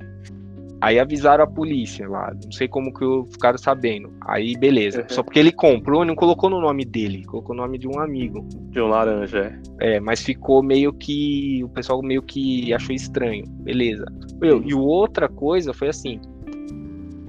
Aí 0.82 0.98
avisaram 1.00 1.44
a 1.44 1.48
polícia 1.48 2.10
lá, 2.10 2.34
não 2.44 2.52
sei 2.52 2.68
como 2.68 2.92
que 2.92 3.32
ficaram 3.32 3.58
sabendo. 3.60 4.12
Aí 4.22 4.58
beleza. 4.58 5.02
Uhum. 5.02 5.10
Só 5.10 5.22
porque 5.22 5.38
ele 5.38 5.52
comprou 5.52 6.04
e 6.04 6.08
não 6.08 6.16
colocou 6.16 6.50
no 6.50 6.60
nome 6.60 6.84
dele, 6.84 7.24
colocou 7.24 7.54
o 7.54 7.58
nome 7.58 7.78
de 7.78 7.88
um 7.88 8.00
amigo. 8.00 8.48
De 8.72 8.82
um 8.82 8.88
laranja, 8.88 9.62
é. 9.80 9.96
É, 9.96 10.00
mas 10.00 10.24
ficou 10.24 10.64
meio 10.64 10.92
que. 10.92 11.64
O 11.64 11.70
pessoal 11.70 12.02
meio 12.02 12.24
que 12.24 12.74
achou 12.74 12.96
estranho. 12.96 13.46
Beleza. 13.60 14.06
Meu, 14.42 14.64
e 14.64 14.74
outra 14.74 15.30
coisa 15.30 15.72
foi 15.72 15.90
assim: 15.90 16.20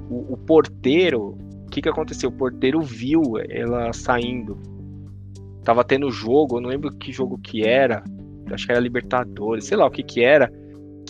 o, 0.09 0.33
o 0.33 0.37
porteiro. 0.39 1.37
O 1.67 1.71
que, 1.73 1.83
que 1.83 1.89
aconteceu? 1.89 2.31
O 2.31 2.33
porteiro 2.33 2.81
viu 2.81 3.23
ela 3.51 3.93
saindo. 3.93 4.59
Tava 5.63 5.85
tendo 5.85 6.11
jogo, 6.11 6.57
eu 6.57 6.61
não 6.63 6.71
lembro 6.71 6.91
que 6.91 7.13
jogo 7.13 7.39
que 7.39 7.67
era. 7.67 8.03
Acho 8.51 8.67
que 8.67 8.73
era 8.73 8.81
Libertadores, 8.81 9.67
sei 9.67 9.77
lá 9.77 9.87
o 9.87 9.91
que 9.91 10.03
que 10.03 10.23
era 10.23 10.51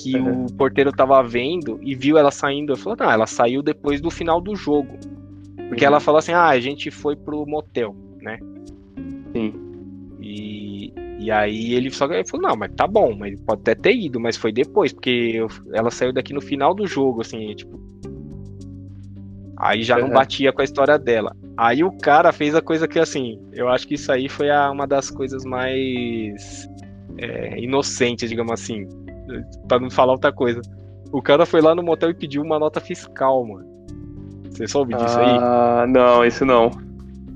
que 0.03 0.17
uhum. 0.17 0.47
o 0.47 0.53
porteiro 0.55 0.91
tava 0.91 1.23
vendo 1.23 1.79
e 1.81 1.95
viu 1.95 2.19
ela 2.19 2.31
saindo. 2.31 2.73
Eu 2.73 2.77
falei, 2.77 2.97
não, 3.01 3.11
ela 3.11 3.27
saiu 3.27 3.63
depois 3.63 4.01
do 4.01 4.11
final 4.11 4.41
do 4.41 4.57
jogo. 4.57 4.99
Porque 5.69 5.85
uhum. 5.85 5.91
ela 5.91 6.01
falou 6.01 6.19
assim, 6.19 6.33
ah, 6.33 6.49
a 6.49 6.61
gente 6.61 6.91
foi 6.91 7.15
pro 7.15 7.47
motel, 7.47 7.95
né? 8.21 8.39
Sim. 9.33 9.55
E, 10.21 10.93
e 11.21 11.31
aí 11.31 11.75
ele 11.75 11.91
só 11.91 12.07
ele 12.07 12.27
falou, 12.27 12.49
não, 12.49 12.57
mas 12.57 12.73
tá 12.75 12.87
bom, 12.87 13.15
mas 13.15 13.41
pode 13.43 13.61
até 13.61 13.75
ter 13.75 13.95
ido, 13.95 14.19
mas 14.19 14.37
foi 14.37 14.53
depois, 14.53 14.93
porque 14.93 15.33
eu, 15.35 15.49
ela 15.73 15.91
saiu 15.91 16.13
daqui 16.13 16.33
no 16.33 16.41
final 16.41 16.75
do 16.75 16.87
jogo, 16.87 17.21
assim, 17.21 17.55
tipo. 17.55 17.81
Aí 19.57 19.85
já 19.85 19.97
uhum. 19.97 20.09
não 20.09 20.11
batia 20.11 20.53
com 20.53 20.61
a 20.61 20.65
história 20.65 20.99
dela. 20.99 21.37
Aí 21.57 21.85
o 21.85 21.93
cara 21.93 22.33
fez 22.33 22.55
a 22.57 22.61
coisa 22.61 22.89
que, 22.89 22.99
assim, 22.99 23.41
eu 23.53 23.69
acho 23.69 23.87
que 23.87 23.95
isso 23.95 24.11
aí 24.11 24.29
foi 24.29 24.51
a, 24.51 24.69
uma 24.71 24.87
das 24.87 25.09
coisas 25.09 25.45
mais 25.45 26.69
é, 27.19 27.61
inocentes, 27.61 28.29
digamos 28.29 28.53
assim 28.53 28.89
pra 29.69 29.79
não 29.79 29.91
falar 29.91 30.13
outra 30.13 30.33
coisa. 30.33 30.61
O 31.13 31.21
cara 31.21 31.45
foi 31.45 31.61
lá 31.61 31.75
no 31.75 31.83
motel 31.83 32.11
e 32.11 32.15
pediu 32.15 32.43
uma 32.43 32.59
nota 32.59 32.81
fiscal, 32.81 33.45
mano. 33.47 33.67
Você 34.51 34.67
soube 34.67 34.95
disso 34.95 35.19
aí? 35.19 35.39
Ah, 35.41 35.87
não, 35.89 36.25
esse 36.25 36.45
não. 36.45 36.71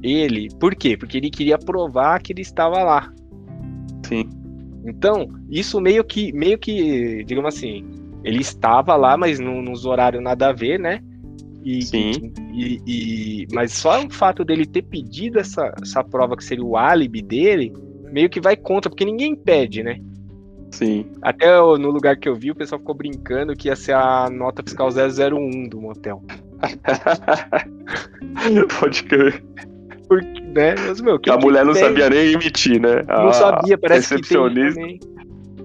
Ele, 0.02 0.48
por 0.60 0.74
quê? 0.74 0.96
Porque 0.96 1.16
ele 1.16 1.30
queria 1.30 1.58
provar 1.58 2.20
que 2.20 2.32
ele 2.32 2.42
estava 2.42 2.82
lá. 2.82 3.12
Sim. 4.06 4.28
Então, 4.84 5.28
isso 5.50 5.80
meio 5.80 6.04
que, 6.04 6.32
meio 6.32 6.58
que, 6.58 7.24
digamos 7.24 7.54
assim, 7.54 7.84
ele 8.22 8.40
estava 8.40 8.94
lá, 8.96 9.16
mas 9.16 9.40
no, 9.40 9.60
nos 9.62 9.84
horários 9.84 10.22
nada 10.22 10.48
a 10.48 10.52
ver, 10.52 10.78
né? 10.78 11.00
E, 11.64 11.82
Sim. 11.82 12.32
E, 12.52 12.80
e, 12.86 13.46
mas 13.52 13.72
só 13.72 14.04
o 14.04 14.10
fato 14.10 14.44
dele 14.44 14.64
ter 14.64 14.82
pedido 14.82 15.40
essa, 15.40 15.74
essa 15.82 16.04
prova 16.04 16.36
que 16.36 16.44
seria 16.44 16.64
o 16.64 16.76
álibi 16.76 17.20
dele, 17.20 17.72
meio 18.12 18.30
que 18.30 18.40
vai 18.40 18.56
contra, 18.56 18.88
porque 18.88 19.04
ninguém 19.04 19.34
pede, 19.34 19.82
né? 19.82 20.00
Sim. 20.70 21.06
Até 21.22 21.58
no 21.58 21.90
lugar 21.90 22.16
que 22.16 22.28
eu 22.28 22.34
vi, 22.34 22.50
o 22.50 22.54
pessoal 22.54 22.78
ficou 22.78 22.94
brincando 22.94 23.54
que 23.54 23.68
ia 23.68 23.76
ser 23.76 23.92
a 23.92 24.28
nota 24.30 24.62
fiscal 24.62 24.88
001 24.88 25.68
do 25.68 25.80
motel. 25.80 26.22
Pode 28.80 29.04
crer. 29.04 29.44
Porque, 30.08 30.40
né? 30.40 30.74
Mas, 30.86 31.00
meu, 31.00 31.18
a 31.28 31.36
mulher 31.36 31.64
não 31.64 31.72
tem? 31.72 31.82
sabia 31.82 32.10
nem 32.10 32.32
emitir, 32.32 32.80
né? 32.80 33.02
Não 33.08 33.28
a 33.28 33.32
sabia, 33.32 33.78
parece 33.78 34.16
que 34.16 34.28
tem. 34.28 35.00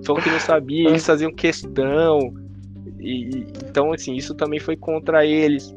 Só 0.02 0.16
que 0.16 0.30
não 0.30 0.40
sabia, 0.40 0.90
eles 0.90 1.06
faziam 1.06 1.32
questão. 1.32 2.34
E, 3.00 3.46
então, 3.68 3.94
assim, 3.94 4.16
isso 4.16 4.34
também 4.34 4.60
foi 4.60 4.76
contra 4.76 5.26
eles. 5.26 5.74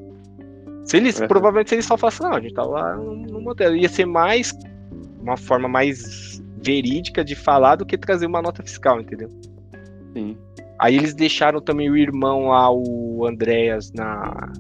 Se 0.85 0.97
eles, 0.97 1.21
uhum. 1.21 1.29
provavelmente, 1.29 1.71
se 1.71 1.75
eles 1.77 1.87
só 1.87 1.97
falassem, 1.97 2.27
não, 2.27 2.37
a 2.37 2.41
gente 2.41 2.55
tava 2.55 2.69
lá 2.69 2.97
no, 2.97 3.15
no 3.15 3.41
motel, 3.41 3.75
ia 3.75 3.89
ser 3.89 4.07
mais, 4.07 4.53
uma 5.21 5.37
forma 5.37 5.69
mais 5.69 6.43
verídica 6.65 7.25
de 7.25 7.35
falar 7.35 7.77
do 7.77 7.85
que 7.85 7.99
trazer 7.99 8.27
uma 8.27 8.41
nota 8.41 8.63
fiscal, 8.63 9.01
entendeu? 9.01 9.29
Sim. 10.13 10.37
Aí 10.81 10.97
eles 10.97 11.15
deixaram 11.15 11.61
também 11.61 11.91
o 11.91 11.97
irmão 11.97 12.49
lá, 12.49 12.71
o 12.71 13.27
Andréas, 13.27 13.93
na, 13.93 14.53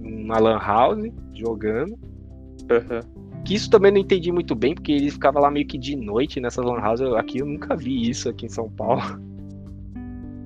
na 0.00 0.38
Lan 0.38 0.58
House, 0.58 1.08
jogando. 1.34 1.92
Uhum. 1.92 3.20
Que 3.44 3.54
isso 3.54 3.70
também 3.70 3.90
não 3.90 3.98
entendi 3.98 4.30
muito 4.30 4.54
bem, 4.54 4.74
porque 4.74 4.92
ele 4.92 5.10
ficava 5.10 5.40
lá 5.40 5.50
meio 5.50 5.66
que 5.66 5.78
de 5.78 5.96
noite 5.96 6.40
nessa 6.40 6.62
Lan 6.62 6.80
House. 6.80 7.00
Aqui 7.00 7.38
eu 7.38 7.46
nunca 7.46 7.74
vi 7.74 8.10
isso 8.10 8.28
aqui 8.28 8.46
em 8.46 8.50
São 8.50 8.68
Paulo. 8.70 9.02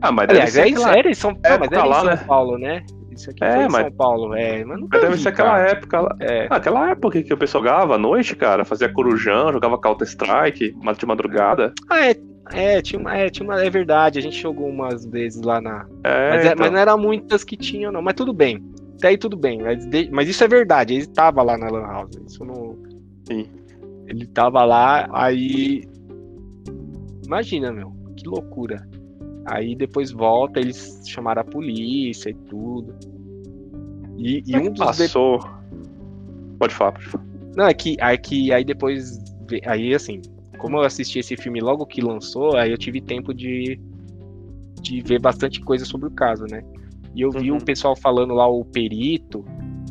Ah, 0.00 0.12
mas 0.12 0.28
Aliás, 0.28 0.56
é, 0.56 0.62
aquela... 0.64 0.98
era 0.98 1.10
em 1.10 1.14
São, 1.14 1.34
Paulo, 1.34 1.60
mas 1.60 1.72
era 1.72 1.84
lá, 1.84 1.96
em 1.96 2.00
São 2.00 2.10
né? 2.10 2.24
Paulo, 2.26 2.58
né? 2.58 2.86
Isso 3.14 3.30
aqui 3.30 3.44
é, 3.44 3.68
mas... 3.68 3.82
São 3.82 3.92
Paulo, 3.92 4.34
é. 4.34 4.64
Mas, 4.64 4.80
mas 4.80 5.00
deve 5.00 5.16
vi, 5.16 5.22
ser 5.22 5.28
aquela 5.28 5.50
cara. 5.50 5.70
época. 5.70 6.16
É. 6.20 6.46
Ah, 6.50 6.56
aquela 6.56 6.90
época 6.90 7.22
que 7.22 7.32
o 7.32 7.36
pessoal 7.36 7.64
jogava 7.64 7.94
à 7.94 7.98
noite, 7.98 8.34
cara. 8.36 8.64
Fazia 8.64 8.88
corujão, 8.88 9.52
jogava 9.52 9.78
Counter-Strike, 9.78 10.74
de 10.98 11.06
madrugada. 11.06 11.72
Ah, 11.88 12.10
é. 12.10 12.16
É 12.52 12.82
tinha, 12.82 13.00
uma, 13.00 13.16
é, 13.16 13.30
tinha 13.30 13.48
uma. 13.48 13.62
É 13.62 13.70
verdade, 13.70 14.18
a 14.18 14.22
gente 14.22 14.38
jogou 14.38 14.68
umas 14.68 15.06
vezes 15.06 15.40
lá 15.42 15.60
na. 15.60 15.86
É, 16.04 16.30
mas, 16.30 16.44
é, 16.44 16.46
então... 16.48 16.56
mas 16.58 16.72
não 16.72 16.78
eram 16.78 16.98
muitas 16.98 17.42
que 17.42 17.56
tinham, 17.56 17.90
não. 17.90 18.02
Mas 18.02 18.14
tudo 18.14 18.34
bem. 18.34 18.62
Até 18.98 19.08
aí 19.08 19.18
tudo 19.18 19.36
bem. 19.36 19.62
Mas, 19.62 19.86
de... 19.86 20.10
mas 20.12 20.28
isso 20.28 20.44
é 20.44 20.48
verdade. 20.48 20.94
Ele 20.94 21.06
tava 21.06 21.42
lá 21.42 21.56
na 21.56 21.70
Lan 21.70 21.86
House. 21.86 22.20
Isso 22.26 22.44
não. 22.44 22.76
Sim. 23.26 23.46
Ele 24.06 24.26
tava 24.26 24.62
lá, 24.64 25.08
aí. 25.12 25.84
Imagina, 27.24 27.72
meu. 27.72 27.92
Que 28.14 28.28
loucura. 28.28 28.86
Aí 29.46 29.74
depois 29.74 30.10
volta, 30.10 30.60
eles 30.60 31.02
chamaram 31.06 31.42
a 31.42 31.44
polícia 31.44 32.30
e 32.30 32.34
tudo. 32.34 32.94
E, 34.16 34.42
e 34.46 34.56
um 34.56 34.70
dos. 34.70 34.78
Passou. 34.78 35.38
De... 35.38 35.46
Pode 36.58 36.74
falar, 36.74 36.92
pode 36.92 37.06
falar. 37.06 37.24
Não, 37.56 37.66
é 37.66 37.74
que, 37.74 37.96
é 38.00 38.16
que 38.16 38.52
aí 38.52 38.64
depois. 38.64 39.18
Aí 39.66 39.94
assim, 39.94 40.22
como 40.58 40.78
eu 40.78 40.82
assisti 40.82 41.18
esse 41.18 41.36
filme 41.36 41.60
logo 41.60 41.84
que 41.84 42.00
lançou, 42.00 42.56
aí 42.56 42.70
eu 42.70 42.78
tive 42.78 43.00
tempo 43.00 43.34
de, 43.34 43.78
de 44.80 45.02
ver 45.02 45.20
bastante 45.20 45.60
coisa 45.60 45.84
sobre 45.84 46.08
o 46.08 46.10
caso, 46.10 46.44
né? 46.44 46.62
E 47.14 47.20
eu 47.20 47.30
vi 47.30 47.50
uhum. 47.50 47.58
o 47.58 47.64
pessoal 47.64 47.94
falando 47.94 48.34
lá, 48.34 48.48
o 48.48 48.64
perito, 48.64 49.44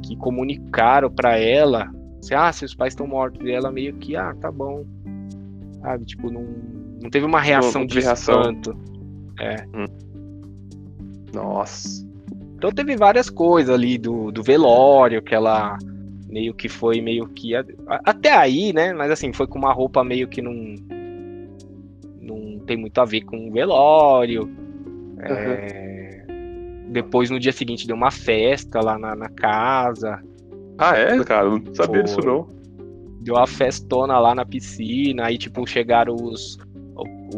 que 0.04 0.16
comunicaram 0.16 1.10
para 1.10 1.38
ela, 1.38 1.90
assim, 2.20 2.34
ah, 2.34 2.52
seus 2.52 2.76
pais 2.76 2.94
estão 2.94 3.08
mortos. 3.08 3.46
E 3.46 3.52
ela 3.52 3.72
meio 3.72 3.94
que, 3.96 4.16
ah, 4.16 4.36
tá 4.42 4.52
bom. 4.52 4.86
Sabe, 5.82 6.06
tipo, 6.06 6.30
não, 6.30 6.46
não 7.02 7.10
teve 7.10 7.26
uma 7.26 7.40
reação 7.40 7.82
não, 7.82 7.88
de 7.88 8.00
reação. 8.00 8.42
espanto. 8.42 8.78
É. 9.44 9.66
Hum. 9.76 9.86
Nossa. 11.34 12.06
Então 12.56 12.72
teve 12.72 12.96
várias 12.96 13.30
coisas 13.30 13.74
ali 13.74 13.98
do, 13.98 14.32
do 14.32 14.42
velório, 14.42 15.22
que 15.22 15.36
ela 15.36 15.78
meio 16.30 16.54
que 16.54 16.70
foi 16.70 17.02
meio 17.02 17.28
que. 17.28 17.54
Até 17.88 18.32
aí, 18.32 18.72
né? 18.74 18.94
Mas 18.94 19.12
assim, 19.12 19.34
foi 19.34 19.48
com 19.48 19.60
uma 19.60 19.74
roupa 19.74 20.04
meio 20.04 20.28
que 20.28 20.42
não. 20.42 20.76
Não 22.22 22.60
tem 22.66 22.78
muito 22.78 23.00
a 23.00 23.06
ver 23.06 23.22
com 23.22 23.50
o 23.50 23.52
velório. 23.52 24.44
Uhum. 24.44 25.22
É, 25.22 26.26
depois 26.90 27.30
no 27.30 27.40
dia 27.40 27.52
seguinte 27.52 27.86
deu 27.86 27.96
uma 27.96 28.12
festa 28.12 28.80
lá 28.82 28.98
na, 28.98 29.16
na 29.16 29.30
casa. 29.30 30.22
Ah, 30.78 30.96
é, 30.98 31.24
cara? 31.24 31.50
Não 31.50 31.76
sabia 31.76 32.04
disso 32.04 32.22
não. 32.22 32.48
Deu 33.22 33.36
uma 33.36 33.48
festona 33.48 34.20
lá 34.20 34.34
na 34.34 34.46
piscina, 34.46 35.26
aí 35.26 35.38
tipo, 35.38 35.66
chegaram 35.68 36.16
os, 36.16 36.58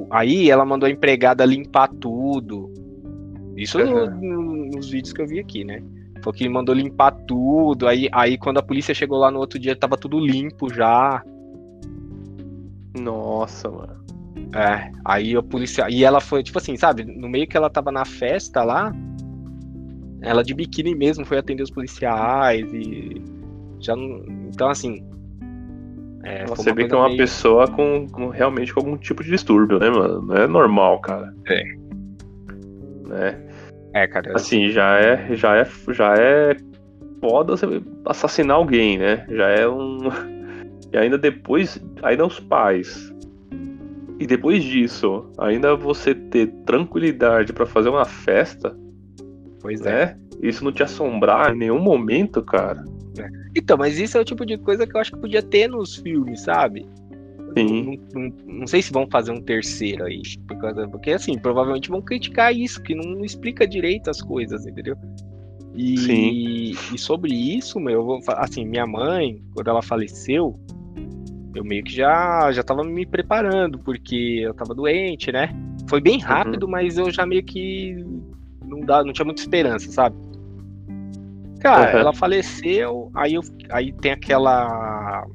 Aí 0.10 0.50
ela 0.50 0.66
mandou 0.66 0.88
a 0.88 0.91
empregada 0.91 1.46
limpar 1.46 1.88
tudo. 1.88 2.72
Isso 3.56 3.80
uhum. 3.80 4.10
no, 4.22 4.66
nos 4.68 4.89
vídeos 4.89 5.14
que 5.14 5.22
eu 5.22 5.28
vi 5.28 5.39
aqui, 5.39 5.64
né? 5.64 5.82
Falou 6.22 6.34
que 6.34 6.50
mandou 6.50 6.74
limpar 6.74 7.12
tudo. 7.28 7.88
Aí, 7.88 8.10
aí 8.12 8.38
quando 8.38 8.58
a 8.58 8.64
polícia 8.64 8.93
chegou 8.93 9.18
lá 9.18 9.32
no 9.32 9.39
outro 9.39 9.60
dia, 9.60 9.76
tava 9.76 9.98
tudo 9.98 10.20
limpo 10.20 10.74
já. 10.74 11.24
Nossa, 13.00 13.70
mano. 13.70 14.04
É, 14.54 14.91
aí 15.04 15.36
a 15.36 15.43
polícia. 15.43 15.86
E 15.89 16.04
ela 16.04 16.20
foi, 16.20 16.43
tipo 16.43 16.58
assim, 16.58 16.76
sabe? 16.76 17.04
No 17.04 17.30
meio 17.30 17.48
que 17.48 17.56
ela 17.58 17.70
tava 17.70 17.91
na 17.91 18.06
festa 18.06 18.64
lá, 18.64 18.93
ela 20.22 20.43
de 20.43 20.54
biquíni 20.54 20.96
mesmo 20.96 21.26
foi 21.26 21.38
atender 21.38 21.64
os 21.64 21.72
policiais 21.72 22.72
e. 22.74 23.22
Já 23.80 23.96
não. 23.96 24.24
Então, 24.48 24.70
assim, 24.70 25.04
é, 26.26 26.45
Você 26.45 26.73
vê 26.73 26.88
que 26.88 26.93
é 26.93 26.97
uma 26.97 27.05
meio... 27.05 27.19
pessoa 27.19 27.67
com, 27.67 28.07
com, 28.07 28.30
realmente 28.30 28.73
com 28.73 28.80
algum 28.80 28.97
tipo 28.97 29.23
de 29.23 29.30
distúrbio, 29.30 29.80
né, 29.80 29.89
mano? 29.89 30.23
Não 30.23 30.36
é 30.36 30.47
normal, 30.47 30.99
cara. 30.99 31.32
É. 31.47 31.63
Né? 33.07 33.41
É, 33.93 34.07
cara. 34.07 34.34
Assim, 34.36 34.69
já 34.69 34.97
é, 34.97 35.36
já 35.36 35.55
é, 35.55 35.67
já 35.89 36.15
é 36.15 36.57
foda 37.21 37.55
você 37.55 37.82
assassinar 38.05 38.57
alguém, 38.57 38.97
né? 38.97 39.26
Já 39.30 39.49
é 39.49 39.67
um. 39.67 39.99
E 40.93 40.97
ainda 40.97 41.17
depois, 41.17 41.84
ainda 42.03 42.26
os 42.26 42.39
pais. 42.39 43.13
E 44.17 44.26
depois 44.26 44.63
disso, 44.63 45.30
ainda 45.38 45.76
você 45.76 46.15
ter 46.15 46.47
tranquilidade 46.65 47.51
para 47.51 47.65
fazer 47.65 47.89
uma 47.89 48.05
festa. 48.05 48.73
Pois 49.59 49.82
né? 49.82 49.91
é. 49.91 50.15
Isso 50.41 50.63
não 50.63 50.71
te 50.71 50.84
assombrar 50.84 51.53
em 51.53 51.57
nenhum 51.57 51.80
momento, 51.80 52.41
cara. 52.41 52.82
Então, 53.55 53.78
mas 53.78 53.99
isso 53.99 54.18
é 54.18 54.22
o 54.22 54.26
tipo 54.26 54.45
de 54.45 54.57
coisa 54.57 54.86
que 54.86 54.95
eu 54.95 55.01
acho 55.01 55.11
que 55.11 55.20
podia 55.20 55.41
ter 55.41 55.68
nos 55.68 55.95
filmes, 55.95 56.41
sabe? 56.41 56.86
Sim. 57.57 57.99
Não, 58.13 58.22
não, 58.22 58.34
não, 58.59 58.68
sei 58.68 58.82
se 58.82 58.91
vão 58.91 59.07
fazer 59.09 59.32
um 59.32 59.41
terceiro 59.41 60.05
aí. 60.05 60.22
Porque, 60.47 60.88
porque, 60.91 61.11
assim, 61.11 61.38
provavelmente 61.38 61.89
vão 61.89 62.01
criticar 62.01 62.53
isso, 62.53 62.82
que 62.82 62.93
não, 62.93 63.24
explica 63.24 63.66
direito 63.66 64.09
as 64.09 64.22
coisas, 64.22 64.66
entendeu? 64.66 64.97
E, 65.74 65.97
Sim. 65.97 66.76
e 66.93 66.97
sobre 66.97 67.34
isso, 67.34 67.80
meu, 67.80 67.93
eu 67.93 68.05
vou, 68.05 68.20
assim, 68.28 68.66
minha 68.66 68.86
mãe, 68.86 69.41
quando 69.53 69.70
ela 69.70 69.82
faleceu, 69.82 70.57
eu 71.53 71.63
meio 71.63 71.84
que 71.84 71.93
já, 71.93 72.51
já 72.51 72.63
tava 72.63 72.84
me 72.84 73.05
preparando, 73.05 73.80
porque 73.80 74.41
eu 74.43 74.53
tava 74.53 74.74
doente, 74.74 75.32
né? 75.32 75.49
Foi 75.89 76.01
bem 76.01 76.16
uhum. 76.16 76.22
rápido, 76.22 76.63
uhum. 76.63 76.72
mas 76.72 76.97
eu 76.97 77.09
já 77.09 77.26
meio 77.26 77.43
que 77.43 78.05
não, 78.66 78.82
dá, 78.82 79.03
não 79.03 79.13
tinha 79.13 79.26
muita 79.26 79.41
esperança, 79.41 79.89
sabe? 79.91 80.16
Cara, 81.66 81.93
uhum. 81.93 81.99
ela 81.99 82.13
faleceu, 82.13 83.11
aí, 83.16 83.34
eu, 83.34 83.41
aí 83.72 83.91
tem 83.91 84.11
aquela. 84.11 85.26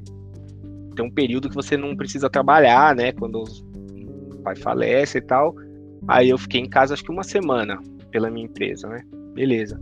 Tem 0.95 1.05
um 1.05 1.11
período 1.11 1.49
que 1.49 1.55
você 1.55 1.75
não 1.75 1.93
precisa 1.93 2.29
trabalhar, 2.29 2.95
né? 2.95 3.11
Quando 3.11 3.43
o 3.43 4.37
pai 4.37 4.55
falece 4.55 5.17
e 5.17 5.21
tal. 5.21 5.53
Aí 6.07 6.29
eu 6.29 6.37
fiquei 6.37 6.61
em 6.61 6.69
casa 6.69 6.93
acho 6.93 7.03
que 7.03 7.11
uma 7.11 7.23
semana 7.23 7.77
pela 8.11 8.29
minha 8.29 8.45
empresa, 8.45 8.87
né? 8.87 9.01
Beleza. 9.33 9.77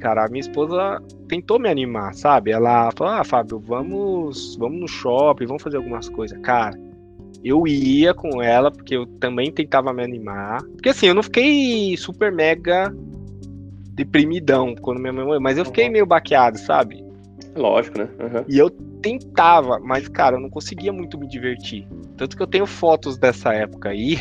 Cara, 0.00 0.26
a 0.26 0.28
minha 0.28 0.40
esposa 0.40 1.02
tentou 1.28 1.58
me 1.58 1.70
animar, 1.70 2.12
sabe? 2.12 2.50
Ela 2.50 2.90
falou: 2.94 3.14
Ah, 3.14 3.24
Fábio, 3.24 3.58
vamos, 3.58 4.54
vamos 4.56 4.80
no 4.80 4.88
shopping, 4.88 5.46
vamos 5.46 5.62
fazer 5.62 5.78
algumas 5.78 6.10
coisas. 6.10 6.38
Cara, 6.42 6.78
eu 7.42 7.66
ia 7.66 8.12
com 8.12 8.42
ela, 8.42 8.70
porque 8.70 8.96
eu 8.96 9.06
também 9.06 9.50
tentava 9.50 9.94
me 9.94 10.04
animar. 10.04 10.62
Porque 10.72 10.90
assim, 10.90 11.06
eu 11.06 11.14
não 11.14 11.22
fiquei 11.22 11.96
super 11.96 12.30
mega 12.30 12.94
deprimidão 13.94 14.74
quando 14.74 15.00
minha 15.00 15.12
mãe 15.12 15.24
morreu, 15.24 15.40
mas 15.40 15.58
eu 15.58 15.64
fiquei 15.64 15.88
meio 15.88 16.06
baqueado, 16.06 16.58
sabe? 16.58 17.04
Lógico, 17.54 17.98
né? 17.98 18.08
Uhum. 18.18 18.44
E 18.48 18.58
eu 18.58 18.70
tentava, 18.70 19.78
mas, 19.80 20.08
cara, 20.08 20.36
eu 20.36 20.40
não 20.40 20.48
conseguia 20.48 20.92
muito 20.92 21.18
me 21.18 21.28
divertir. 21.28 21.86
Tanto 22.16 22.36
que 22.36 22.42
eu 22.42 22.46
tenho 22.46 22.66
fotos 22.66 23.18
dessa 23.18 23.52
época 23.52 23.90
aí. 23.90 24.18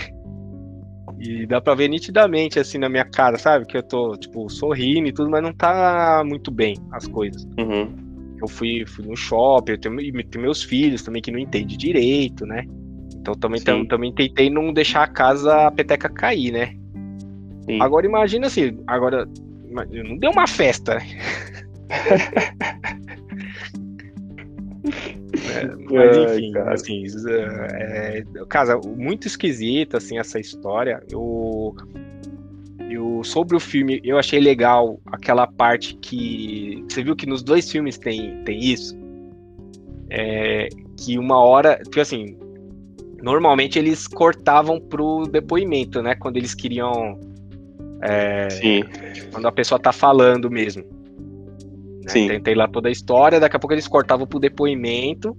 E 1.20 1.46
dá 1.46 1.62
pra 1.62 1.76
ver 1.76 1.88
nitidamente, 1.88 2.60
assim, 2.60 2.80
na 2.80 2.90
minha 2.90 3.06
cara, 3.06 3.38
sabe? 3.38 3.66
Que 3.66 3.78
eu 3.78 3.84
tô, 3.84 4.18
tipo, 4.18 4.50
sorrindo 4.50 5.08
e 5.08 5.14
tudo, 5.14 5.30
mas 5.30 5.44
não 5.44 5.54
tá 5.54 6.24
muito 6.26 6.50
bem 6.50 6.76
as 6.92 7.08
coisas. 7.08 7.48
Uhum. 7.60 7.96
Eu 8.42 8.48
fui, 8.48 8.84
fui 8.88 9.06
no 9.06 9.16
shopping, 9.16 9.74
eu 9.74 9.78
tenho, 9.78 9.98
tenho 10.26 10.42
meus 10.42 10.64
filhos 10.64 11.04
também 11.04 11.22
que 11.22 11.32
não 11.32 11.38
entendem 11.38 11.78
direito, 11.78 12.46
né? 12.46 12.66
Então 13.16 13.36
também, 13.36 13.62
tam, 13.62 13.86
também 13.86 14.12
tentei 14.12 14.50
não 14.50 14.74
deixar 14.74 15.04
a 15.04 15.08
casa, 15.08 15.68
a 15.68 15.72
peteca 15.72 16.10
cair, 16.10 16.52
né? 16.52 16.74
Sim. 17.66 17.80
Agora 17.80 18.06
imagina 18.06 18.48
assim, 18.48 18.80
agora 18.88 19.28
não 19.72 20.18
deu 20.18 20.32
uma 20.32 20.48
festa. 20.48 20.98
É, 25.54 25.66
mas 25.66 26.18
enfim, 26.18 26.54
Ai, 26.58 26.74
assim, 26.74 27.04
é, 27.30 28.24
casa, 28.48 28.80
muito 28.98 29.28
esquisita 29.28 29.98
assim 29.98 30.18
essa 30.18 30.40
história. 30.40 31.02
Eu, 31.10 31.76
eu 32.90 33.24
sobre 33.24 33.56
o 33.56 33.60
filme, 33.60 34.00
eu 34.04 34.18
achei 34.18 34.40
legal 34.40 35.00
aquela 35.06 35.48
parte 35.48 35.96
que 35.96 36.84
você 36.88 37.04
viu 37.04 37.16
que 37.16 37.26
nos 37.26 37.44
dois 37.44 37.70
filmes 37.70 37.98
tem 37.98 38.44
tem 38.44 38.60
isso, 38.60 38.98
é, 40.10 40.68
que 40.98 41.18
uma 41.18 41.40
hora, 41.40 41.80
tipo 41.84 42.00
assim, 42.00 42.38
normalmente 43.22 43.80
eles 43.80 44.08
cortavam 44.08 44.80
pro 44.80 45.26
depoimento, 45.26 46.02
né? 46.02 46.16
Quando 46.16 46.38
eles 46.38 46.54
queriam 46.54 47.20
é, 48.02 48.50
Sim. 48.50 48.84
Quando 49.32 49.48
a 49.48 49.52
pessoa 49.52 49.80
tá 49.80 49.92
falando 49.92 50.50
mesmo. 50.50 50.84
Né? 50.84 52.08
Sim. 52.08 52.28
Tentei 52.28 52.56
lá 52.56 52.68
toda 52.68 52.90
a 52.90 52.92
história, 52.92 53.40
daqui 53.40 53.56
a 53.56 53.60
pouco 53.60 53.74
eles 53.74 53.88
cortavam 53.88 54.26
pro 54.26 54.40
depoimento 54.40 55.38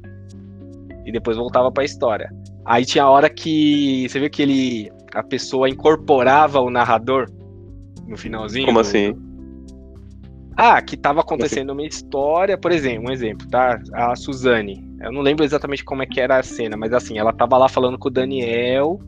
e 1.04 1.10
depois 1.10 1.36
voltava 1.36 1.70
pra 1.70 1.84
história. 1.84 2.30
Aí 2.64 2.84
tinha 2.84 3.04
a 3.04 3.10
hora 3.10 3.28
que. 3.28 4.06
Você 4.08 4.20
viu 4.20 4.30
que 4.30 4.42
ele. 4.42 4.92
A 5.14 5.22
pessoa 5.22 5.68
incorporava 5.68 6.60
o 6.60 6.70
narrador 6.70 7.28
no 8.06 8.16
finalzinho? 8.16 8.66
Como 8.66 8.78
assim? 8.78 9.14
Ah, 10.56 10.80
que 10.80 10.96
tava 10.96 11.20
acontecendo 11.20 11.70
uma 11.70 11.82
história, 11.82 12.56
por 12.56 12.70
exemplo, 12.70 13.08
um 13.08 13.12
exemplo, 13.12 13.48
tá? 13.48 13.80
A 13.94 14.14
Suzane. 14.14 14.86
Eu 15.00 15.10
não 15.10 15.20
lembro 15.20 15.44
exatamente 15.44 15.84
como 15.84 16.02
é 16.02 16.06
que 16.06 16.20
era 16.20 16.38
a 16.38 16.42
cena, 16.42 16.76
mas 16.76 16.92
assim, 16.92 17.18
ela 17.18 17.32
tava 17.32 17.58
lá 17.58 17.68
falando 17.68 17.98
com 17.98 18.08
o 18.08 18.10
Daniel 18.10 19.00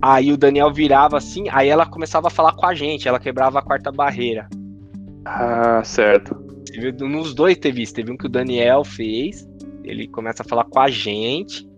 Aí 0.00 0.32
o 0.32 0.36
Daniel 0.36 0.72
virava 0.72 1.16
assim, 1.16 1.46
aí 1.50 1.68
ela 1.68 1.84
começava 1.84 2.28
a 2.28 2.30
falar 2.30 2.52
com 2.52 2.66
a 2.66 2.74
gente, 2.74 3.08
ela 3.08 3.18
quebrava 3.18 3.58
a 3.58 3.62
quarta 3.62 3.90
barreira. 3.90 4.48
Ah, 5.24 5.82
certo. 5.84 6.36
Nos 7.00 7.34
dois 7.34 7.56
teve 7.56 7.82
isso. 7.82 7.94
Teve 7.94 8.12
um 8.12 8.16
que 8.16 8.26
o 8.26 8.30
Daniel 8.30 8.84
fez, 8.84 9.48
ele 9.82 10.06
começa 10.06 10.42
a 10.42 10.46
falar 10.46 10.64
com 10.64 10.78
a 10.78 10.88
gente, 10.88 11.68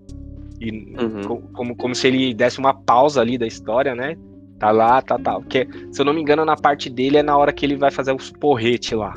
e 0.61 0.71
uhum. 0.71 1.41
como, 1.53 1.75
como 1.75 1.95
se 1.95 2.07
ele 2.07 2.35
desse 2.35 2.59
uma 2.59 2.75
pausa 2.75 3.21
ali 3.21 3.39
da 3.39 3.47
história, 3.47 3.95
né? 3.95 4.17
Tá 4.59 4.71
lá, 4.71 5.01
tá, 5.01 5.19
tá. 5.19 5.41
Porque, 5.41 5.67
se 5.91 6.03
eu 6.03 6.05
não 6.05 6.13
me 6.13 6.21
engano, 6.21 6.45
na 6.45 6.55
parte 6.55 6.91
dele 6.91 7.17
é 7.17 7.23
na 7.23 7.37
hora 7.37 7.51
que 7.51 7.65
ele 7.65 7.77
vai 7.77 7.91
fazer 7.91 8.13
o 8.13 8.19
porrete 8.39 8.95
lá. 8.95 9.15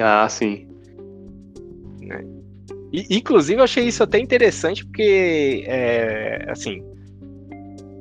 Ah, 0.00 0.28
sim. 0.28 0.66
Né? 2.00 2.24
E, 2.92 3.16
inclusive, 3.16 3.60
eu 3.60 3.64
achei 3.64 3.84
isso 3.84 4.02
até 4.02 4.18
interessante, 4.18 4.84
porque, 4.84 5.64
é, 5.68 6.46
assim, 6.48 6.82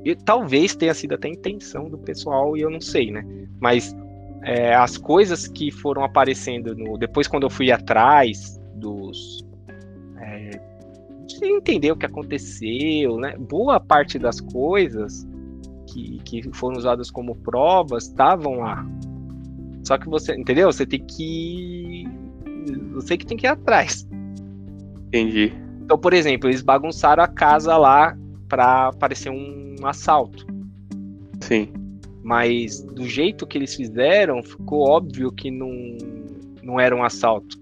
e 0.07 0.15
talvez 0.15 0.75
tenha 0.75 0.93
sido 0.93 1.15
até 1.15 1.27
a 1.27 1.31
intenção 1.31 1.89
do 1.89 1.97
pessoal 1.97 2.55
e 2.55 2.61
eu 2.61 2.69
não 2.69 2.79
sei, 2.79 3.11
né? 3.11 3.25
Mas 3.59 3.95
é, 4.43 4.73
as 4.73 4.97
coisas 4.97 5.47
que 5.47 5.69
foram 5.69 6.03
aparecendo 6.03 6.73
no, 6.75 6.97
depois 6.97 7.27
quando 7.27 7.43
eu 7.43 7.49
fui 7.49 7.71
atrás 7.71 8.57
dos 8.75 9.45
é, 10.21 10.51
de 11.25 11.45
entender 11.45 11.91
o 11.91 11.97
que 11.97 12.05
aconteceu, 12.05 13.17
né? 13.17 13.35
Boa 13.37 13.79
parte 13.79 14.17
das 14.17 14.39
coisas 14.39 15.27
que, 15.87 16.19
que 16.23 16.49
foram 16.53 16.77
usadas 16.77 17.11
como 17.11 17.35
provas 17.35 18.05
estavam 18.05 18.59
lá. 18.59 18.85
Só 19.83 19.97
que 19.97 20.07
você, 20.07 20.35
entendeu? 20.35 20.71
Você 20.71 20.85
tem 20.85 21.05
que 21.05 22.07
você 22.93 23.17
que 23.17 23.25
tem 23.25 23.37
que 23.37 23.45
ir 23.45 23.49
atrás. 23.49 24.07
Entendi. 25.07 25.53
Então, 25.83 25.97
por 25.97 26.13
exemplo, 26.13 26.49
eles 26.49 26.61
bagunçaram 26.61 27.23
a 27.23 27.27
casa 27.27 27.77
lá 27.77 28.17
para 28.47 28.91
parecer 28.93 29.29
um 29.29 29.75
assalto. 29.83 30.45
Sim. 31.41 31.71
Mas 32.23 32.81
do 32.81 33.05
jeito 33.05 33.47
que 33.47 33.57
eles 33.57 33.75
fizeram, 33.75 34.43
ficou 34.43 34.87
óbvio 34.87 35.31
que 35.31 35.49
não, 35.49 35.71
não 36.61 36.79
era 36.79 36.95
um 36.95 37.03
assalto. 37.03 37.57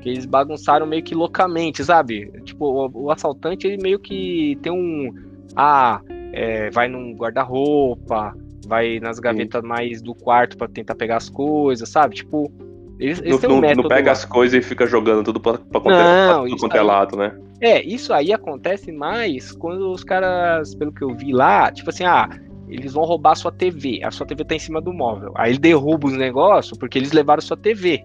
Que 0.00 0.10
eles 0.10 0.26
bagunçaram 0.26 0.86
meio 0.86 1.02
que 1.02 1.14
loucamente, 1.14 1.84
sabe? 1.84 2.30
Tipo, 2.44 2.66
o, 2.66 3.04
o 3.04 3.10
assaltante, 3.10 3.66
ele 3.66 3.82
meio 3.82 3.98
que 3.98 4.58
tem 4.62 4.72
um. 4.72 5.12
Ah, 5.56 6.00
é, 6.32 6.70
vai 6.70 6.88
num 6.88 7.14
guarda-roupa, 7.14 8.36
vai 8.66 9.00
nas 9.00 9.18
gavetas 9.18 9.62
Sim. 9.62 9.68
mais 9.68 10.02
do 10.02 10.14
quarto 10.14 10.56
para 10.56 10.68
tentar 10.68 10.94
pegar 10.94 11.16
as 11.16 11.28
coisas, 11.28 11.88
sabe? 11.88 12.16
Tipo, 12.16 12.52
eles, 12.98 13.20
eles 13.20 13.40
não, 13.42 13.56
um 13.56 13.60
não, 13.60 13.88
pega 13.88 14.06
lá. 14.06 14.12
as 14.12 14.24
coisas 14.24 14.64
e 14.64 14.66
fica 14.66 14.86
jogando 14.86 15.24
tudo 15.24 15.40
pra, 15.40 15.58
pra, 15.58 15.80
não, 15.84 16.44
tudo 16.44 16.56
quanto 16.58 16.76
é 16.76 16.82
lado, 16.82 17.16
né? 17.16 17.36
É, 17.60 17.82
isso 17.82 18.12
aí 18.12 18.32
acontece 18.32 18.90
mais 18.90 19.52
quando 19.52 19.90
os 19.90 20.02
caras, 20.02 20.74
pelo 20.74 20.92
que 20.92 21.02
eu 21.02 21.14
vi 21.14 21.32
lá, 21.32 21.70
tipo 21.70 21.90
assim, 21.90 22.04
ah, 22.04 22.28
eles 22.68 22.92
vão 22.92 23.04
roubar 23.04 23.32
a 23.32 23.36
sua 23.36 23.52
TV, 23.52 24.00
a 24.02 24.10
sua 24.10 24.26
TV 24.26 24.44
tá 24.44 24.54
em 24.54 24.58
cima 24.58 24.80
do 24.80 24.92
móvel. 24.92 25.32
Aí 25.36 25.52
ele 25.52 25.58
derruba 25.58 26.08
os 26.08 26.16
negócios 26.16 26.76
porque 26.78 26.98
eles 26.98 27.12
levaram 27.12 27.40
sua 27.40 27.56
TV. 27.56 28.04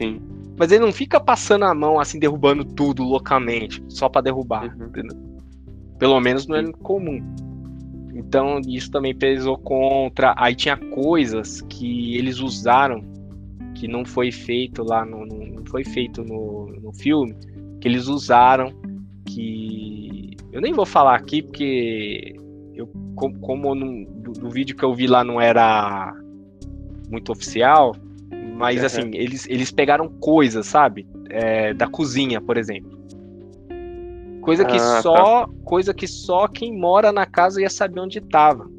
Sim. 0.00 0.20
Mas 0.58 0.70
ele 0.70 0.84
não 0.84 0.92
fica 0.92 1.18
passando 1.18 1.64
a 1.64 1.74
mão 1.74 1.98
assim, 1.98 2.18
derrubando 2.18 2.64
tudo 2.64 3.02
loucamente, 3.02 3.82
só 3.88 4.08
para 4.08 4.22
derrubar. 4.22 4.76
Uhum. 4.78 5.96
Pelo 5.98 6.20
menos 6.20 6.46
não 6.46 6.56
é 6.56 6.72
comum. 6.82 7.20
Então 8.14 8.60
isso 8.66 8.90
também 8.90 9.14
pesou 9.14 9.56
contra. 9.58 10.34
Aí 10.36 10.54
tinha 10.54 10.76
coisas 10.76 11.62
que 11.62 12.16
eles 12.16 12.38
usaram 12.40 13.02
que 13.82 13.88
não 13.88 14.04
foi 14.04 14.30
feito 14.30 14.84
lá 14.84 15.04
no, 15.04 15.26
não 15.26 15.66
foi 15.66 15.82
feito 15.82 16.22
no, 16.22 16.72
no 16.80 16.92
filme 16.92 17.34
que 17.80 17.88
eles 17.88 18.06
usaram, 18.06 18.72
que 19.26 20.36
eu 20.52 20.60
nem 20.60 20.72
vou 20.72 20.86
falar 20.86 21.16
aqui 21.16 21.42
porque 21.42 22.36
eu 22.76 22.86
como, 23.16 23.40
como 23.40 23.74
no, 23.74 24.06
do, 24.06 24.30
do, 24.34 24.48
vídeo 24.48 24.76
que 24.76 24.84
eu 24.84 24.94
vi 24.94 25.08
lá 25.08 25.24
não 25.24 25.40
era 25.40 26.14
muito 27.10 27.32
oficial, 27.32 27.96
mas 28.56 28.78
uhum. 28.78 28.86
assim 28.86 29.10
eles, 29.14 29.48
eles 29.48 29.72
pegaram 29.72 30.08
coisas, 30.08 30.64
sabe, 30.64 31.04
é, 31.28 31.74
da 31.74 31.88
cozinha, 31.88 32.40
por 32.40 32.56
exemplo, 32.56 32.96
coisa 34.42 34.64
que 34.64 34.76
ah, 34.76 35.02
só 35.02 35.46
tá. 35.46 35.52
coisa 35.64 35.92
que 35.92 36.06
só 36.06 36.46
quem 36.46 36.72
mora 36.72 37.10
na 37.10 37.26
casa 37.26 37.60
ia 37.60 37.68
saber 37.68 37.98
onde 37.98 38.18
estava. 38.18 38.70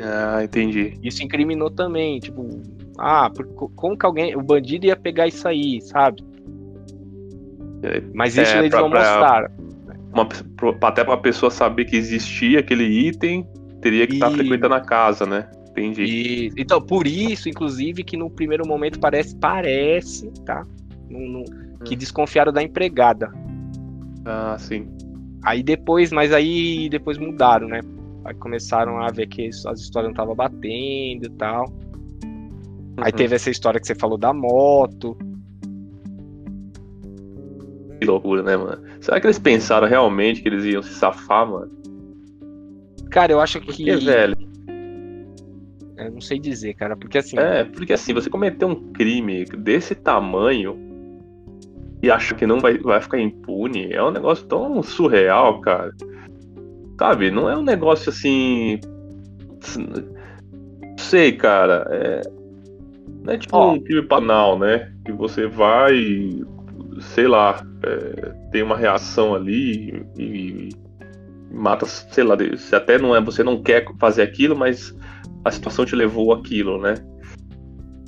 Ah, 0.00 0.44
entendi. 0.44 0.96
Isso 1.02 1.24
incriminou 1.24 1.70
também, 1.70 2.20
tipo, 2.20 2.48
ah, 2.98 3.30
como 3.76 3.96
que 3.96 4.04
alguém, 4.04 4.36
o 4.36 4.42
bandido 4.42 4.86
ia 4.86 4.96
pegar 4.96 5.28
isso 5.28 5.46
aí, 5.46 5.80
sabe? 5.80 6.22
Mas 8.12 8.36
isso 8.36 8.54
é, 8.54 8.58
eles 8.58 8.70
pra, 8.70 8.80
não 8.80 8.88
mostraram. 8.88 9.50
Uma, 10.12 10.28
até 10.82 11.04
para 11.04 11.14
a 11.14 11.18
pessoa 11.18 11.50
saber 11.50 11.84
que 11.84 11.96
existia 11.96 12.60
aquele 12.60 12.84
item, 12.84 13.46
teria 13.80 14.06
que 14.06 14.14
estar 14.14 14.30
tá 14.30 14.34
frequentando 14.34 14.74
a 14.74 14.80
casa, 14.80 15.24
né? 15.24 15.48
Entendi. 15.70 16.02
E, 16.02 16.52
então, 16.56 16.80
por 16.80 17.06
isso, 17.06 17.48
inclusive, 17.48 18.02
que 18.02 18.16
no 18.16 18.28
primeiro 18.28 18.66
momento 18.66 18.98
parece, 18.98 19.36
parece, 19.36 20.28
tá? 20.44 20.66
No, 21.08 21.20
no, 21.20 21.44
que 21.84 21.94
hum. 21.94 21.98
desconfiaram 21.98 22.52
da 22.52 22.62
empregada. 22.62 23.32
Ah, 24.24 24.56
sim. 24.58 24.88
Aí 25.44 25.62
depois, 25.62 26.10
mas 26.10 26.32
aí 26.32 26.88
depois 26.88 27.16
mudaram, 27.16 27.68
né? 27.68 27.80
Aí 28.24 28.34
começaram 28.34 29.00
a 29.00 29.08
ver 29.08 29.28
que 29.28 29.46
as 29.46 29.80
histórias 29.80 30.08
não 30.08 30.10
estavam 30.10 30.34
batendo 30.34 31.26
e 31.26 31.30
tal. 31.38 31.72
Aí 33.00 33.12
uhum. 33.12 33.16
teve 33.16 33.34
essa 33.34 33.50
história 33.50 33.80
que 33.80 33.86
você 33.86 33.94
falou 33.94 34.18
da 34.18 34.32
moto. 34.32 35.16
Que 38.00 38.06
loucura, 38.06 38.42
né, 38.42 38.56
mano? 38.56 38.82
Será 39.00 39.20
que 39.20 39.26
eles 39.26 39.38
pensaram 39.38 39.88
realmente 39.88 40.42
que 40.42 40.48
eles 40.48 40.64
iam 40.64 40.82
se 40.82 40.94
safar, 40.94 41.48
mano? 41.48 41.70
Cara, 43.10 43.32
eu 43.32 43.40
acho 43.40 43.60
que. 43.60 43.66
Porque, 43.66 43.96
velho. 43.96 44.36
Eu 45.96 46.12
não 46.12 46.20
sei 46.20 46.38
dizer, 46.38 46.74
cara, 46.74 46.96
porque 46.96 47.18
assim. 47.18 47.38
É, 47.38 47.64
porque 47.64 47.92
assim, 47.92 48.14
você 48.14 48.30
cometer 48.30 48.64
um 48.64 48.92
crime 48.92 49.44
desse 49.44 49.94
tamanho 49.94 50.78
e 52.02 52.10
acha 52.10 52.34
que 52.34 52.46
não 52.46 52.60
vai, 52.60 52.78
vai 52.78 53.00
ficar 53.00 53.18
impune, 53.18 53.92
é 53.92 54.02
um 54.02 54.10
negócio 54.10 54.46
tão 54.46 54.80
surreal, 54.82 55.60
cara. 55.60 55.92
Sabe? 56.98 57.30
Não 57.30 57.48
é 57.48 57.56
um 57.56 57.62
negócio 57.62 58.10
assim. 58.10 58.78
Não 59.76 60.98
sei, 60.98 61.32
cara. 61.32 61.86
É... 61.90 62.22
Não 63.28 63.34
é 63.34 63.38
tipo 63.38 63.62
um 63.62 63.78
crime 63.78 64.00
banal, 64.00 64.58
né? 64.58 64.90
Que 65.04 65.12
você 65.12 65.46
vai, 65.46 65.94
sei 67.00 67.28
lá, 67.28 67.62
é... 67.82 68.32
tem 68.50 68.62
uma 68.62 68.74
reação 68.74 69.34
ali 69.34 70.02
e, 70.16 70.70
mata, 71.52 71.84
sei 71.84 72.24
lá, 72.24 72.34
se 72.56 72.74
até 72.74 72.98
não 72.98 73.14
é, 73.14 73.20
você 73.20 73.44
não 73.44 73.62
quer 73.62 73.84
fazer 73.98 74.22
aquilo, 74.22 74.56
mas 74.56 74.96
a 75.44 75.50
situação 75.50 75.84
te 75.84 75.94
levou 75.94 76.32
aquilo, 76.32 76.80
né? 76.80 76.94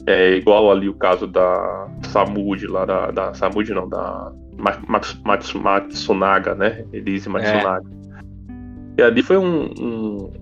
É 0.06 0.36
igual 0.36 0.70
ali 0.70 0.88
o 0.88 0.94
caso 0.94 1.26
da 1.26 1.86
Samud 2.04 2.66
lá 2.66 2.86
da, 2.86 3.10
da 3.10 3.34
Samud 3.34 3.70
não, 3.74 3.86
da 3.86 4.32
Mats, 4.88 5.54
Matsunaga, 5.54 6.54
né? 6.54 6.82
Elise 6.94 7.28
é. 7.28 7.30
Matsunaga. 7.30 7.86
É. 8.96 9.00
E 9.00 9.02
ali 9.02 9.22
foi 9.22 9.36
um, 9.36 9.64
um, 9.78 10.32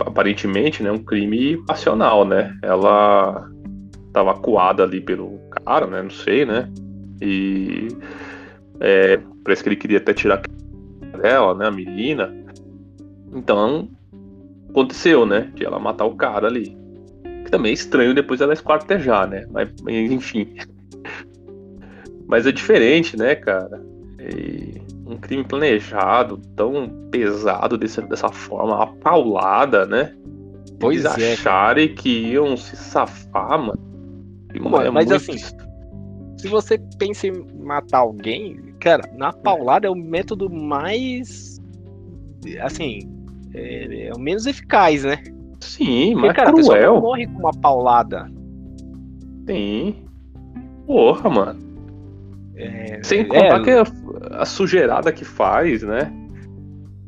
aparentemente, 0.00 0.82
né, 0.82 0.90
um 0.90 0.98
crime 0.98 1.56
passional, 1.66 2.24
né? 2.24 2.56
Ela 2.62 3.48
estava 4.16 4.30
acuada 4.30 4.82
ali 4.82 4.98
pelo 4.98 5.38
cara, 5.50 5.86
né? 5.86 6.00
Não 6.00 6.10
sei, 6.10 6.46
né? 6.46 6.70
E 7.20 7.88
é, 8.80 9.20
parece 9.44 9.62
que 9.62 9.68
ele 9.68 9.76
queria 9.76 9.98
até 9.98 10.14
tirar 10.14 10.40
dela, 11.20 11.54
né? 11.54 11.66
A 11.66 11.70
menina. 11.70 12.34
Então 13.34 13.90
aconteceu, 14.70 15.26
né? 15.26 15.50
De 15.54 15.66
ela 15.66 15.78
matar 15.78 16.06
o 16.06 16.16
cara 16.16 16.46
ali. 16.46 16.74
Que 17.44 17.50
também 17.50 17.70
é 17.70 17.74
estranho 17.74 18.14
depois 18.14 18.40
ela 18.40 18.54
esquartejar, 18.54 19.28
né? 19.28 19.46
Mas, 19.50 19.68
enfim. 19.86 20.54
Mas 22.26 22.46
é 22.46 22.52
diferente, 22.52 23.18
né, 23.18 23.34
cara? 23.34 23.84
E 24.18 24.80
um 25.06 25.16
crime 25.16 25.44
planejado, 25.44 26.40
tão 26.56 26.88
pesado 27.10 27.76
desse, 27.76 28.00
dessa 28.02 28.30
forma, 28.30 28.82
a 28.82 28.86
paulada, 28.86 29.84
né? 29.84 30.12
Pois 30.80 31.04
Eles 31.04 31.18
é. 31.18 31.32
acharem 31.34 31.94
que 31.94 32.32
iam 32.32 32.56
se 32.56 32.76
safar, 32.76 33.58
mano. 33.58 33.95
Mano 34.60 34.86
é 34.86 34.90
mas 34.90 35.06
muito... 35.06 35.16
assim, 35.16 35.38
se 36.36 36.48
você 36.48 36.78
pensa 36.98 37.26
em 37.26 37.32
matar 37.58 37.98
alguém, 37.98 38.56
cara, 38.80 39.02
na 39.16 39.32
paulada 39.32 39.86
é 39.86 39.90
o 39.90 39.94
método 39.94 40.50
mais. 40.50 41.60
Assim, 42.60 43.00
é, 43.54 44.08
é 44.08 44.12
o 44.14 44.18
menos 44.18 44.46
eficaz, 44.46 45.04
né? 45.04 45.18
Sim, 45.60 46.14
mas 46.14 46.32
cara, 46.32 46.52
cruel. 46.52 46.92
A 46.92 46.94
não 46.94 47.00
morre 47.00 47.26
com 47.26 47.38
uma 47.38 47.50
paulada. 47.52 48.30
Sim. 49.46 49.96
Porra, 50.86 51.30
mano. 51.30 51.66
É, 52.54 53.00
Sem 53.02 53.26
contar 53.26 53.60
é, 53.60 53.62
que 53.62 53.70
a, 53.70 53.84
a, 54.40 54.44
sujeirada 54.46 55.12
que 55.12 55.24
faz, 55.24 55.82
né? 55.82 56.12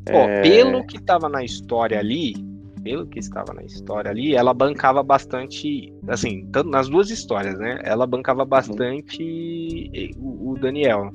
Pô, 0.05 0.17
é... 0.17 0.41
pelo 0.41 0.85
que 0.85 1.01
tava 1.01 1.27
na 1.27 1.43
história 1.43 1.97
ali, 1.97 2.33
pelo 2.83 3.07
que 3.07 3.19
estava 3.19 3.53
na 3.53 3.63
história 3.63 4.11
ali, 4.11 4.35
ela 4.35 4.53
bancava 4.53 5.03
bastante, 5.03 5.93
assim, 6.07 6.47
tanto 6.51 6.69
nas 6.69 6.89
duas 6.89 7.09
histórias, 7.09 7.57
né? 7.59 7.79
Ela 7.83 8.05
bancava 8.07 8.45
bastante 8.45 10.13
o, 10.17 10.51
o 10.51 10.59
Daniel. 10.59 11.13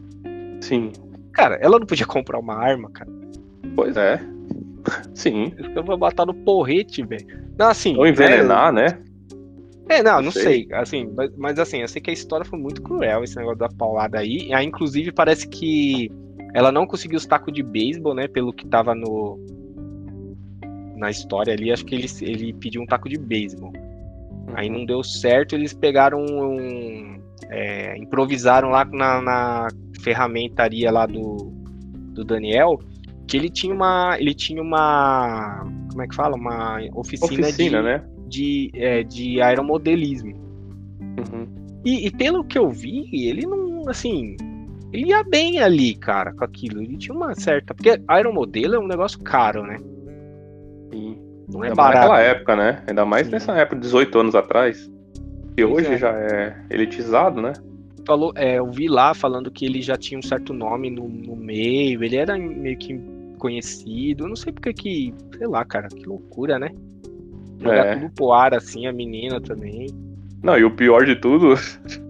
Sim. 0.61 0.93
Cara, 1.33 1.57
ela 1.57 1.79
não 1.79 1.87
podia 1.87 2.07
comprar 2.07 2.39
uma 2.39 2.55
arma, 2.55 2.91
cara. 2.91 3.11
Pois 3.75 3.97
é. 3.97 4.21
Sim. 5.15 5.53
Eu 5.75 5.83
vou 5.83 5.97
botar 5.97 6.27
no 6.27 6.35
porrete, 6.35 7.03
velho. 7.03 7.27
Não, 7.59 7.69
assim. 7.69 7.97
Ou 7.97 8.07
envenenar, 8.07 8.73
né? 8.73 8.89
né? 8.89 9.05
É, 9.89 10.03
não, 10.03 10.23
não, 10.23 10.31
sei. 10.31 10.43
sei. 10.43 10.69
Assim, 10.73 11.11
mas, 11.15 11.31
mas, 11.37 11.59
assim, 11.59 11.79
eu 11.79 11.89
sei 11.89 12.01
que 12.01 12.11
a 12.11 12.13
história 12.13 12.45
foi 12.45 12.59
muito 12.59 12.83
cruel, 12.83 13.23
esse 13.23 13.37
negócio 13.37 13.59
da 13.59 13.69
paulada 13.69 14.19
aí. 14.19 14.53
Aí, 14.53 14.65
inclusive, 14.65 15.13
parece 15.13 15.47
que 15.49 16.11
ela 16.55 16.73
não 16.73 16.87
conseguiu 16.87 17.17
os 17.17 17.27
tacos 17.27 17.53
de 17.53 17.63
beisebol, 17.63 18.15
né? 18.15 18.29
Pelo 18.29 18.53
que 18.53 18.67
tava 18.67 18.95
no. 18.95 19.39
Na 21.05 21.11
história 21.11 21.53
ali, 21.53 21.71
acho 21.71 21.85
que 21.85 21.95
ele, 21.95 22.07
ele 22.23 22.55
pediu 22.55 22.81
um 22.81 22.87
taco 22.87 23.11
de 23.11 23.19
beisebol. 23.19 23.71
Aí 24.55 24.71
não 24.71 24.87
deu 24.87 25.05
certo, 25.05 25.55
eles 25.55 25.75
pegaram 25.75 26.25
um. 26.25 27.21
É, 27.51 27.95
improvisaram 27.99 28.71
lá 28.71 28.87
na, 28.87 29.21
na 29.21 29.69
ferramentaria 30.01 30.91
lá 30.91 31.05
do, 31.05 31.53
do 32.15 32.25
Daniel 32.25 32.81
que 33.27 33.37
ele 33.37 33.51
tinha 33.51 33.75
uma 33.75 34.17
ele 34.19 34.33
tinha 34.33 34.63
uma 34.63 35.67
como 35.91 36.03
é 36.03 36.09
que 36.09 36.15
fala 36.15 36.37
uma 36.37 36.79
oficina, 36.95 37.47
oficina 37.47 37.53
de, 37.53 37.71
né? 37.71 38.05
de, 38.27 38.71
é, 38.75 39.03
de 39.03 39.43
aeromodelismo 39.43 40.35
uhum. 41.19 41.47
e, 41.85 42.07
e, 42.07 42.11
pelo 42.11 42.45
que 42.45 42.59
eu 42.59 42.71
vi 42.71 43.09
ele 43.13 43.47
não 43.47 43.89
assim 43.89 44.37
ele 44.93 45.09
ia 45.09 45.23
bem 45.23 45.59
ali 45.59 45.95
cara 45.95 46.33
com 46.33 46.45
aquilo 46.45 46.81
ele 46.81 46.97
tinha 46.97 47.15
uma 47.15 47.35
certa 47.35 47.75
porque 47.75 48.01
aeromodelo 48.09 48.77
é 48.77 48.79
um 48.79 48.87
negócio 48.87 49.19
caro 49.21 49.67
né 49.67 49.79
Não 51.55 51.65
é 51.65 51.75
barato 51.75 52.09
naquela 52.09 52.21
época 52.21 52.57
né 52.57 52.83
ainda 52.87 53.05
mais 53.05 53.27
Sim. 53.27 53.33
nessa 53.33 53.53
época 53.53 53.81
18 53.81 54.19
anos 54.19 54.35
atrás 54.35 54.91
e 55.57 55.65
hoje 55.65 55.95
é. 55.95 55.99
já 55.99 56.11
é 56.11 56.57
elitizado 56.69 57.41
né 57.41 57.53
falou, 58.07 58.33
é, 58.37 58.59
eu 58.59 58.71
vi 58.71 58.87
lá 58.87 59.15
falando 59.15 59.51
que 59.51 59.65
ele 59.65 59.81
já 59.81 59.97
tinha 59.97 60.19
um 60.19 60.23
certo 60.23 60.53
nome 60.53 60.91
no, 60.91 61.09
no 61.09 61.35
meio, 61.35 62.05
ele 62.05 62.17
era 62.17 62.37
meio 62.37 62.77
que 62.77 63.01
conhecido. 63.39 64.27
Não 64.27 64.37
sei 64.37 64.53
porque 64.53 64.73
que. 64.73 65.15
Sei 65.37 65.47
lá, 65.47 65.65
cara, 65.65 65.89
que 65.89 66.05
loucura, 66.07 66.59
né? 66.59 66.71
Jogar 67.61 67.87
é. 67.87 67.97
tudo 67.97 68.13
pro 68.15 68.33
ar 68.33 68.55
assim, 68.55 68.87
a 68.87 68.93
menina 68.93 69.41
também. 69.41 69.89
Não, 70.43 70.59
e 70.59 70.65
o 70.65 70.71
pior 70.71 71.05
de 71.05 71.17
tudo 71.17 71.55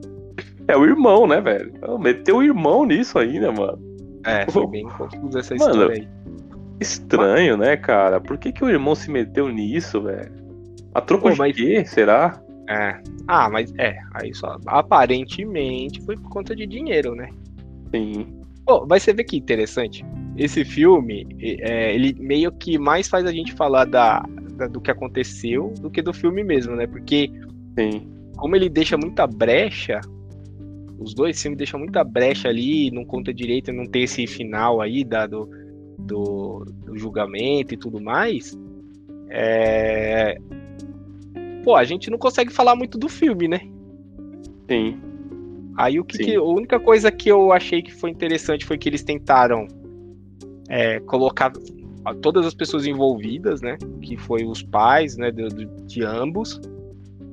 é 0.69 0.77
o 0.77 0.85
irmão, 0.85 1.27
né, 1.27 1.41
velho? 1.41 1.73
Meteu 1.99 2.37
o 2.37 2.43
irmão 2.43 2.85
nisso 2.85 3.19
ainda, 3.19 3.53
mano. 3.53 3.79
É, 4.25 4.51
foi 4.51 4.67
bem 4.71 4.85
confuso 4.85 5.39
essa 5.39 5.55
mano, 5.57 5.73
história 5.73 5.97
aí. 5.97 6.09
Estranho, 6.81 7.57
né, 7.57 7.77
cara? 7.77 8.21
Por 8.21 8.37
que, 8.39 8.53
que 8.53 8.65
o 8.65 8.69
irmão 8.69 8.95
se 8.95 9.11
meteu 9.11 9.49
nisso, 9.49 10.03
velho? 10.03 10.33
A 10.95 11.01
troco 11.01 11.25
Pô, 11.25 11.31
de 11.31 11.39
mas... 11.39 11.57
quê? 11.57 11.85
Será? 11.85 12.41
É. 12.69 13.01
Ah, 13.29 13.49
mas 13.51 13.73
é, 13.79 13.97
aí 14.15 14.35
só. 14.35 14.57
Aparentemente 14.67 16.01
foi 16.03 16.17
por 16.17 16.31
conta 16.31 16.55
de 16.55 16.67
dinheiro, 16.67 17.15
né? 17.15 17.29
Sim. 17.95 18.27
Pô, 18.65 18.87
vai 18.87 18.99
você 18.99 19.13
ver 19.13 19.25
que 19.25 19.37
interessante. 19.37 20.05
Esse 20.37 20.65
filme, 20.65 21.27
é, 21.41 21.95
ele 21.95 22.15
meio 22.19 22.51
que 22.51 22.79
mais 22.79 23.09
faz 23.09 23.27
a 23.27 23.33
gente 23.33 23.53
falar 23.53 23.85
da, 23.85 24.25
da, 24.57 24.67
do 24.67 24.81
que 24.81 24.91
aconteceu 24.91 25.73
do 25.81 25.91
que 25.91 26.01
do 26.01 26.13
filme 26.13 26.43
mesmo, 26.43 26.75
né? 26.75 26.87
Porque 26.87 27.31
Sim. 27.79 28.09
como 28.37 28.57
ele 28.57 28.69
deixa 28.69 28.97
muita 28.97 29.27
brecha, 29.27 30.01
os 30.99 31.15
dois 31.15 31.41
filmes 31.41 31.59
deixam 31.59 31.79
muita 31.79 32.03
brecha 32.03 32.49
ali, 32.49 32.91
não 32.91 33.05
conta 33.05 33.33
direito, 33.33 33.73
não 33.73 33.87
tem 33.87 34.05
esse 34.05 34.27
final 34.27 34.81
aí 34.81 35.05
da, 35.05 35.27
do, 35.27 35.49
do, 36.05 36.65
do 36.85 36.97
julgamento 36.97 37.75
e 37.75 37.77
tudo 37.77 38.01
mais. 38.01 38.57
É, 39.29 40.39
pô, 41.65 41.75
a 41.75 41.85
gente 41.85 42.11
não 42.11 42.19
consegue 42.19 42.53
falar 42.53 42.77
muito 42.77 42.99
do 42.99 43.09
filme, 43.09 43.49
né? 43.49 43.61
Sim. 44.69 45.01
Aí 45.77 45.99
o 45.99 46.05
que, 46.05 46.19
que, 46.19 46.35
a 46.37 46.43
única 46.43 46.79
coisa 46.79 47.11
que 47.11 47.29
eu 47.29 47.53
achei 47.53 47.83
que 47.83 47.93
foi 47.93 48.11
interessante 48.11 48.65
foi 48.65 48.79
que 48.79 48.89
eles 48.89 49.03
tentaram 49.03 49.67
é, 50.69 51.01
colocar 51.01 51.53
todas 52.21 52.47
as 52.47 52.55
pessoas 52.55 52.87
envolvidas, 52.87 53.61
né? 53.61 53.77
Que 54.01 54.17
foi 54.17 54.45
os 54.45 54.63
pais, 54.63 55.17
né? 55.17 55.31
De, 55.31 55.49
de 55.87 56.05
ambos. 56.05 56.61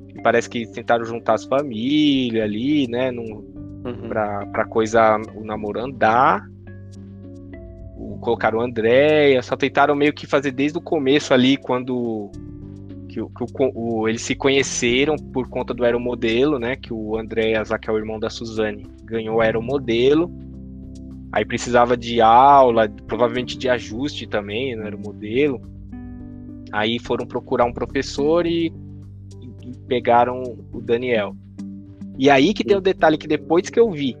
E 0.08 0.20
parece 0.22 0.48
que 0.48 0.66
tentaram 0.66 1.04
juntar 1.04 1.34
as 1.34 1.44
famílias 1.44 2.42
ali, 2.42 2.88
né? 2.88 3.10
Num, 3.12 3.44
uhum. 3.84 4.08
pra, 4.08 4.46
pra 4.46 4.64
coisa, 4.64 5.20
o 5.36 5.44
namoro 5.44 5.80
andar. 5.80 6.50
O, 8.02 8.18
colocaram 8.18 8.58
o 8.58 8.62
Andréia, 8.62 9.40
só 9.42 9.56
tentaram 9.56 9.94
meio 9.94 10.12
que 10.12 10.26
fazer 10.26 10.50
desde 10.50 10.76
o 10.76 10.80
começo 10.80 11.32
ali, 11.32 11.56
quando 11.56 12.30
que, 13.08 13.20
que 13.20 13.42
o, 13.44 13.72
o, 13.74 14.08
eles 14.08 14.22
se 14.22 14.34
conheceram 14.34 15.16
por 15.16 15.48
conta 15.48 15.72
do 15.72 15.84
aeromodelo, 15.84 16.58
né? 16.58 16.74
Que 16.74 16.92
o 16.92 17.16
Andréas, 17.16 17.68
que 17.80 17.88
é 17.88 17.92
o 17.92 17.98
irmão 17.98 18.18
da 18.18 18.28
Suzane, 18.28 18.86
ganhou 19.04 19.36
o 19.36 19.40
aeromodelo. 19.40 20.30
Aí 21.30 21.44
precisava 21.44 21.96
de 21.96 22.20
aula, 22.20 22.88
provavelmente 23.06 23.56
de 23.56 23.68
ajuste 23.68 24.26
também 24.26 24.74
no 24.74 24.82
aeromodelo. 24.82 25.60
Aí 26.72 26.98
foram 26.98 27.26
procurar 27.26 27.66
um 27.66 27.72
professor 27.72 28.46
e, 28.46 28.72
e 29.62 29.76
pegaram 29.86 30.42
o 30.72 30.80
Daniel. 30.80 31.36
E 32.18 32.28
aí 32.28 32.52
que 32.52 32.64
tem 32.64 32.76
o 32.76 32.80
detalhe 32.80 33.16
que 33.16 33.28
depois 33.28 33.70
que 33.70 33.78
eu 33.78 33.90
vi 33.90 34.16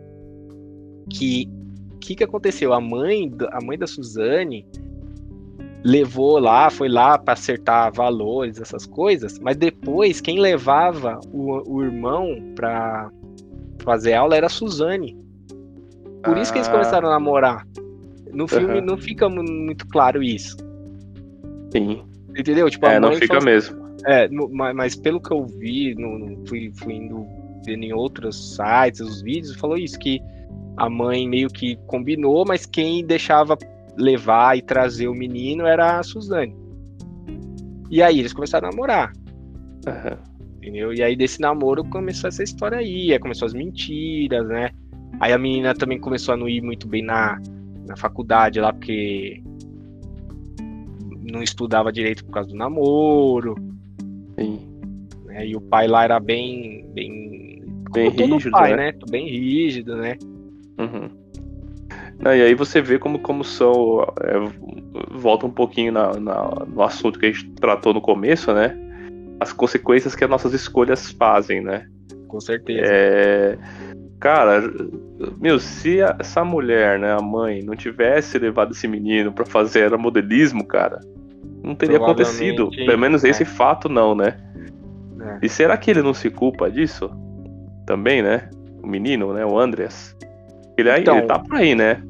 que 1.10 1.48
o 1.48 1.61
que, 2.02 2.14
que 2.14 2.24
aconteceu? 2.24 2.72
A 2.72 2.80
mãe, 2.80 3.32
a 3.50 3.64
mãe 3.64 3.78
da 3.78 3.86
Suzane 3.86 4.66
levou 5.84 6.38
lá, 6.38 6.70
foi 6.70 6.88
lá 6.88 7.18
para 7.18 7.34
acertar 7.34 7.92
valores, 7.92 8.60
essas 8.60 8.86
coisas, 8.86 9.38
mas 9.38 9.56
depois 9.56 10.20
quem 10.20 10.38
levava 10.38 11.18
o, 11.32 11.76
o 11.76 11.82
irmão 11.82 12.52
para 12.54 13.10
fazer 13.82 14.14
aula 14.14 14.36
era 14.36 14.46
a 14.46 14.50
Suzane. 14.50 15.16
Por 16.22 16.36
ah. 16.36 16.40
isso 16.40 16.52
que 16.52 16.58
eles 16.58 16.68
ah. 16.68 16.72
começaram 16.72 17.08
a 17.08 17.12
namorar. 17.12 17.66
No 18.32 18.48
filme 18.48 18.78
uhum. 18.78 18.84
não 18.84 18.96
fica 18.96 19.28
muito 19.28 19.86
claro 19.88 20.22
isso. 20.22 20.56
Sim. 21.70 22.02
Entendeu? 22.36 22.70
Tipo, 22.70 22.86
é, 22.86 22.98
não 22.98 23.12
fica 23.14 23.40
mesmo. 23.40 23.82
É, 24.06 24.28
mas, 24.28 24.74
mas, 24.74 24.96
pelo 24.96 25.20
que 25.20 25.32
eu 25.32 25.44
vi, 25.44 25.94
no, 25.94 26.18
no, 26.18 26.46
fui, 26.46 26.72
fui 26.76 26.94
indo 26.94 27.26
vendo 27.64 27.84
em 27.84 27.92
outros 27.92 28.56
sites, 28.56 29.00
os 29.00 29.22
vídeos, 29.22 29.54
falou 29.56 29.76
isso, 29.76 29.98
que 29.98 30.20
a 30.76 30.88
mãe 30.88 31.28
meio 31.28 31.48
que 31.48 31.76
combinou, 31.86 32.44
mas 32.46 32.66
quem 32.66 33.04
deixava 33.04 33.56
levar 33.96 34.56
e 34.56 34.62
trazer 34.62 35.08
o 35.08 35.14
menino 35.14 35.66
era 35.66 35.98
a 35.98 36.02
Suzane. 36.02 36.56
E 37.90 38.02
aí 38.02 38.18
eles 38.18 38.32
começaram 38.32 38.68
a 38.68 38.70
namorar. 38.70 39.12
Uhum. 39.86 40.16
Entendeu? 40.56 40.94
E 40.94 41.02
aí 41.02 41.16
desse 41.16 41.40
namoro 41.40 41.84
começou 41.84 42.28
essa 42.28 42.42
história 42.42 42.78
aí, 42.78 43.12
aí 43.12 43.18
começou 43.18 43.46
as 43.46 43.52
mentiras, 43.52 44.46
né? 44.48 44.70
Aí 45.20 45.32
a 45.32 45.38
menina 45.38 45.74
também 45.74 45.98
começou 45.98 46.34
a 46.34 46.36
não 46.36 46.48
ir 46.48 46.62
muito 46.62 46.86
bem 46.88 47.02
na, 47.02 47.40
na 47.86 47.96
faculdade 47.96 48.60
lá, 48.60 48.72
porque 48.72 49.42
não 51.22 51.42
estudava 51.42 51.92
direito 51.92 52.24
por 52.24 52.32
causa 52.32 52.48
do 52.48 52.56
namoro. 52.56 53.56
Sim. 54.38 54.60
Né? 55.26 55.48
E 55.48 55.56
o 55.56 55.60
pai 55.60 55.86
lá 55.86 56.04
era 56.04 56.18
bem. 56.18 56.86
bem, 56.94 57.62
bem 57.92 58.10
rígido, 58.10 58.50
pai, 58.50 58.76
né? 58.76 58.92
né? 58.92 58.98
Bem 59.10 59.28
rígido, 59.28 59.96
né? 59.96 60.16
Uhum. 60.78 61.10
Não, 62.18 62.34
e 62.34 62.42
aí 62.42 62.54
você 62.54 62.80
vê 62.80 62.98
como, 62.98 63.18
como 63.18 63.42
são. 63.42 64.06
É, 64.20 64.34
volta 65.10 65.46
um 65.46 65.50
pouquinho 65.50 65.92
na, 65.92 66.12
na, 66.18 66.64
no 66.66 66.82
assunto 66.82 67.18
que 67.18 67.26
a 67.26 67.32
gente 67.32 67.50
tratou 67.52 67.92
no 67.92 68.00
começo, 68.00 68.52
né? 68.52 68.76
As 69.40 69.52
consequências 69.52 70.14
que 70.14 70.22
as 70.22 70.30
nossas 70.30 70.52
escolhas 70.54 71.10
fazem, 71.10 71.60
né? 71.60 71.86
Com 72.28 72.40
certeza. 72.40 72.80
É, 72.84 73.58
cara, 74.20 74.62
meu, 75.40 75.58
se 75.58 76.00
a, 76.00 76.16
essa 76.18 76.44
mulher, 76.44 76.98
né, 76.98 77.12
a 77.12 77.20
mãe, 77.20 77.62
não 77.62 77.74
tivesse 77.74 78.38
levado 78.38 78.72
esse 78.72 78.86
menino 78.86 79.32
para 79.32 79.44
fazer 79.44 79.94
modelismo, 79.98 80.64
cara, 80.64 81.00
não 81.62 81.74
teria 81.74 81.96
acontecido. 81.96 82.70
Pelo 82.70 82.98
menos 82.98 83.24
esse 83.24 83.42
é. 83.42 83.46
fato 83.46 83.88
não, 83.88 84.14
né? 84.14 84.36
É. 85.20 85.38
E 85.42 85.48
será 85.48 85.76
que 85.76 85.90
ele 85.90 86.02
não 86.02 86.14
se 86.14 86.30
culpa 86.30 86.70
disso? 86.70 87.10
Também, 87.84 88.22
né? 88.22 88.48
O 88.82 88.86
menino, 88.86 89.32
né? 89.32 89.44
O 89.44 89.58
Andreas. 89.58 90.16
Ele, 90.76 90.98
então, 90.98 91.18
ele 91.18 91.26
tá 91.26 91.38
por 91.38 91.56
aí, 91.56 91.74
né? 91.74 92.02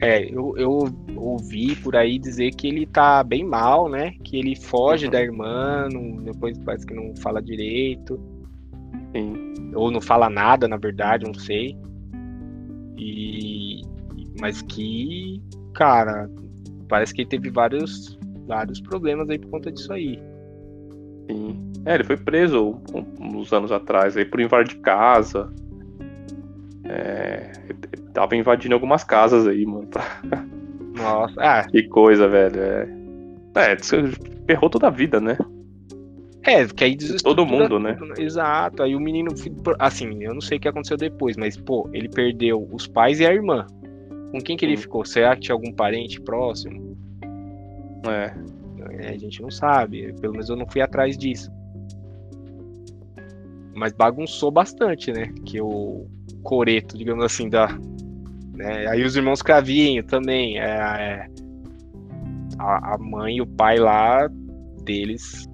É, 0.00 0.24
eu, 0.24 0.52
eu 0.56 0.88
ouvi 1.16 1.76
por 1.76 1.94
aí 1.94 2.18
dizer 2.18 2.50
que 2.56 2.66
ele 2.66 2.86
tá 2.86 3.22
bem 3.22 3.44
mal, 3.44 3.88
né? 3.88 4.14
Que 4.24 4.36
ele 4.36 4.56
foge 4.56 5.06
uhum. 5.06 5.12
da 5.12 5.22
irmã, 5.22 5.88
não, 5.92 6.24
depois 6.24 6.58
parece 6.58 6.84
que 6.84 6.92
não 6.92 7.14
fala 7.16 7.40
direito. 7.40 8.18
Sim. 9.14 9.54
Ou 9.74 9.92
não 9.92 10.00
fala 10.00 10.28
nada, 10.28 10.66
na 10.66 10.76
verdade, 10.76 11.24
não 11.24 11.34
sei. 11.34 11.76
E. 12.98 13.82
Mas 14.40 14.60
que, 14.62 15.40
cara, 15.74 16.28
parece 16.88 17.14
que 17.14 17.22
ele 17.22 17.28
teve 17.28 17.50
vários, 17.50 18.18
vários 18.48 18.80
problemas 18.80 19.30
aí 19.30 19.38
por 19.38 19.50
conta 19.50 19.70
disso 19.70 19.92
aí. 19.92 20.20
Sim. 21.30 21.70
É, 21.84 21.94
ele 21.94 22.04
foi 22.04 22.16
preso 22.16 22.80
uns 23.20 23.52
anos 23.52 23.70
atrás 23.70 24.16
aí 24.16 24.24
por 24.24 24.40
invadir 24.40 24.80
casa. 24.80 25.52
É, 26.94 27.50
tava 28.12 28.36
invadindo 28.36 28.74
algumas 28.74 29.02
casas 29.02 29.46
aí, 29.46 29.64
mano. 29.64 29.88
Nossa, 30.94 31.40
ah. 31.40 31.66
Que 31.66 31.84
coisa, 31.84 32.28
velho. 32.28 32.60
É, 32.60 33.72
é 33.72 33.76
ferrou 34.46 34.68
toda 34.68 34.88
a 34.88 34.90
vida, 34.90 35.18
né? 35.18 35.38
É, 36.42 36.66
que 36.66 36.84
aí 36.84 36.96
Todo 37.22 37.46
mundo, 37.46 37.78
né? 37.78 37.96
Exato. 38.18 38.82
Aí 38.82 38.94
o 38.94 39.00
menino, 39.00 39.30
assim, 39.78 40.22
eu 40.22 40.34
não 40.34 40.40
sei 40.42 40.58
o 40.58 40.60
que 40.60 40.68
aconteceu 40.68 40.98
depois, 40.98 41.36
mas, 41.36 41.56
pô, 41.56 41.88
ele 41.94 42.08
perdeu 42.08 42.68
os 42.70 42.86
pais 42.86 43.20
e 43.20 43.26
a 43.26 43.32
irmã. 43.32 43.66
Com 44.30 44.40
quem 44.40 44.56
que 44.56 44.66
ele 44.66 44.76
ficou? 44.76 45.04
Será 45.04 45.34
que 45.34 45.42
tinha 45.42 45.54
algum 45.54 45.72
parente 45.72 46.20
próximo? 46.20 46.96
É. 48.06 48.34
é. 48.98 49.08
A 49.08 49.18
gente 49.18 49.40
não 49.40 49.50
sabe. 49.50 50.12
Pelo 50.20 50.32
menos 50.32 50.50
eu 50.50 50.56
não 50.56 50.66
fui 50.66 50.82
atrás 50.82 51.16
disso. 51.16 51.50
Mas 53.74 53.92
bagunçou 53.92 54.50
bastante, 54.50 55.10
né? 55.10 55.32
Que 55.46 55.60
o 55.60 56.06
coreto, 56.42 56.96
digamos 56.96 57.24
assim, 57.24 57.48
da. 57.48 57.68
Né? 58.54 58.86
Aí 58.88 59.04
os 59.04 59.16
irmãos 59.16 59.42
Cravinho 59.42 60.04
também. 60.04 60.58
É, 60.58 60.64
é, 60.64 61.26
a, 62.58 62.94
a 62.94 62.98
mãe 62.98 63.36
e 63.36 63.40
o 63.40 63.46
pai 63.46 63.78
lá 63.78 64.28
deles 64.84 65.48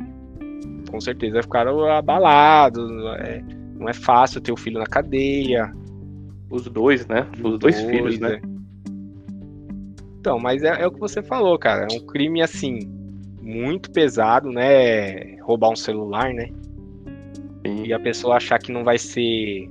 com 0.91 1.01
certeza 1.01 1.43
ficaram 1.43 1.85
abalados. 1.85 2.91
É, 3.21 3.43
não 3.79 3.89
é 3.89 3.93
fácil 3.93 4.41
ter 4.41 4.53
o 4.53 4.57
filho 4.57 4.79
na 4.79 4.87
cadeia. 4.87 5.73
Os 6.51 6.65
dois, 6.65 7.07
né? 7.07 7.27
Os 7.37 7.59
dois, 7.59 7.61
dois 7.61 7.81
filhos, 7.83 8.19
né? 8.19 8.35
É. 8.35 8.41
Então, 10.19 10.39
mas 10.39 10.63
é, 10.63 10.83
é, 10.83 10.87
o 10.87 10.91
que 10.91 10.99
você 10.99 11.23
falou, 11.23 11.59
cara. 11.59 11.87
É 11.91 11.97
um 11.97 12.07
crime 12.07 12.43
assim 12.43 12.81
muito 13.41 13.91
pesado, 13.91 14.51
né? 14.51 15.37
Roubar 15.43 15.71
um 15.71 15.77
celular, 15.77 16.33
né? 16.33 16.49
Sim. 17.67 17.85
E 17.85 17.93
a 17.93 18.01
pessoa 18.01 18.37
achar 18.37 18.59
que 18.59 18.73
não 18.73 18.83
vai 18.83 18.99
ser 18.99 19.69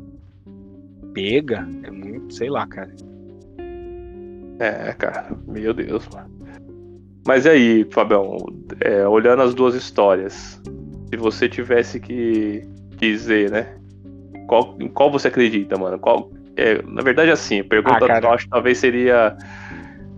pega 1.18 1.68
é 1.84 1.89
muito, 1.89 2.32
sei 2.32 2.47
lá, 2.47 2.68
cara. 2.68 2.93
É, 4.59 4.93
cara, 4.93 5.36
meu 5.47 5.74
Deus, 5.74 6.07
mano. 6.13 6.30
Mas 7.26 7.45
e 7.45 7.49
aí, 7.49 7.88
Fabião, 7.91 8.38
é, 8.80 9.07
olhando 9.07 9.41
as 9.41 9.55
duas 9.55 9.74
histórias, 9.74 10.61
se 11.09 11.18
você 11.18 11.49
tivesse 11.49 11.99
que 11.99 12.63
dizer, 12.97 13.49
né? 13.51 13.76
Qual, 14.47 14.78
qual 14.93 15.11
você 15.11 15.28
acredita, 15.28 15.78
mano? 15.78 15.97
Qual, 15.99 16.32
é, 16.55 16.82
na 16.84 17.01
verdade, 17.01 17.32
assim, 17.32 17.59
a 17.61 17.63
pergunta 17.63 18.05
ah, 18.05 18.20
eu 18.22 18.32
acho 18.32 18.47
talvez 18.47 18.78
seria 18.78 19.36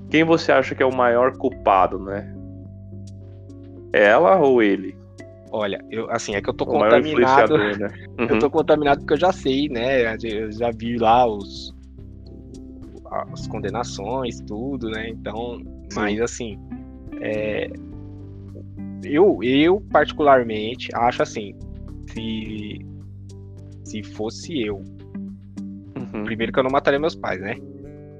quem 0.10 0.24
você 0.24 0.52
acha 0.52 0.76
que 0.76 0.84
é 0.84 0.86
o 0.86 0.94
maior 0.94 1.38
culpado, 1.38 1.98
né? 1.98 2.36
Ela 3.94 4.38
ou 4.38 4.62
ele? 4.62 4.99
Olha, 5.52 5.84
eu, 5.90 6.10
assim, 6.12 6.36
é 6.36 6.42
que 6.42 6.50
eu 6.50 6.54
tô 6.54 6.64
o 6.64 6.68
contaminado. 6.68 7.58
Né? 7.58 7.72
Uhum. 8.20 8.26
Eu 8.30 8.40
tô 8.40 8.46
uhum. 8.46 8.52
contaminado 8.52 9.00
porque 9.00 9.14
eu 9.14 9.20
já 9.20 9.32
sei, 9.32 9.68
né? 9.68 10.14
Eu 10.24 10.52
já 10.52 10.72
vi 10.72 10.98
lá 10.98 11.26
os 11.26 11.74
as 13.32 13.48
condenações, 13.48 14.40
tudo, 14.42 14.90
né? 14.92 15.10
Então, 15.10 15.58
Sim. 15.90 15.96
mas 15.96 16.22
assim, 16.22 16.60
é, 17.22 17.72
eu, 19.04 19.40
eu 19.42 19.82
particularmente 19.92 20.90
acho 20.94 21.24
assim, 21.24 21.56
se 22.08 22.86
se 23.84 24.04
fosse 24.04 24.62
eu, 24.62 24.84
uhum. 25.98 26.24
primeiro 26.24 26.54
que 26.54 26.60
eu 26.60 26.64
não 26.64 26.70
mataria 26.70 27.00
meus 27.00 27.16
pais, 27.16 27.42
né? 27.42 27.56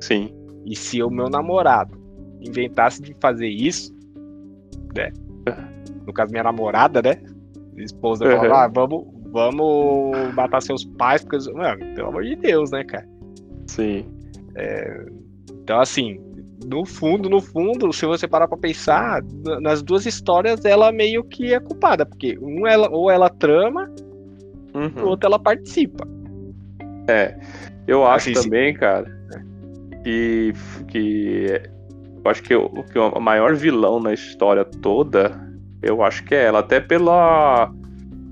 Sim. 0.02 0.34
E 0.66 0.76
se 0.76 1.04
o 1.04 1.10
meu 1.12 1.30
namorado 1.30 1.96
inventasse 2.42 3.02
de 3.02 3.14
fazer 3.22 3.50
isso, 3.50 3.96
né? 4.96 5.12
No 6.10 6.14
caso, 6.14 6.32
minha 6.32 6.44
namorada, 6.44 7.04
né? 7.04 7.22
Minha 7.74 7.86
esposa 7.86 8.26
uhum. 8.26 8.38
falou, 8.38 8.54
ah, 8.56 8.68
vamos, 8.68 9.08
vamos 9.32 10.34
matar 10.34 10.60
seus 10.60 10.84
pais, 10.84 11.24
porque, 11.24 11.38
mano, 11.54 11.86
pelo 11.94 12.08
amor 12.08 12.24
de 12.24 12.36
Deus, 12.36 12.72
né, 12.72 12.84
cara? 12.84 13.08
Sim. 13.68 14.06
É, 14.56 15.06
então, 15.52 15.80
assim, 15.80 16.20
no 16.66 16.84
fundo, 16.84 17.30
no 17.30 17.40
fundo, 17.40 17.94
se 17.94 18.08
você 18.08 18.28
parar 18.28 18.48
pra 18.48 18.58
pensar, 18.58 19.22
nas 19.62 19.84
duas 19.84 20.08
histórias 20.08 20.66
ela 20.66 20.92
meio 20.92 21.24
que 21.24 21.54
é 21.54 21.60
culpada, 21.60 22.08
porque 22.08 22.40
um 22.42 22.66
ela, 22.66 22.90
ou 22.90 23.12
ela 23.12 23.30
trama, 23.30 23.88
uhum. 24.74 25.04
o 25.04 25.10
outro 25.10 25.28
ela 25.28 25.38
participa. 25.38 26.08
É, 27.08 27.40
eu 27.88 28.04
acho 28.04 28.32
assim, 28.32 28.42
também, 28.42 28.74
se... 28.74 28.80
cara, 28.80 29.06
que, 30.04 30.54
que 30.88 31.62
eu 32.26 32.32
acho 32.32 32.42
que 32.42 32.56
o, 32.56 32.84
que 32.84 32.98
o 32.98 33.20
maior 33.20 33.54
vilão 33.54 34.00
na 34.00 34.12
história 34.12 34.66
toda, 34.66 35.49
eu 35.82 36.04
acho 36.04 36.24
que 36.24 36.36
é 36.36 36.46
ela, 36.46 36.60
até 36.60 36.80
pela 36.80 37.72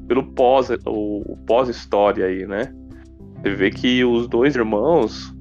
pelo 0.07 0.23
pós 0.23 0.69
o, 0.85 1.37
pós 1.45 1.69
história 1.69 2.25
aí, 2.25 2.45
né? 2.45 2.73
Você 3.41 3.51
vê 3.51 3.69
que 3.69 4.03
os 4.03 4.27
dois 4.27 4.55
irmãos 4.55 5.33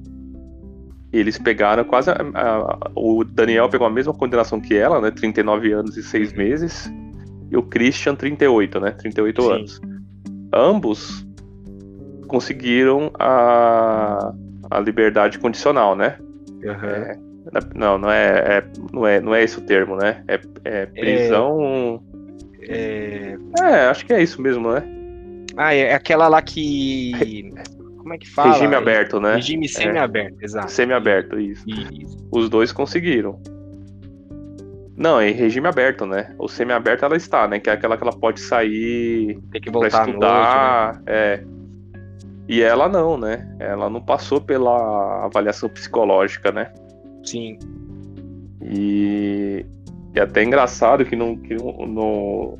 eles 1.11 1.37
pegaram 1.37 1.83
quase 1.83 2.09
a, 2.11 2.15
a, 2.15 2.91
o 2.95 3.23
Daniel 3.23 3.69
pegou 3.69 3.87
a 3.87 3.89
mesma 3.89 4.13
condenação 4.13 4.59
que 4.59 4.75
ela, 4.75 4.99
né? 4.99 5.11
39 5.11 5.71
anos 5.71 5.97
e 5.97 6.03
6 6.03 6.31
uhum. 6.31 6.37
meses. 6.37 6.91
E 7.49 7.55
o 7.55 7.63
Christian 7.63 8.13
38, 8.13 8.79
né? 8.79 8.91
38 8.91 9.41
Sim. 9.41 9.51
anos. 9.51 9.81
Ambos 10.53 11.25
conseguiram 12.27 13.09
a, 13.17 14.33
a 14.69 14.79
liberdade 14.79 15.39
condicional, 15.39 15.95
né? 15.95 16.17
Uhum. 16.61 16.89
É, 16.89 17.19
não, 17.75 17.97
não 17.97 18.11
é, 18.11 18.57
é, 18.57 18.63
não 18.91 19.07
é, 19.07 19.21
não 19.21 19.35
é 19.35 19.43
esse 19.43 19.57
o 19.57 19.61
termo, 19.61 19.95
né? 19.95 20.23
É, 20.27 20.39
é 20.63 20.85
prisão. 20.85 22.01
É... 22.61 23.37
é... 23.61 23.85
acho 23.87 24.05
que 24.05 24.13
é 24.13 24.21
isso 24.21 24.41
mesmo, 24.41 24.71
né? 24.71 24.83
Ah, 25.55 25.73
é 25.73 25.93
aquela 25.93 26.27
lá 26.27 26.41
que. 26.41 27.51
Como 27.97 28.13
é 28.13 28.17
que 28.17 28.29
fala? 28.29 28.53
Regime 28.53 28.75
aberto, 28.75 29.19
né? 29.19 29.35
Regime 29.35 29.65
é. 29.65 29.69
semi-aberto, 29.69 30.37
exato. 30.41 30.71
Semi-aberto, 30.71 31.37
isso. 31.37 31.65
isso. 31.69 32.27
Os 32.31 32.49
dois 32.49 32.71
conseguiram. 32.71 33.41
Não, 34.95 35.21
em 35.21 35.31
regime 35.31 35.67
aberto, 35.67 36.05
né? 36.05 36.33
O 36.39 36.47
semi-aberto 36.47 37.05
ela 37.05 37.17
está, 37.17 37.47
né? 37.47 37.59
Que 37.59 37.69
é 37.69 37.73
aquela 37.73 37.97
que 37.97 38.03
ela 38.03 38.17
pode 38.17 38.39
sair 38.39 39.37
Tem 39.51 39.61
que 39.61 39.69
voltar 39.69 39.89
pra 39.89 40.07
estudar. 40.07 40.93
Noite, 40.93 41.05
né? 41.05 41.13
É. 41.13 41.43
E 42.47 42.61
ela 42.61 42.87
não, 42.87 43.17
né? 43.17 43.47
Ela 43.59 43.89
não 43.89 44.01
passou 44.01 44.39
pela 44.39 45.25
avaliação 45.25 45.67
psicológica, 45.69 46.51
né? 46.51 46.71
Sim. 47.27 47.59
E 48.61 49.65
é 50.15 50.21
até 50.21 50.43
engraçado 50.43 51.03
que, 51.05 51.15
no, 51.15 51.37
que 51.37 51.55
no, 51.55 52.57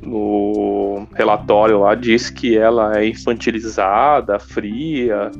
no 0.00 1.06
relatório 1.14 1.80
lá 1.80 1.94
diz 1.94 2.30
que 2.30 2.56
ela 2.56 2.98
é 2.98 3.08
infantilizada, 3.08 4.38
fria 4.38 5.30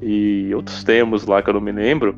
e 0.00 0.54
outros 0.54 0.82
termos 0.82 1.26
lá 1.26 1.42
que 1.42 1.50
eu 1.50 1.54
não 1.54 1.60
me 1.60 1.72
lembro, 1.72 2.16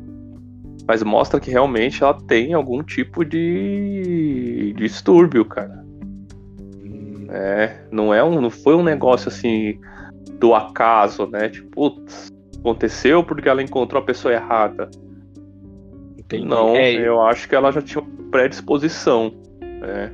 mas 0.87 1.03
mostra 1.03 1.39
que 1.39 1.51
realmente 1.51 2.03
ela 2.03 2.13
tem 2.13 2.53
algum 2.53 2.81
tipo 2.81 3.25
de, 3.25 4.73
de 4.75 4.83
distúrbio, 4.83 5.43
cara. 5.43 5.83
É, 7.31 7.81
não 7.91 8.13
é 8.13 8.23
um, 8.23 8.41
não 8.41 8.49
foi 8.49 8.75
um 8.75 8.83
negócio 8.83 9.27
assim 9.27 9.77
do 10.39 10.55
acaso, 10.55 11.27
né? 11.27 11.49
Tipo, 11.49 11.69
putz, 11.69 12.31
aconteceu 12.59 13.23
porque 13.23 13.47
ela 13.47 13.61
encontrou 13.61 14.01
a 14.01 14.05
pessoa 14.05 14.33
errada. 14.33 14.89
Entendi. 16.29 16.45
Não, 16.45 16.75
é, 16.75 16.93
eu 16.93 17.21
acho 17.21 17.49
que 17.49 17.55
ela 17.55 17.71
já 17.71 17.81
tinha 17.81 18.03
predisposição. 18.29 19.33
Né? 19.59 20.11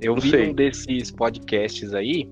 Eu 0.00 0.16
vi 0.16 0.30
sei. 0.30 0.50
um 0.50 0.52
desses 0.52 1.12
podcasts 1.12 1.94
aí 1.94 2.28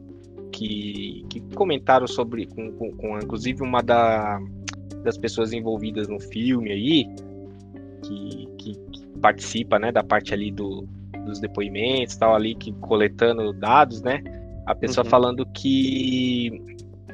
que, 0.51 1.25
que 1.31 1.41
comentaram 1.55 2.09
sobre, 2.09 2.47
com, 2.47 2.73
com, 2.73 2.91
com 2.97 3.19
inclusive 3.19 3.63
uma 3.63 3.81
da, 3.83 4.41
das 5.05 5.17
pessoas 5.17 5.53
envolvidas 5.53 6.09
no 6.09 6.19
filme 6.19 6.73
aí, 6.73 7.07
que, 8.03 8.49
que, 8.59 8.75
que 8.75 9.07
participa, 9.21 9.79
né, 9.79 9.93
da 9.93 10.03
parte 10.03 10.35
ali 10.35 10.51
do, 10.51 10.85
dos 11.25 11.39
depoimentos, 11.39 12.17
tal 12.17 12.35
ali 12.35 12.57
que 12.57 12.73
coletando 12.73 13.53
dados, 13.53 14.03
né? 14.03 14.21
A 14.67 14.75
pessoa 14.75 15.05
uhum. 15.05 15.11
falando 15.11 15.47
que 15.47 16.61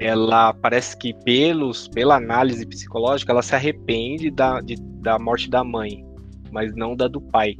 ela 0.01 0.53
parece 0.53 0.97
que 0.97 1.13
pelos 1.25 1.89
pela 1.89 2.17
análise 2.17 2.65
psicológica 2.67 3.33
ela 3.33 3.43
se 3.43 3.55
arrepende 3.55 4.31
da, 4.31 4.61
de, 4.61 4.77
da 5.01 5.19
morte 5.19 5.51
da 5.51 5.65
mãe, 5.65 6.05
mas 6.53 6.75
não 6.75 6.95
da 6.97 7.09
do 7.09 7.21
pai. 7.21 7.57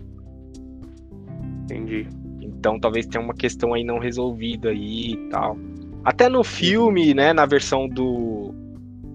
Entendi. 1.65 2.07
Então 2.41 2.79
talvez 2.79 3.07
tenha 3.07 3.23
uma 3.23 3.35
questão 3.35 3.75
aí 3.75 3.85
não 3.85 3.99
resolvida 3.99 4.71
aí 4.71 5.13
e 5.13 5.17
tal. 5.31 5.57
Até 6.05 6.29
no 6.29 6.43
filme, 6.43 7.13
né, 7.13 7.33
na 7.33 7.45
versão 7.45 7.89
do, 7.89 8.55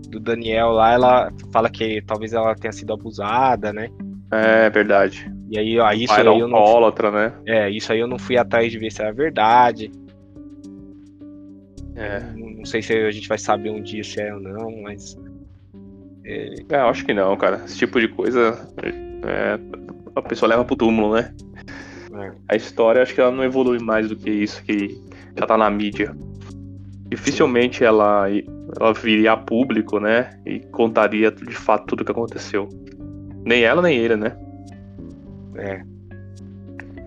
do 0.10 0.20
Daniel 0.20 0.72
lá, 0.72 0.94
ela 0.94 1.34
fala 1.52 1.70
que 1.70 2.02
talvez 2.02 2.34
ela 2.34 2.56
tenha 2.56 2.72
sido 2.72 2.94
abusada, 2.94 3.74
né? 3.74 3.90
É 4.32 4.70
verdade. 4.70 5.32
E 5.50 5.60
aí, 5.60 5.80
ó, 5.80 5.92
isso 5.92 6.14
aí 6.14 6.26
eu 6.26 6.48
não. 6.48 6.92
Fui, 6.92 7.12
né? 7.12 7.34
É, 7.46 7.70
isso 7.70 7.92
aí 7.94 8.00
eu 8.00 8.08
não 8.08 8.18
fui 8.18 8.38
atrás 8.38 8.72
de 8.72 8.80
ver 8.80 8.92
se 8.92 9.02
era 9.02 9.14
verdade. 9.14 9.92
É. 11.96 12.20
Não, 12.64 12.66
sei 12.66 12.82
se 12.82 12.94
a 12.94 13.12
gente 13.12 13.28
vai 13.28 13.38
saber 13.38 13.72
um 13.72 13.82
dia 13.82 14.02
se 14.06 14.22
é 14.22 14.34
ou 14.34 14.40
não, 14.40 14.82
mas. 14.84 15.20
É, 16.24 16.56
é 16.70 16.76
eu 16.78 16.88
acho 16.88 17.06
que 17.06 17.14
não, 17.14 17.36
cara. 17.36 17.62
Esse 17.66 17.78
tipo 17.78 18.00
de 18.00 18.08
coisa. 18.08 18.58
É, 18.82 19.60
a 20.16 20.22
pessoa 20.22 20.48
leva 20.48 20.64
pro 20.64 20.78
túmulo, 20.78 21.14
né? 21.14 21.34
É. 22.16 22.32
A 22.48 22.56
história, 22.56 23.02
acho 23.02 23.14
que 23.14 23.20
ela 23.20 23.32
não 23.32 23.44
evolui 23.44 23.80
mais 23.80 24.08
do 24.08 24.16
que 24.16 24.30
isso 24.30 24.64
que 24.64 24.98
já 25.38 25.46
tá 25.46 25.58
na 25.58 25.70
mídia. 25.70 26.16
Dificilmente 27.10 27.84
ela, 27.84 28.28
ela 28.80 28.94
viria 28.94 29.34
a 29.34 29.38
público, 29.38 30.00
né? 30.00 30.30
E 30.46 30.62
contaria 30.68 31.32
de 31.32 31.56
fato 31.56 31.88
tudo 31.88 32.02
o 32.02 32.06
que 32.06 32.12
aconteceu. 32.12 32.70
Nem 33.44 33.64
ela, 33.64 33.82
nem 33.82 33.98
ele, 33.98 34.16
né? 34.16 34.38
É. 35.58 35.84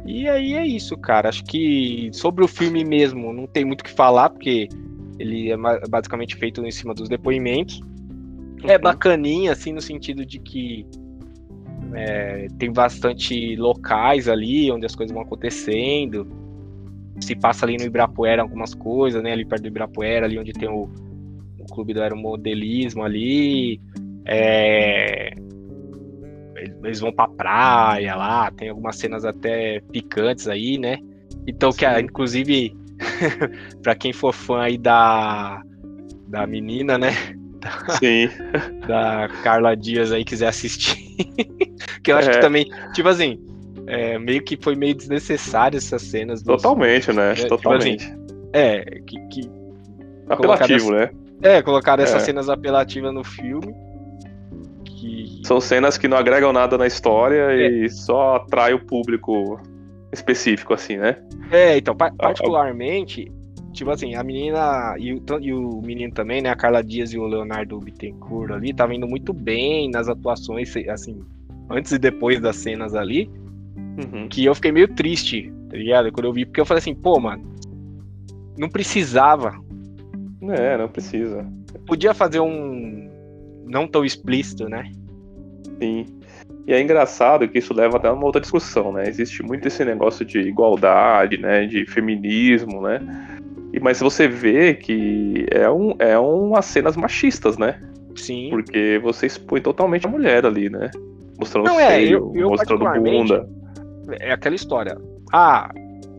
E 0.05 0.29
aí 0.29 0.53
é 0.53 0.67
isso, 0.67 0.99
cara. 0.99 1.31
Acho 1.31 1.45
que 1.45 2.11
sobre 2.13 2.45
o 2.45 2.49
filme 2.49 2.85
mesmo, 2.85 3.33
não 3.33 3.47
tem 3.47 3.65
muito 3.65 3.81
o 3.81 3.85
que 3.85 3.91
falar, 3.91 4.29
porque 4.29 4.69
ele 5.19 5.51
é 5.51 5.57
basicamente 5.89 6.37
feito 6.37 6.65
em 6.65 6.71
cima 6.71 6.95
dos 6.95 7.09
depoimentos. 7.09 7.81
É 8.63 8.67
uhum. 8.67 8.71
É 8.71 8.79
bacaninha, 8.79 9.53
assim, 9.53 9.73
no 9.73 9.81
sentido 9.81 10.25
de 10.25 10.39
que 10.39 10.87
é, 11.95 12.49
tem 12.59 12.73
bastante 12.73 13.57
locais 13.57 14.29
ali 14.29 14.71
onde 14.71 14.87
as 14.87 14.95
coisas 14.95 15.15
vão 15.15 15.23
acontecendo. 15.23 16.27
Se 17.21 17.35
passa 17.35 17.65
ali 17.65 17.77
no 17.77 17.85
Ibirapuera 17.85 18.43
algumas 18.43 18.75
coisas, 18.75 19.23
né? 19.23 19.33
Ali 19.33 19.45
perto 19.45 19.63
do 19.63 19.69
Ibirapuera, 19.69 20.27
ali 20.27 20.39
onde 20.39 20.53
tem 20.53 20.69
o, 20.69 20.91
o 21.59 21.65
clube 21.73 21.95
do 21.95 22.03
aeromodelismo 22.03 23.03
ali. 23.03 23.81
É, 24.27 25.31
eles 26.85 27.01
vão 27.01 27.13
pra 27.13 27.29
praia 27.29 28.15
lá, 28.17 28.51
tem 28.51 28.69
algumas 28.69 28.97
cenas 28.97 29.25
até 29.25 29.81
picantes 29.93 30.49
aí, 30.49 30.79
né? 30.79 30.99
Então, 31.47 31.71
que 31.71 31.87
inclusive, 32.01 32.77
para 33.83 33.95
quem 33.95 34.13
for 34.13 34.33
fã 34.33 34.63
aí 34.63 34.79
da, 34.79 35.63
da 36.29 36.47
menina, 36.47 36.99
né? 36.99 37.13
Sim. 37.99 38.31
Da 38.87 39.29
Carla 39.43 39.77
Dias 39.77 40.13
aí 40.13 40.25
quiser 40.25 40.49
assistir. 40.49 40.97
que 42.03 42.13
eu 42.13 42.17
acho 42.17 42.31
é. 42.31 42.35
que 42.35 42.41
também, 42.41 42.71
tipo 42.95 43.09
assim, 43.09 43.41
é, 43.87 44.19
meio 44.19 44.43
que 44.43 44.57
foi 44.61 44.77
meio 44.77 44.95
desnecessário 44.95 45.77
essas 45.77 46.03
cenas. 46.03 46.43
Dos, 46.43 46.63
Totalmente, 46.63 47.13
né? 47.13 47.35
Tipo 47.35 47.49
Totalmente. 47.49 48.05
Assim, 48.05 48.27
é, 48.53 48.85
que. 49.07 49.19
que 49.29 49.51
Apelativo, 50.29 50.93
né? 50.93 51.11
É, 51.43 51.63
colocaram 51.63 52.03
essas 52.03 52.23
é. 52.23 52.27
cenas 52.27 52.49
apelativas 52.49 53.13
no 53.13 53.23
filme. 53.23 53.75
Que... 54.85 55.41
São 55.45 55.61
cenas 55.61 55.99
que 55.99 56.09
não 56.09 56.17
agregam 56.17 56.53
nada 56.53 56.79
na 56.79 56.87
história 56.87 57.53
é. 57.53 57.69
e 57.69 57.91
só 57.91 58.37
atrai 58.37 58.73
o 58.73 58.85
público 58.85 59.61
específico, 60.13 60.75
assim, 60.75 60.97
né? 60.97 61.17
É, 61.51 61.77
então, 61.77 61.95
particularmente, 61.97 63.31
tipo 63.73 63.91
assim, 63.91 64.15
a 64.15 64.23
menina 64.23 64.97
e 64.99 65.13
o, 65.13 65.23
e 65.41 65.53
o 65.53 65.81
menino 65.83 66.13
também, 66.13 66.41
né? 66.41 66.51
A 66.51 66.57
Carla 66.57 66.83
Dias 66.83 67.13
e 67.13 67.19
o 67.19 67.27
Leonardo 67.27 67.79
Bittencourt 67.79 68.51
ali, 68.51 68.73
tava 68.73 68.95
indo 68.95 69.07
muito 69.07 69.33
bem 69.33 69.91
nas 69.91 70.09
atuações, 70.09 70.75
assim, 70.89 71.21
antes 71.71 71.93
e 71.93 71.99
depois 71.99 72.41
das 72.41 72.57
cenas 72.57 72.95
ali. 72.95 73.31
Uhum. 73.77 74.29
Que 74.29 74.45
eu 74.45 74.55
fiquei 74.55 74.73
meio 74.73 74.89
triste, 74.89 75.53
tá 75.71 75.77
ligado? 75.77 76.13
Quando 76.13 76.27
eu 76.27 76.33
vi, 76.33 76.45
porque 76.45 76.61
eu 76.61 76.67
falei 76.67 76.81
assim, 76.81 76.95
pô, 76.95 77.19
mano, 77.19 77.57
não 78.57 78.69
precisava. 78.69 79.59
É, 80.43 80.77
não 80.77 80.89
precisa. 80.89 81.47
Podia 81.87 82.15
fazer 82.15 82.41
um. 82.41 83.11
Não 83.65 83.87
tão 83.87 84.05
explícito, 84.05 84.69
né? 84.69 84.91
Sim. 85.81 86.07
E 86.67 86.73
é 86.73 86.81
engraçado 86.81 87.49
que 87.49 87.59
isso 87.59 87.73
leva 87.73 87.97
até 87.97 88.09
a 88.09 88.13
uma 88.13 88.25
outra 88.25 88.41
discussão, 88.41 88.93
né? 88.93 89.05
Existe 89.07 89.43
muito 89.43 89.69
esse 89.69 89.85
negócio 89.85 90.25
de 90.25 90.41
igualdade, 90.41 91.39
né? 91.39 91.65
De 91.67 91.87
feminismo, 91.87 92.83
né? 92.83 93.01
E, 93.73 93.79
mas 93.79 94.01
você 94.01 94.27
vê 94.27 94.75
que 94.75 95.47
é, 95.51 95.71
um, 95.71 95.95
é 95.99 96.19
umas 96.19 96.65
cenas 96.65 96.97
machistas, 96.97 97.57
né? 97.57 97.81
Sim. 98.17 98.49
Porque 98.51 98.99
você 99.03 99.27
expõe 99.27 99.61
totalmente 99.61 100.07
a 100.07 100.11
mulher 100.11 100.45
ali, 100.45 100.69
né? 100.69 100.91
Mostrando 101.39 101.67
Não, 101.67 101.79
é, 101.79 102.03
eu, 102.03 102.33
eu 102.35 102.49
mostrando 102.49 102.85
bunda. 103.01 103.49
É 104.19 104.33
aquela 104.33 104.57
história. 104.57 104.99
Ah, 105.33 105.71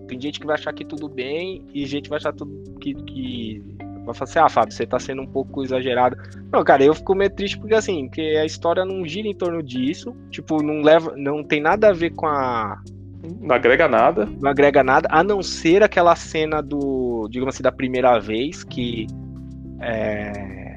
tem 0.07 0.19
gente 0.22 0.40
que 0.40 0.45
vai 0.45 0.56
achar 0.56 0.72
que 0.74 0.86
tudo 0.86 1.10
bem 1.10 1.65
e 1.74 1.86
gente 1.86 2.10
vai 2.10 2.18
achar 2.18 2.32
tudo 2.32 2.80
que, 2.80 2.94
que 2.94 3.64
vai 4.08 4.16
falar 4.16 4.30
assim, 4.30 4.40
ah, 4.40 4.50
Fábio, 4.50 4.74
você 4.74 4.86
tá 4.86 5.00
sendo 5.00 5.22
um 5.22 5.28
pouco 5.28 5.64
exagerado. 5.64 6.18
Não, 6.52 6.64
cara, 6.64 6.84
eu 6.84 6.94
fico 6.94 7.14
meio 7.14 7.30
triste 7.30 7.60
porque 7.60 7.76
assim, 7.76 8.08
porque 8.08 8.22
a 8.22 8.46
história 8.46 8.84
não 8.84 9.06
gira 9.06 9.28
em 9.28 9.36
torno 9.36 9.62
disso, 9.62 10.16
tipo, 10.32 10.64
não 10.64 10.82
leva, 10.82 11.14
não 11.16 11.44
tem 11.44 11.62
nada 11.62 11.90
a 11.90 11.94
ver 11.94 12.12
com 12.12 12.26
a 12.26 12.82
não 13.42 13.56
agrega 13.56 13.88
nada. 13.88 14.26
Não 14.26 14.50
agrega 14.50 14.84
nada, 14.84 15.08
a 15.12 15.24
não 15.24 15.42
ser 15.42 15.84
aquela 15.84 16.16
cena 16.16 16.62
do, 16.62 17.28
digamos 17.30 17.56
assim, 17.56 17.64
da 17.64 17.72
primeira 17.72 18.20
vez 18.20 18.64
que 18.64 19.08
é, 19.82 20.76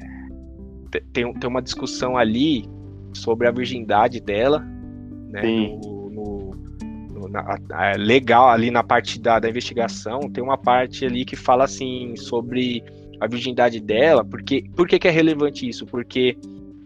tem, 1.13 1.33
tem 1.33 1.49
uma 1.49 1.61
discussão 1.61 2.17
ali 2.17 2.65
sobre 3.13 3.47
a 3.47 3.51
virgindade 3.51 4.19
dela, 4.19 4.59
né? 5.29 5.41
No, 5.43 6.09
no, 6.09 6.51
no, 7.13 7.29
na, 7.29 7.57
a, 7.71 7.95
legal 7.95 8.49
ali 8.49 8.71
na 8.71 8.83
parte 8.83 9.19
da, 9.19 9.39
da 9.39 9.49
investigação, 9.49 10.21
tem 10.21 10.43
uma 10.43 10.57
parte 10.57 11.05
ali 11.05 11.23
que 11.23 11.35
fala 11.35 11.65
assim 11.65 12.15
sobre 12.15 12.83
a 13.21 13.27
virgindade 13.27 13.79
dela, 13.79 14.25
porque 14.25 14.63
por 14.75 14.87
que, 14.87 14.97
que 14.97 15.07
é 15.07 15.11
relevante 15.11 15.69
isso? 15.69 15.85
Porque 15.85 16.35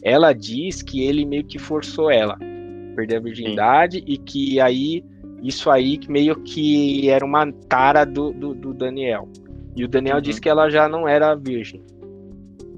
ela 0.04 0.34
diz 0.34 0.82
que 0.82 1.02
ele 1.02 1.26
meio 1.26 1.46
que 1.46 1.58
forçou 1.58 2.12
ela 2.12 2.34
a 2.34 2.96
perder 2.96 3.16
a 3.16 3.20
virgindade 3.22 4.00
Sim. 4.00 4.04
e 4.06 4.18
que 4.18 4.60
aí 4.60 5.04
isso 5.42 5.72
aí 5.72 5.98
meio 6.10 6.36
que 6.36 7.10
era 7.10 7.24
uma 7.24 7.50
tara 7.70 8.04
do, 8.04 8.34
do, 8.34 8.54
do 8.54 8.74
Daniel. 8.74 9.30
E 9.76 9.86
o 9.86 9.88
Daniel 9.88 10.18
uhum. 10.18 10.22
disse 10.22 10.42
que 10.42 10.50
ela 10.50 10.70
já 10.70 10.90
não 10.90 11.08
era 11.08 11.36
virgem. 11.36 11.82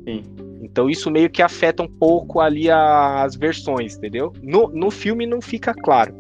Sim. 0.06 0.24
Então 0.62 0.88
isso 0.88 1.10
meio 1.10 1.30
que 1.30 1.42
afeta 1.42 1.82
um 1.82 1.88
pouco 1.88 2.40
ali 2.40 2.70
as 2.70 3.36
versões, 3.36 3.98
entendeu? 3.98 4.34
No, 4.44 4.68
no 4.70 4.92
filme 4.92 5.26
não 5.26 5.42
fica 5.42 5.74
claro, 5.74 6.14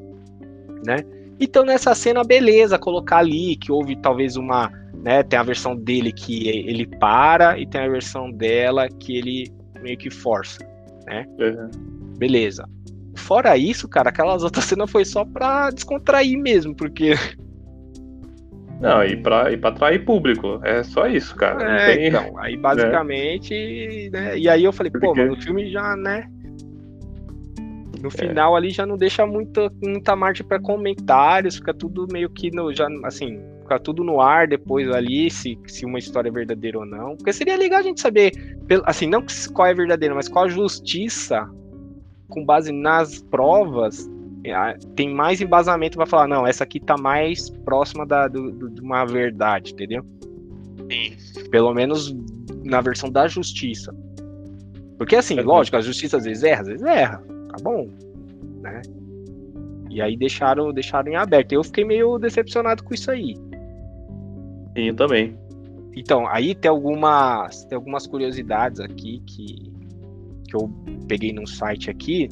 né? 0.84 1.03
Então 1.39 1.64
nessa 1.64 1.93
cena, 1.93 2.23
beleza, 2.23 2.80
colocar 2.80 3.18
ali 3.18 3.55
que 3.55 3.72
houve 3.72 3.95
talvez 3.95 4.38
uma, 4.38 4.72
né? 5.03 5.24
Tem 5.24 5.38
a 5.38 5.44
versão 5.44 5.76
dele 5.76 6.11
que 6.11 6.48
ele 6.49 6.86
para 6.86 7.57
e 7.60 7.65
tem 7.65 7.82
a 7.82 7.90
versão 7.90 8.32
dela 8.32 8.88
que 8.90 9.18
ele 9.18 9.52
meio 9.82 9.98
que 9.98 10.10
força, 10.10 10.60
né? 11.06 11.26
Uhum. 11.40 12.18
Beleza. 12.18 12.68
Fora 13.15 13.57
isso, 13.57 13.88
cara, 13.88 14.10
aquelas 14.10 14.44
outras 14.44 14.65
cenas 14.65 14.90
foi 14.90 15.03
só 15.03 15.26
pra 15.26 15.69
descontrair 15.69 16.38
mesmo, 16.38 16.76
porque. 16.76 17.14
Não, 18.80 19.03
e 19.03 19.18
pra, 19.18 19.52
e 19.52 19.57
pra 19.57 19.72
atrair 19.72 20.06
público. 20.06 20.60
É 20.64 20.84
só 20.84 21.07
isso, 21.07 21.36
cara. 21.36 21.82
É, 21.82 21.95
tem... 21.95 22.07
então, 22.10 22.38
aí 22.38 22.56
basicamente. 22.61 24.10
Né? 24.11 24.22
Né? 24.22 24.38
E 24.38 24.48
aí 24.48 24.64
eu 24.64 24.72
falei, 24.72 24.91
porque... 24.91 25.07
pô, 25.07 25.15
mano, 25.15 25.34
o 25.34 25.41
filme 25.41 25.72
já, 25.72 25.95
né? 25.95 26.30
No 27.99 28.10
é. 28.10 28.11
final 28.11 28.53
é. 28.53 28.57
ali 28.57 28.69
já 28.69 28.86
não 28.86 28.95
deixa 28.95 29.26
muita, 29.26 29.72
muita 29.84 30.15
margem 30.15 30.45
para 30.45 30.60
comentários, 30.60 31.56
fica 31.56 31.74
tudo 31.74 32.07
meio 32.11 32.30
que 32.30 32.52
no, 32.52 32.72
já, 32.72 32.88
assim, 33.03 33.41
ficar 33.68 33.80
tudo 33.80 34.03
no 34.03 34.22
ar 34.22 34.48
depois 34.48 34.89
ali, 34.89 35.30
se, 35.30 35.60
se 35.68 35.85
uma 35.85 35.99
história 35.99 36.30
é 36.30 36.31
verdadeira 36.31 36.80
ou 36.80 36.85
não. 36.85 37.18
Porque 37.18 37.34
seria 37.34 37.57
legal 37.57 37.80
a 37.80 37.84
gente 37.84 37.99
saber, 37.99 38.31
assim, 38.85 39.06
não 39.06 39.23
qual 39.53 39.68
é 39.68 39.73
verdadeira, 39.73 40.15
mas 40.15 40.30
qual 40.30 40.45
a 40.45 40.49
justiça, 40.49 41.49
com 42.30 42.45
base 42.45 42.72
nas 42.72 43.22
provas, 43.22 44.10
é, 44.45 44.73
tem 44.95 45.14
mais 45.14 45.41
embasamento 45.41 45.98
para 45.98 46.06
falar, 46.06 46.27
não, 46.27 46.48
essa 46.48 46.64
aqui 46.64 46.80
tá 46.80 46.95
mais 46.98 47.49
próxima 47.49 48.06
da, 48.06 48.27
do, 48.27 48.52
do, 48.52 48.69
de 48.69 48.81
uma 48.81 49.06
verdade, 49.06 49.73
entendeu? 49.73 50.06
Sim. 50.89 51.49
Pelo 51.52 51.73
menos 51.73 52.15
na 52.64 52.80
versão 52.80 53.10
da 53.10 53.27
justiça. 53.27 53.94
Porque 54.98 55.15
assim, 55.15 55.39
lógico, 55.41 55.77
a 55.77 55.81
justiça 55.81 56.18
às 56.18 56.23
vezes 56.23 56.44
erra, 56.44 56.61
às 56.61 56.68
vezes 56.68 56.84
erra, 56.84 57.23
tá 57.49 57.57
bom, 57.61 57.89
né? 58.61 58.81
E 59.89 60.02
aí 60.02 60.15
deixaram, 60.15 60.72
deixaram 60.72 61.11
em 61.11 61.15
aberto. 61.15 61.53
Eu 61.53 61.64
fiquei 61.64 61.84
meio 61.84 62.18
decepcionado 62.18 62.84
com 62.84 62.94
isso 62.94 63.10
aí. 63.10 63.35
Sim, 64.78 64.90
eu 64.90 64.95
também. 64.95 65.36
Então, 65.95 66.28
aí 66.28 66.54
tem 66.54 66.70
algumas, 66.70 67.66
tem 67.66 67.76
algumas 67.76 68.06
curiosidades 68.06 68.80
aqui 68.80 69.24
que, 69.26 69.74
que 70.48 70.56
eu 70.56 70.70
peguei 71.08 71.34
num 71.34 71.48
site 71.48 71.90
aqui. 71.90 72.30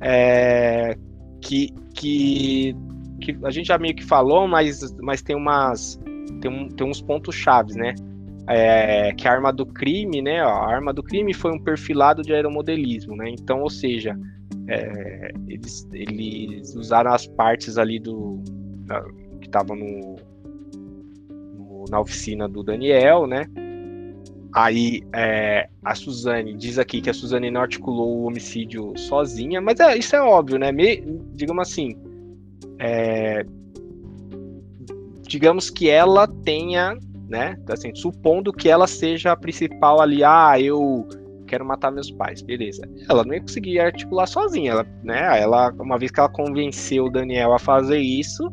É, 0.00 0.96
que, 1.40 1.72
que, 1.94 2.74
que 3.20 3.38
a 3.44 3.50
gente 3.52 3.68
já 3.68 3.78
meio 3.78 3.94
que 3.94 4.04
falou, 4.04 4.48
mas, 4.48 4.80
mas 5.00 5.22
tem 5.22 5.36
umas. 5.36 5.96
Tem, 6.40 6.50
um, 6.50 6.68
tem 6.68 6.84
uns 6.84 7.00
pontos 7.00 7.36
chaves, 7.36 7.76
né? 7.76 7.94
É, 8.48 9.12
que 9.12 9.28
a 9.28 9.32
arma 9.32 9.52
do 9.52 9.64
crime, 9.64 10.20
né? 10.20 10.40
a 10.40 10.50
arma 10.50 10.92
do 10.92 11.04
crime 11.04 11.32
foi 11.32 11.52
um 11.52 11.62
perfilado 11.62 12.22
de 12.22 12.32
aeromodelismo, 12.32 13.14
né? 13.14 13.30
Então, 13.30 13.60
ou 13.60 13.70
seja, 13.70 14.18
é, 14.66 15.30
eles, 15.46 15.86
eles 15.92 16.74
usaram 16.74 17.12
as 17.12 17.28
partes 17.28 17.78
ali 17.78 18.00
do 18.00 18.42
que 19.40 19.46
estavam 19.46 19.76
no, 19.76 20.16
na 21.88 22.00
oficina 22.00 22.48
do 22.48 22.62
Daniel, 22.62 23.26
né? 23.26 23.46
Aí 24.52 25.02
é, 25.14 25.68
a 25.84 25.94
Suzane 25.94 26.54
diz 26.54 26.78
aqui 26.78 27.00
que 27.00 27.08
a 27.08 27.14
Suzane 27.14 27.50
não 27.50 27.60
articulou 27.60 28.18
o 28.18 28.24
homicídio 28.24 28.92
sozinha, 28.96 29.60
mas 29.60 29.78
é, 29.78 29.96
isso 29.96 30.16
é 30.16 30.20
óbvio, 30.20 30.58
né? 30.58 30.72
Me, 30.72 31.02
digamos 31.34 31.68
assim, 31.68 31.96
é, 32.78 33.44
digamos 35.22 35.70
que 35.70 35.88
ela 35.88 36.26
tenha, 36.26 36.98
né? 37.28 37.56
Assim, 37.68 37.94
supondo 37.94 38.52
que 38.52 38.68
ela 38.68 38.88
seja 38.88 39.30
a 39.30 39.36
principal 39.36 40.00
ali, 40.00 40.24
ah, 40.24 40.60
eu 40.60 41.06
quero 41.46 41.64
matar 41.64 41.92
meus 41.92 42.10
pais, 42.10 42.42
beleza. 42.42 42.88
Ela 43.08 43.24
não 43.24 43.34
ia 43.34 43.40
conseguir 43.40 43.78
articular 43.78 44.26
sozinha, 44.26 44.72
ela, 44.72 44.86
né? 45.04 45.40
Ela, 45.40 45.72
uma 45.78 45.96
vez 45.96 46.10
que 46.10 46.18
ela 46.18 46.28
convenceu 46.28 47.04
o 47.04 47.10
Daniel 47.10 47.52
a 47.52 47.58
fazer 47.58 47.98
isso, 47.98 48.52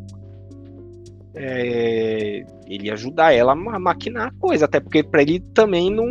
é, 1.37 2.45
ele 2.67 2.91
ajudar 2.91 3.33
ela 3.33 3.53
a 3.53 3.79
maquinar 3.79 4.27
a 4.27 4.31
coisa, 4.31 4.65
até 4.65 4.79
porque 4.79 5.03
para 5.03 5.21
ele 5.21 5.39
também 5.53 5.89
não 5.89 6.07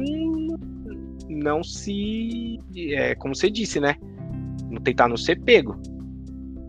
não 1.28 1.62
se, 1.62 2.58
é, 2.76 3.14
como 3.14 3.34
você 3.34 3.50
disse, 3.50 3.78
né? 3.78 3.96
Não 4.70 4.80
tentar 4.80 5.06
não 5.06 5.16
ser 5.16 5.40
pego. 5.40 5.76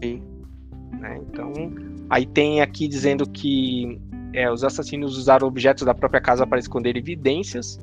Sim. 0.03 0.21
Né? 0.99 1.19
Então, 1.29 1.53
aí 2.09 2.25
tem 2.25 2.61
aqui 2.61 2.87
dizendo 2.87 3.27
que 3.29 3.99
é, 4.33 4.51
os 4.51 4.63
assassinos 4.63 5.17
usaram 5.17 5.47
objetos 5.47 5.85
da 5.85 5.93
própria 5.93 6.19
casa 6.19 6.45
para 6.45 6.59
esconder 6.59 6.97
evidências 6.97 7.79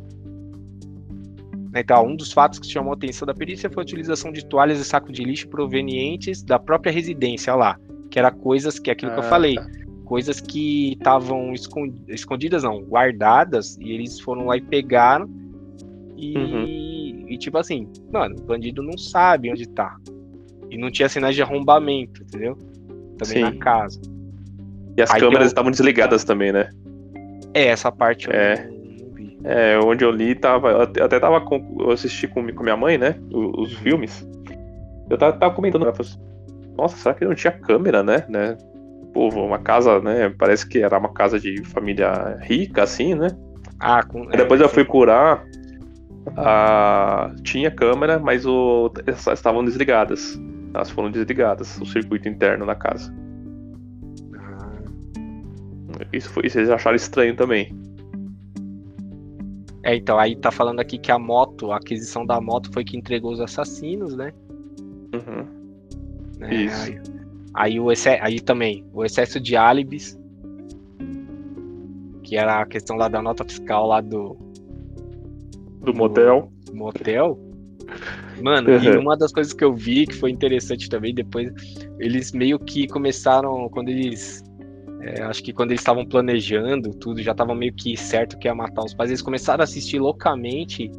então, 1.80 2.06
um 2.06 2.14
dos 2.14 2.32
fatos 2.32 2.58
que 2.58 2.70
chamou 2.70 2.92
a 2.92 2.96
atenção 2.96 3.26
da 3.26 3.34
perícia 3.34 3.68
foi 3.68 3.82
a 3.82 3.84
utilização 3.84 4.30
de 4.30 4.44
toalhas 4.46 4.78
e 4.78 4.84
saco 4.84 5.10
de 5.10 5.24
lixo 5.24 5.48
provenientes 5.48 6.42
da 6.42 6.58
própria 6.58 6.92
residência 6.92 7.54
lá, 7.54 7.78
que 8.10 8.18
era 8.18 8.30
coisas 8.30 8.78
que 8.78 8.90
aquilo 8.90 9.10
ah, 9.10 9.14
que 9.14 9.20
eu 9.20 9.24
ah, 9.24 9.28
falei, 9.28 9.54
tá. 9.56 9.66
Coisas 10.14 10.40
que 10.40 10.92
estavam 10.92 11.52
escondidas, 12.06 12.62
não, 12.62 12.82
guardadas, 12.82 13.76
e 13.80 13.90
eles 13.90 14.20
foram 14.20 14.46
lá 14.46 14.56
e 14.56 14.60
pegaram. 14.60 15.28
E, 16.16 16.38
uhum. 16.38 17.26
e 17.28 17.36
tipo 17.36 17.58
assim, 17.58 17.88
mano, 18.12 18.36
o 18.38 18.42
bandido 18.42 18.80
não 18.80 18.96
sabe 18.96 19.50
onde 19.50 19.68
tá. 19.68 19.96
E 20.70 20.78
não 20.78 20.88
tinha 20.88 21.08
sinais 21.08 21.34
de 21.34 21.42
arrombamento, 21.42 22.22
entendeu? 22.22 22.56
Também 23.18 23.38
Sim. 23.38 23.40
na 23.40 23.56
casa. 23.56 24.00
E 24.96 25.02
as 25.02 25.10
Aí 25.10 25.18
câmeras 25.18 25.46
eu... 25.46 25.48
estavam 25.48 25.72
desligadas 25.72 26.22
também, 26.22 26.52
né? 26.52 26.70
É, 27.52 27.66
essa 27.66 27.90
parte 27.90 28.30
é. 28.30 28.68
É, 29.42 29.80
onde 29.84 30.04
eu 30.04 30.12
li, 30.12 30.36
tava, 30.36 30.70
eu 30.70 31.04
até 31.04 31.18
tava 31.18 31.40
com, 31.40 31.76
eu 31.80 31.90
assisti 31.90 32.28
com, 32.28 32.46
com 32.52 32.62
minha 32.62 32.76
mãe, 32.76 32.96
né? 32.96 33.16
Os, 33.32 33.72
os 33.72 33.78
filmes. 33.78 34.24
Eu 35.10 35.18
tava, 35.18 35.32
tava 35.32 35.52
comentando, 35.56 35.88
assim, 35.88 36.16
nossa, 36.78 36.96
será 36.98 37.16
que 37.16 37.24
não 37.24 37.34
tinha 37.34 37.50
câmera, 37.50 38.04
né? 38.04 38.24
né? 38.28 38.56
Pô, 39.14 39.28
uma 39.28 39.60
casa, 39.60 40.00
né? 40.00 40.28
Parece 40.36 40.68
que 40.68 40.80
era 40.80 40.98
uma 40.98 41.12
casa 41.12 41.38
de 41.38 41.64
família 41.66 42.36
rica, 42.42 42.82
assim, 42.82 43.14
né? 43.14 43.28
Ah, 43.78 44.02
com, 44.02 44.24
é, 44.32 44.36
depois 44.36 44.60
eu 44.60 44.68
fui 44.68 44.84
curar. 44.84 45.46
A, 46.36 47.32
tinha 47.44 47.70
câmera, 47.70 48.18
mas 48.18 48.44
o, 48.44 48.90
estavam 49.32 49.64
desligadas. 49.64 50.36
Elas 50.74 50.90
foram 50.90 51.12
desligadas, 51.12 51.80
o 51.80 51.86
circuito 51.86 52.28
interno 52.28 52.66
da 52.66 52.74
casa. 52.74 53.14
Ah. 54.36 54.80
Isso 56.12 56.28
foi, 56.30 56.48
vocês 56.48 56.68
acharam 56.68 56.96
estranho 56.96 57.36
também. 57.36 57.72
É, 59.84 59.94
então, 59.94 60.18
aí 60.18 60.34
tá 60.34 60.50
falando 60.50 60.80
aqui 60.80 60.98
que 60.98 61.12
a 61.12 61.18
moto, 61.18 61.70
a 61.70 61.76
aquisição 61.76 62.26
da 62.26 62.40
moto 62.40 62.72
foi 62.72 62.84
que 62.84 62.96
entregou 62.96 63.30
os 63.30 63.40
assassinos, 63.40 64.16
né? 64.16 64.32
Uhum. 65.14 65.46
É, 66.40 66.54
Isso. 66.54 66.84
Aí, 66.84 67.13
aí, 67.54 67.78
o 67.78 67.88
aí 68.20 68.40
também, 68.40 68.84
o 68.92 69.04
excesso 69.04 69.40
de 69.40 69.56
álibis, 69.56 70.18
que 72.22 72.36
era 72.36 72.60
a 72.60 72.66
questão 72.66 72.96
lá 72.96 73.08
da 73.08 73.22
nota 73.22 73.44
fiscal 73.44 73.86
lá 73.86 74.00
do... 74.00 74.36
Do, 75.80 75.92
do 75.92 75.94
motel. 75.94 76.50
motel. 76.72 77.38
Mano, 78.42 78.70
uhum. 78.70 78.82
e 78.82 78.96
uma 78.96 79.16
das 79.16 79.32
coisas 79.32 79.52
que 79.52 79.62
eu 79.62 79.74
vi 79.74 80.06
que 80.06 80.14
foi 80.14 80.30
interessante 80.30 80.88
também, 80.88 81.14
depois 81.14 81.52
eles 81.98 82.32
meio 82.32 82.58
que 82.58 82.86
começaram, 82.88 83.68
quando 83.68 83.90
eles 83.90 84.42
é, 85.04 85.22
acho 85.22 85.42
que 85.42 85.52
quando 85.52 85.70
eles 85.70 85.82
estavam 85.82 86.04
planejando 86.06 86.90
tudo, 86.94 87.22
já 87.22 87.32
estava 87.32 87.54
meio 87.54 87.74
que 87.74 87.94
certo 87.94 88.38
que 88.38 88.48
ia 88.48 88.54
matar 88.54 88.84
os 88.84 88.94
pais. 88.94 89.10
Eles 89.10 89.20
começaram 89.20 89.60
a 89.60 89.64
assistir 89.64 89.98
loucamente 89.98 90.90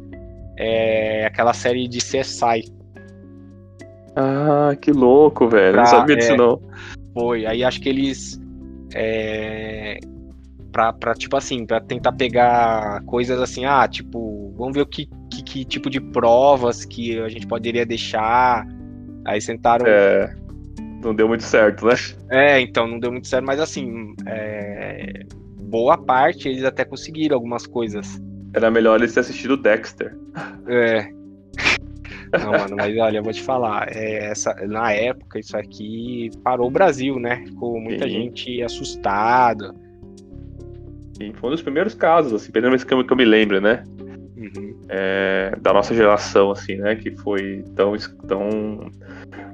é, 0.56 1.26
aquela 1.26 1.52
série 1.52 1.88
de 1.88 1.98
CSI. 1.98 2.72
Ah, 4.16 4.74
que 4.80 4.90
louco, 4.90 5.48
velho. 5.48 5.74
Pra, 5.74 5.82
não 5.82 5.90
sabia 5.90 6.16
disso, 6.16 6.32
é, 6.32 6.36
não. 6.36 6.60
Foi. 7.14 7.46
Aí 7.46 7.62
acho 7.62 7.80
que 7.80 7.88
eles. 7.88 8.40
É, 8.94 9.98
pra, 10.72 10.92
pra, 10.92 11.14
tipo 11.14 11.36
assim, 11.36 11.66
pra 11.66 11.80
tentar 11.80 12.12
pegar 12.12 13.02
coisas 13.04 13.40
assim, 13.40 13.64
ah, 13.64 13.86
tipo, 13.86 14.54
vamos 14.56 14.74
ver 14.74 14.82
o 14.82 14.86
que, 14.86 15.08
que, 15.30 15.42
que 15.42 15.64
tipo 15.64 15.90
de 15.90 16.00
provas 16.00 16.84
que 16.84 17.20
a 17.20 17.28
gente 17.28 17.46
poderia 17.46 17.84
deixar. 17.84 18.66
Aí 19.24 19.40
sentaram. 19.40 19.86
É 19.86 20.34
não 21.06 21.14
deu 21.14 21.28
muito 21.28 21.44
certo, 21.44 21.86
né? 21.86 21.94
É, 22.30 22.60
então 22.60 22.86
não 22.86 22.98
deu 22.98 23.12
muito 23.12 23.28
certo, 23.28 23.44
mas 23.44 23.60
assim, 23.60 24.14
é... 24.26 25.24
boa 25.60 25.96
parte 25.96 26.48
eles 26.48 26.64
até 26.64 26.84
conseguiram 26.84 27.36
algumas 27.36 27.66
coisas. 27.66 28.20
Era 28.54 28.70
melhor 28.70 28.98
eles 28.98 29.14
ter 29.14 29.20
assistido 29.20 29.56
Dexter. 29.56 30.16
É. 30.66 31.08
Não, 32.32 32.52
mano, 32.52 32.76
mas 32.76 32.96
olha, 32.96 33.18
eu 33.18 33.22
vou 33.22 33.32
te 33.32 33.42
falar, 33.42 33.88
é, 33.94 34.30
essa, 34.30 34.54
na 34.66 34.92
época 34.92 35.38
isso 35.38 35.56
aqui 35.56 36.30
parou 36.42 36.68
o 36.68 36.70
Brasil, 36.70 37.18
né? 37.18 37.44
Ficou 37.46 37.80
muita 37.80 38.04
Sim. 38.04 38.10
gente 38.10 38.62
assustada. 38.62 39.74
Sim, 41.16 41.32
foi 41.34 41.48
um 41.48 41.52
dos 41.52 41.62
primeiros 41.62 41.94
casos, 41.94 42.32
assim, 42.32 42.52
pelo 42.52 42.66
menos 42.66 42.84
que 42.84 42.92
eu, 42.92 43.04
que 43.04 43.12
eu 43.12 43.16
me 43.16 43.24
lembro, 43.24 43.60
né? 43.60 43.82
Uhum. 44.36 44.76
É, 44.88 45.56
da 45.62 45.72
nossa 45.72 45.94
geração, 45.94 46.50
assim, 46.50 46.76
né? 46.76 46.94
Que 46.96 47.10
foi 47.10 47.64
tão, 47.74 47.94
tão. 48.28 48.90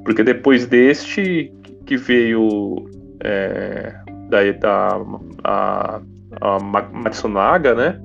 Porque 0.05 0.25
depois 0.25 0.67
deste 0.67 1.53
que 1.87 1.97
veio 1.97 2.89
é, 3.21 3.95
daí 4.29 4.53
da 4.55 5.01
a, 5.45 6.01
a 6.41 6.59
Matsunaga, 6.59 7.75
né? 7.75 8.01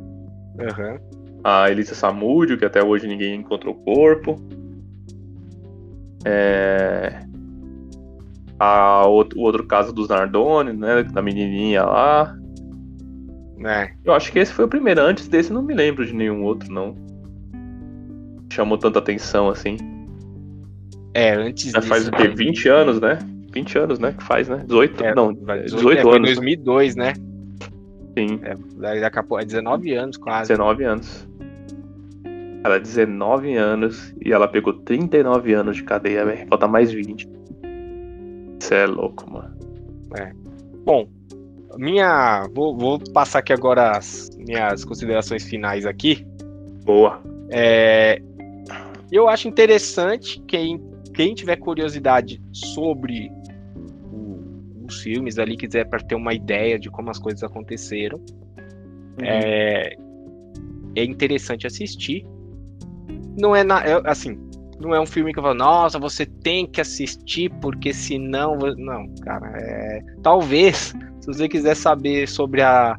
Uhum. 0.60 1.17
A 1.50 1.72
Elisa 1.72 1.96
Samudio, 1.96 2.58
que 2.58 2.66
até 2.66 2.84
hoje 2.84 3.08
ninguém 3.08 3.36
encontrou 3.36 3.74
o 3.74 3.78
corpo. 3.78 4.36
É, 6.26 7.22
a, 8.60 9.08
o, 9.08 9.24
o 9.36 9.42
outro 9.44 9.66
caso 9.66 9.94
dos 9.94 10.10
Nardone, 10.10 10.74
né? 10.74 11.04
Da 11.04 11.22
menininha 11.22 11.86
lá. 11.86 12.38
É. 13.64 13.92
Eu 14.04 14.14
acho 14.14 14.30
que 14.30 14.40
esse 14.40 14.52
foi 14.52 14.66
o 14.66 14.68
primeiro. 14.68 15.00
Antes 15.00 15.30
desse, 15.30 15.54
não 15.54 15.62
me 15.62 15.74
lembro 15.74 16.06
de 16.06 16.14
nenhum 16.14 16.44
outro, 16.44 16.70
não. 16.70 16.96
Chamou 18.52 18.78
tanta 18.78 19.00
atenção 19.00 19.48
assim. 19.48 19.78
É, 21.14 21.34
antes 21.34 21.72
Já 21.72 21.82
faz 21.82 22.10
o 22.10 22.12
quê? 22.12 22.28
20 22.28 22.68
anos, 22.68 23.00
né? 23.00 23.20
20 23.54 23.78
anos, 23.78 24.00
né? 24.00 24.12
Que 24.12 24.24
faz, 24.24 24.50
né? 24.50 24.66
18? 24.68 25.02
É, 25.02 25.16
não, 25.16 25.34
18, 25.34 25.76
18 25.78 25.98
é, 25.98 26.02
anos. 26.02 26.30
2002, 26.36 26.96
né? 26.98 27.14
Sim. 28.18 28.40
É, 28.44 29.00
daqui 29.00 29.20
a 29.20 29.24
pouco, 29.24 29.42
é 29.42 29.46
19 29.46 29.94
anos 29.94 30.18
quase. 30.18 30.50
19 30.50 30.84
anos. 30.84 31.28
Ela 32.68 32.82
19 32.82 33.56
anos 33.56 34.14
e 34.22 34.34
ela 34.34 34.46
pegou 34.46 34.74
39 34.74 35.54
anos 35.54 35.78
de 35.78 35.84
cadeia, 35.84 36.26
velho. 36.26 36.46
Falta 36.50 36.68
mais 36.68 36.92
20. 36.92 37.26
Isso 38.60 38.74
é 38.74 38.86
louco, 38.86 39.30
mano. 39.32 39.56
É. 40.20 40.34
Bom, 40.84 41.08
minha. 41.78 42.46
Vou, 42.54 42.78
vou 42.78 43.00
passar 43.14 43.40
aqui 43.40 43.54
agora 43.54 43.92
as 43.92 44.30
minhas 44.36 44.84
considerações 44.84 45.46
finais 45.46 45.86
aqui. 45.86 46.28
Boa. 46.84 47.22
É, 47.50 48.22
eu 49.10 49.30
acho 49.30 49.48
interessante 49.48 50.42
quem, 50.46 50.84
quem 51.14 51.34
tiver 51.34 51.56
curiosidade 51.56 52.42
sobre 52.52 53.32
o, 54.12 54.86
os 54.86 55.02
filmes 55.02 55.40
ali, 55.40 55.56
quiser 55.56 55.86
para 55.86 56.00
ter 56.00 56.16
uma 56.16 56.34
ideia 56.34 56.78
de 56.78 56.90
como 56.90 57.10
as 57.10 57.18
coisas 57.18 57.44
aconteceram, 57.44 58.18
uhum. 58.18 59.24
é, 59.26 59.96
é 60.98 61.04
interessante 61.06 61.66
assistir. 61.66 62.26
Não 63.38 63.56
é, 63.56 63.64
na, 63.64 63.82
é 63.82 64.02
assim, 64.06 64.38
não 64.80 64.94
é 64.94 65.00
um 65.00 65.06
filme 65.06 65.34
que 65.34 65.40
eu 65.40 65.44
falo, 65.44 65.56
nossa, 65.56 66.00
você 66.00 66.26
tem 66.26 66.66
que 66.66 66.80
assistir, 66.80 67.52
porque 67.62 67.94
senão. 67.94 68.58
Não, 68.78 69.08
cara, 69.22 69.52
é... 69.56 70.02
talvez, 70.22 70.94
se 71.22 71.28
você 71.28 71.48
quiser 71.48 71.76
saber 71.76 72.28
sobre 72.28 72.62
a, 72.62 72.98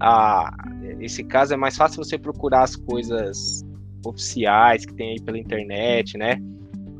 a. 0.00 0.50
Esse 1.00 1.22
caso, 1.22 1.54
é 1.54 1.56
mais 1.56 1.76
fácil 1.76 2.02
você 2.02 2.18
procurar 2.18 2.62
as 2.62 2.74
coisas 2.74 3.64
oficiais 4.04 4.84
que 4.84 4.94
tem 4.94 5.12
aí 5.12 5.20
pela 5.20 5.38
internet, 5.38 6.16
né? 6.16 6.40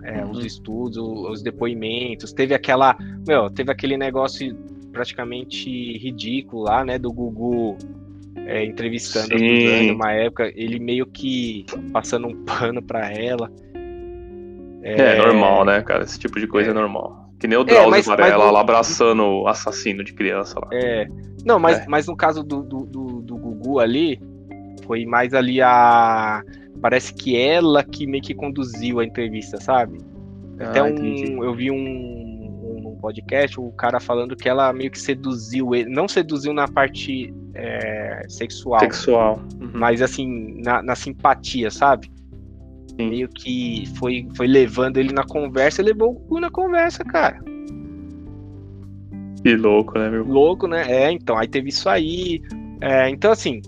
É, 0.05 0.25
uhum. 0.25 0.31
Os 0.31 0.45
estudos, 0.45 0.99
os 0.99 1.43
depoimentos. 1.43 2.33
Teve 2.33 2.55
aquela. 2.55 2.97
Meu, 3.27 3.51
teve 3.51 3.73
aquele 3.73 3.97
negócio 3.97 4.57
praticamente 4.93 5.69
ridículo 5.99 6.63
lá, 6.65 6.85
né? 6.85 6.99
Do 6.99 7.13
Gugu 7.13 7.77
é, 8.47 8.65
entrevistando 8.65 9.35
a 9.35 9.39
Suzane 9.39 9.93
numa 9.93 10.13
época, 10.13 10.53
ele 10.55 10.79
meio 10.79 11.07
que 11.07 11.67
passando 11.93 12.29
um 12.29 12.45
pano 12.45 12.83
para 12.83 13.13
ela. 13.13 13.51
É, 14.83 15.17
é, 15.17 15.19
normal, 15.19 15.65
né, 15.65 15.83
cara? 15.83 16.05
Esse 16.05 16.19
tipo 16.19 16.41
de 16.41 16.47
coisa 16.47 16.71
é, 16.71 16.73
é 16.73 16.75
normal. 16.75 17.31
Que 17.39 17.47
nem 17.47 17.59
o 17.59 17.63
é, 17.63 17.65
Drauzio 17.65 18.13
é, 18.13 18.17
Varela 18.17 18.45
mas... 18.45 18.55
lá 18.55 18.61
abraçando 18.61 19.23
o 19.23 19.49
assassino 19.49 20.03
de 20.03 20.13
criança 20.13 20.59
lá. 20.59 20.69
É. 20.73 21.07
Não, 21.45 21.59
mas, 21.59 21.79
é. 21.79 21.87
mas 21.89 22.07
no 22.07 22.17
caso 22.17 22.43
do, 22.43 22.63
do, 22.63 22.87
do, 22.87 23.21
do 23.21 23.37
Gugu 23.37 23.81
ali, 23.81 24.21
foi 24.87 25.05
mais 25.05 25.35
ali 25.35 25.61
a. 25.61 26.43
Parece 26.81 27.13
que 27.13 27.37
ela 27.37 27.85
que 27.85 28.07
meio 28.07 28.23
que 28.23 28.35
conduziu 28.35 29.01
a 29.01 29.05
entrevista, 29.05 29.61
sabe? 29.61 29.99
Ah, 30.59 30.71
Até 30.71 30.83
um. 30.83 31.45
Eu 31.45 31.55
vi 31.55 31.71
um, 31.71 32.28
podcast, 32.99 33.59
o 33.61 33.71
cara 33.73 34.01
falando 34.01 34.37
que 34.37 34.49
ela 34.49 34.73
meio 34.73 34.91
que 34.91 34.99
seduziu 34.99 35.75
ele. 35.75 35.91
Não 35.91 36.09
seduziu 36.09 36.53
na 36.53 36.69
parte 36.69 37.33
é, 37.55 38.25
sexual. 38.29 38.81
Sexual. 38.81 39.41
Uhum. 39.61 39.71
Mas 39.75 40.03
assim, 40.03 40.61
na, 40.63 40.83
na 40.83 40.95
simpatia, 40.95 41.71
sabe? 41.71 42.11
Sim. 42.99 43.11
meio 43.11 43.29
que 43.29 43.85
foi, 43.97 44.29
foi 44.35 44.49
levando 44.49 44.97
ele 44.97 45.13
na 45.13 45.25
conversa 45.25 45.83
levou 45.83 46.13
o 46.13 46.15
cu 46.17 46.41
na 46.41 46.51
conversa, 46.51 47.05
cara. 47.05 47.39
Que 49.43 49.55
louco, 49.55 49.97
né, 49.97 50.11
meu? 50.11 50.25
Louco, 50.25 50.67
né? 50.67 50.85
É, 50.89 51.13
então, 51.13 51.39
aí 51.39 51.47
teve 51.47 51.69
isso 51.69 51.89
aí. 51.89 52.43
É, 52.81 53.09
então, 53.09 53.31
assim, 53.31 53.63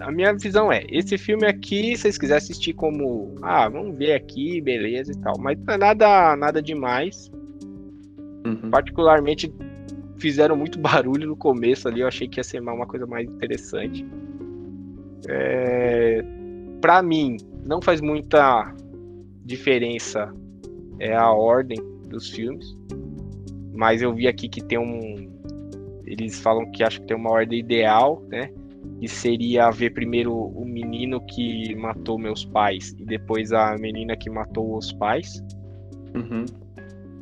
a 0.00 0.12
minha 0.12 0.32
visão 0.32 0.70
é, 0.72 0.84
esse 0.88 1.18
filme 1.18 1.46
aqui, 1.46 1.96
se 1.96 2.02
vocês 2.02 2.18
quiserem 2.18 2.38
assistir 2.38 2.72
como, 2.72 3.34
ah, 3.42 3.68
vamos 3.68 3.96
ver 3.96 4.12
aqui, 4.12 4.60
beleza 4.60 5.10
e 5.12 5.18
tal, 5.18 5.34
mas 5.38 5.58
não 5.58 5.74
é 5.74 5.78
nada, 5.78 6.36
nada 6.36 6.62
demais. 6.62 7.30
Uhum. 8.46 8.70
Particularmente, 8.70 9.52
fizeram 10.16 10.56
muito 10.56 10.78
barulho 10.80 11.28
no 11.28 11.36
começo 11.36 11.88
ali, 11.88 12.00
eu 12.00 12.08
achei 12.08 12.28
que 12.28 12.38
ia 12.38 12.44
ser 12.44 12.60
uma 12.60 12.86
coisa 12.86 13.06
mais 13.06 13.28
interessante. 13.28 14.06
É, 15.28 16.24
para 16.80 17.02
mim, 17.02 17.36
não 17.64 17.80
faz 17.82 18.00
muita 18.00 18.72
diferença 19.44 20.32
é 20.98 21.14
a 21.14 21.30
ordem 21.30 21.78
dos 22.08 22.30
filmes, 22.30 22.76
mas 23.74 24.00
eu 24.00 24.14
vi 24.14 24.26
aqui 24.26 24.48
que 24.48 24.62
tem 24.62 24.78
um 24.78 25.36
eles 26.06 26.40
falam 26.40 26.70
que 26.70 26.84
acho 26.84 27.00
que 27.00 27.08
tem 27.08 27.16
uma 27.16 27.30
ordem 27.30 27.58
ideal, 27.58 28.22
né? 28.28 28.50
Que 29.00 29.08
seria 29.08 29.70
ver 29.70 29.90
primeiro 29.90 30.32
o 30.32 30.64
menino 30.64 31.20
que 31.26 31.74
matou 31.74 32.16
meus 32.16 32.44
pais 32.44 32.94
e 32.98 33.04
depois 33.04 33.52
a 33.52 33.76
menina 33.76 34.16
que 34.16 34.30
matou 34.30 34.76
os 34.76 34.92
pais. 34.92 35.42
Uhum. 36.14 36.44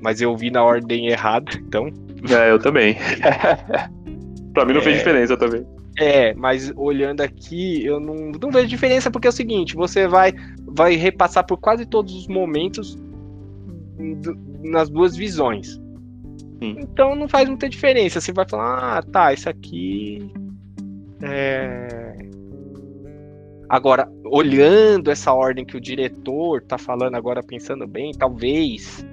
Mas 0.01 0.21
eu 0.21 0.37
vi 0.37 0.51
na 0.51 0.63
ordem 0.63 1.09
errada, 1.09 1.53
então. 1.57 1.89
É, 2.31 2.51
eu 2.51 2.59
também. 2.59 2.97
pra 4.53 4.65
mim 4.65 4.73
não 4.73 4.81
é... 4.81 4.85
fez 4.85 4.99
diferença 4.99 5.37
também. 5.37 5.65
É, 5.99 6.35
mas 6.35 6.73
olhando 6.77 7.21
aqui, 7.21 7.85
eu 7.85 8.01
não, 8.01 8.33
não 8.33 8.51
vejo 8.51 8.67
diferença, 8.67 9.11
porque 9.11 9.29
é 9.29 9.31
o 9.31 9.33
seguinte, 9.33 9.77
você 9.77 10.09
vai, 10.09 10.33
vai 10.67 10.97
repassar 10.97 11.47
por 11.47 11.57
quase 11.57 11.87
todos 11.87 12.15
os 12.15 12.27
momentos 12.27 12.97
do, 14.21 14.37
nas 14.65 14.91
duas 14.91 15.17
visões. 15.17 15.81
Sim. 16.61 16.77
Então 16.79 17.15
não 17.15 17.29
faz 17.29 17.49
muita 17.49 17.69
diferença. 17.69 18.21
Você 18.21 18.33
vai 18.33 18.49
falar, 18.49 18.99
ah, 18.99 19.03
tá, 19.03 19.33
isso 19.33 19.49
aqui. 19.49 20.31
É... 21.23 22.17
Agora, 23.69 24.11
olhando 24.25 25.11
essa 25.11 25.33
ordem 25.33 25.65
que 25.65 25.77
o 25.77 25.81
diretor 25.81 26.63
tá 26.63 26.77
falando 26.77 27.15
agora, 27.15 27.43
pensando 27.43 27.87
bem, 27.87 28.13
talvez 28.13 29.05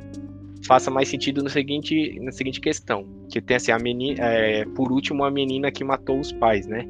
faça 0.66 0.92
mais 0.92 1.10
sentido 1.10 1.44
no 1.44 1.50
seguinte, 1.50 2.20
na 2.22 2.32
seguinte 2.32 2.60
questão, 2.60 3.06
que 3.30 3.42
tem 3.42 3.58
assim 3.58 3.72
a 3.72 3.80
menina, 3.80 4.24
é, 4.24 4.66
por 4.66 4.92
último 4.92 5.24
a 5.24 5.32
menina 5.32 5.72
que 5.72 5.84
matou 5.84 6.20
os 6.20 6.32
pais, 6.32 6.68
né? 6.68 6.88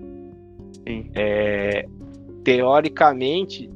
Sim. 0.87 1.09
É, 1.15 1.85
teoricamente, 2.43 3.69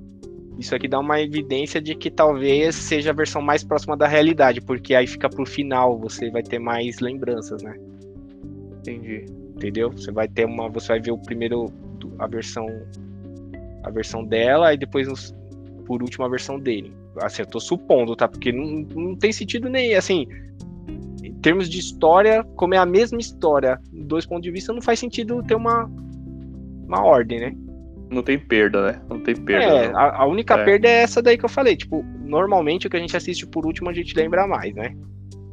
isso 0.58 0.76
aqui 0.76 0.88
dá 0.88 1.00
uma 1.00 1.22
evidência 1.22 1.82
de 1.82 1.96
que 1.96 2.10
talvez 2.10 2.76
seja 2.76 3.12
a 3.12 3.14
versão 3.14 3.42
mais 3.42 3.64
próxima 3.64 3.96
da 3.96 4.08
realidade, 4.08 4.62
porque 4.62 4.96
aí 4.96 5.08
fica 5.08 5.30
pro 5.30 5.46
final, 5.46 5.98
você 5.98 6.30
vai 6.30 6.44
ter 6.44 6.60
mais 6.60 7.00
lembranças, 7.00 7.62
né? 7.62 7.76
Entendi. 8.80 9.26
Entendeu? 9.56 9.92
Você 9.92 10.12
vai 10.12 10.28
ter 10.28 10.46
uma, 10.46 10.70
você 10.70 10.90
vai 10.90 11.00
ver 11.00 11.12
o 11.12 11.18
primeiro 11.18 11.72
a 12.20 12.28
versão 12.28 12.68
a 13.84 13.90
versão 13.90 14.24
dela 14.24 14.74
e 14.74 14.78
depois 14.78 15.34
por 15.86 16.02
último 16.02 16.26
a 16.26 16.30
versão 16.30 16.60
dele. 16.60 16.92
Assim, 17.22 17.42
eu 17.42 17.48
tô 17.48 17.60
supondo, 17.60 18.16
tá? 18.16 18.28
Porque 18.28 18.52
não, 18.52 18.86
não 18.96 19.16
tem 19.16 19.32
sentido 19.32 19.70
nem, 19.70 19.96
assim, 19.96 20.28
em 21.24 21.34
termos 21.42 21.70
de 21.70 21.80
história, 21.80 22.44
como 22.56 22.74
é 22.74 22.78
a 22.78 22.86
mesma 22.86 23.20
história, 23.20 23.80
dois 23.92 24.26
pontos 24.26 24.44
de 24.44 24.52
vista, 24.52 24.74
não 24.74 24.82
faz 24.82 25.00
sentido 25.00 25.44
ter 25.44 25.56
uma, 25.56 25.90
uma 26.88 27.04
ordem, 27.04 27.40
né? 27.40 27.56
Não 28.10 28.22
tem 28.22 28.38
perda, 28.38 28.92
né? 28.92 29.02
Não 29.10 29.20
tem 29.20 29.36
perda. 29.36 29.66
É, 29.66 29.92
a, 29.94 30.22
a, 30.22 30.26
única 30.26 30.56
é. 30.56 30.64
perda 30.64 30.88
é 30.88 31.02
essa 31.02 31.22
daí 31.22 31.38
que 31.38 31.46
eu 31.46 31.50
falei. 31.50 31.76
Tipo, 31.76 32.04
normalmente 32.24 32.88
o 32.88 32.90
que 32.90 32.98
a 32.98 33.00
gente 33.00 33.18
assiste 33.18 33.48
por 33.48 33.66
último 33.66 33.90
a 33.90 33.94
gente 33.94 34.16
lembra 34.16 34.46
mais, 34.48 34.74
né? 34.76 34.96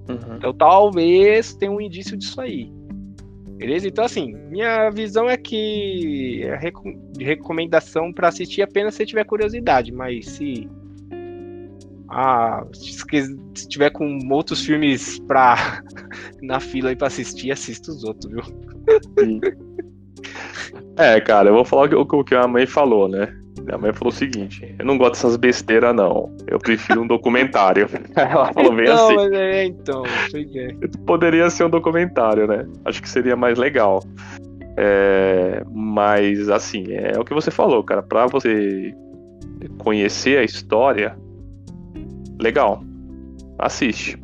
Uhum. 0.09 0.37
Então 0.37 0.53
talvez 0.53 1.55
tenha 1.55 1.73
um 1.73 1.81
indício 1.81 2.17
disso 2.17 2.41
aí. 2.41 2.71
Beleza? 3.57 3.87
Então, 3.87 4.05
assim, 4.05 4.35
minha 4.51 4.91
visão 4.91 5.31
é 5.31 5.37
que 5.37 6.43
é 6.43 6.59
de 7.13 7.25
recomendação 7.25 8.13
para 8.13 8.29
assistir 8.29 8.61
apenas 8.61 8.95
se 8.95 9.07
tiver 9.07 9.25
curiosidade, 9.25 9.93
mas 9.93 10.27
se 10.27 10.69
ah, 12.13 12.65
se 12.73 13.69
tiver 13.69 13.91
com 13.91 14.19
outros 14.31 14.65
filmes 14.65 15.19
pra, 15.21 15.83
na 16.43 16.61
fila 16.61 16.91
aí 16.91 16.97
pra 16.97 17.07
assistir, 17.07 17.51
assista 17.51 17.91
os 17.91 18.05
outros, 18.05 18.31
viu? 18.31 18.43
Sim. 19.19 19.41
É, 20.97 21.21
cara, 21.21 21.49
eu 21.49 21.55
vou 21.55 21.65
falar 21.65 21.85
o 21.87 22.07
que, 22.07 22.17
o 22.17 22.25
que 22.25 22.35
a 22.35 22.47
mãe 22.47 22.67
falou, 22.67 23.09
né? 23.09 23.35
Minha 23.65 23.79
mãe 23.79 23.93
falou 23.93 24.13
o 24.13 24.17
seguinte: 24.17 24.75
eu 24.79 24.85
não 24.85 24.99
gosto 24.99 25.13
dessas 25.13 25.37
besteiras, 25.37 25.95
não. 25.95 26.35
Eu 26.47 26.59
prefiro 26.59 27.03
um 27.03 27.07
documentário. 27.07 27.89
Ela 28.17 28.53
falou 28.53 28.75
bem 28.75 28.85
então, 28.85 29.09
assim. 29.19 29.37
É, 29.37 29.65
então, 29.65 30.03
Poderia 31.07 31.49
ser 31.49 31.65
um 31.65 31.71
documentário, 31.71 32.47
né? 32.47 32.67
Acho 32.85 33.01
que 33.01 33.09
seria 33.09 33.37
mais 33.37 33.59
legal. 33.59 34.03
É, 34.77 35.63
mas, 35.71 36.49
assim, 36.49 36.93
é 36.93 37.19
o 37.19 37.25
que 37.25 37.35
você 37.35 37.51
falou, 37.51 37.83
cara. 37.85 38.03
Pra 38.03 38.27
você 38.27 38.93
conhecer 39.79 40.39
a 40.39 40.43
história, 40.43 41.17
legal, 42.43 42.83
assiste. 43.59 44.21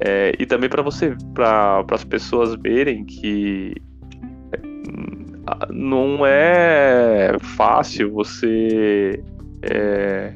É, 0.00 0.32
e 0.38 0.44
também 0.44 0.68
para 0.68 0.82
você, 0.82 1.16
para 1.32 1.84
as 1.90 2.04
pessoas 2.04 2.54
verem 2.56 3.04
que 3.04 3.74
é, 4.52 5.72
não 5.72 6.26
é 6.26 7.36
fácil 7.40 8.12
você 8.12 9.22
é, 9.62 10.34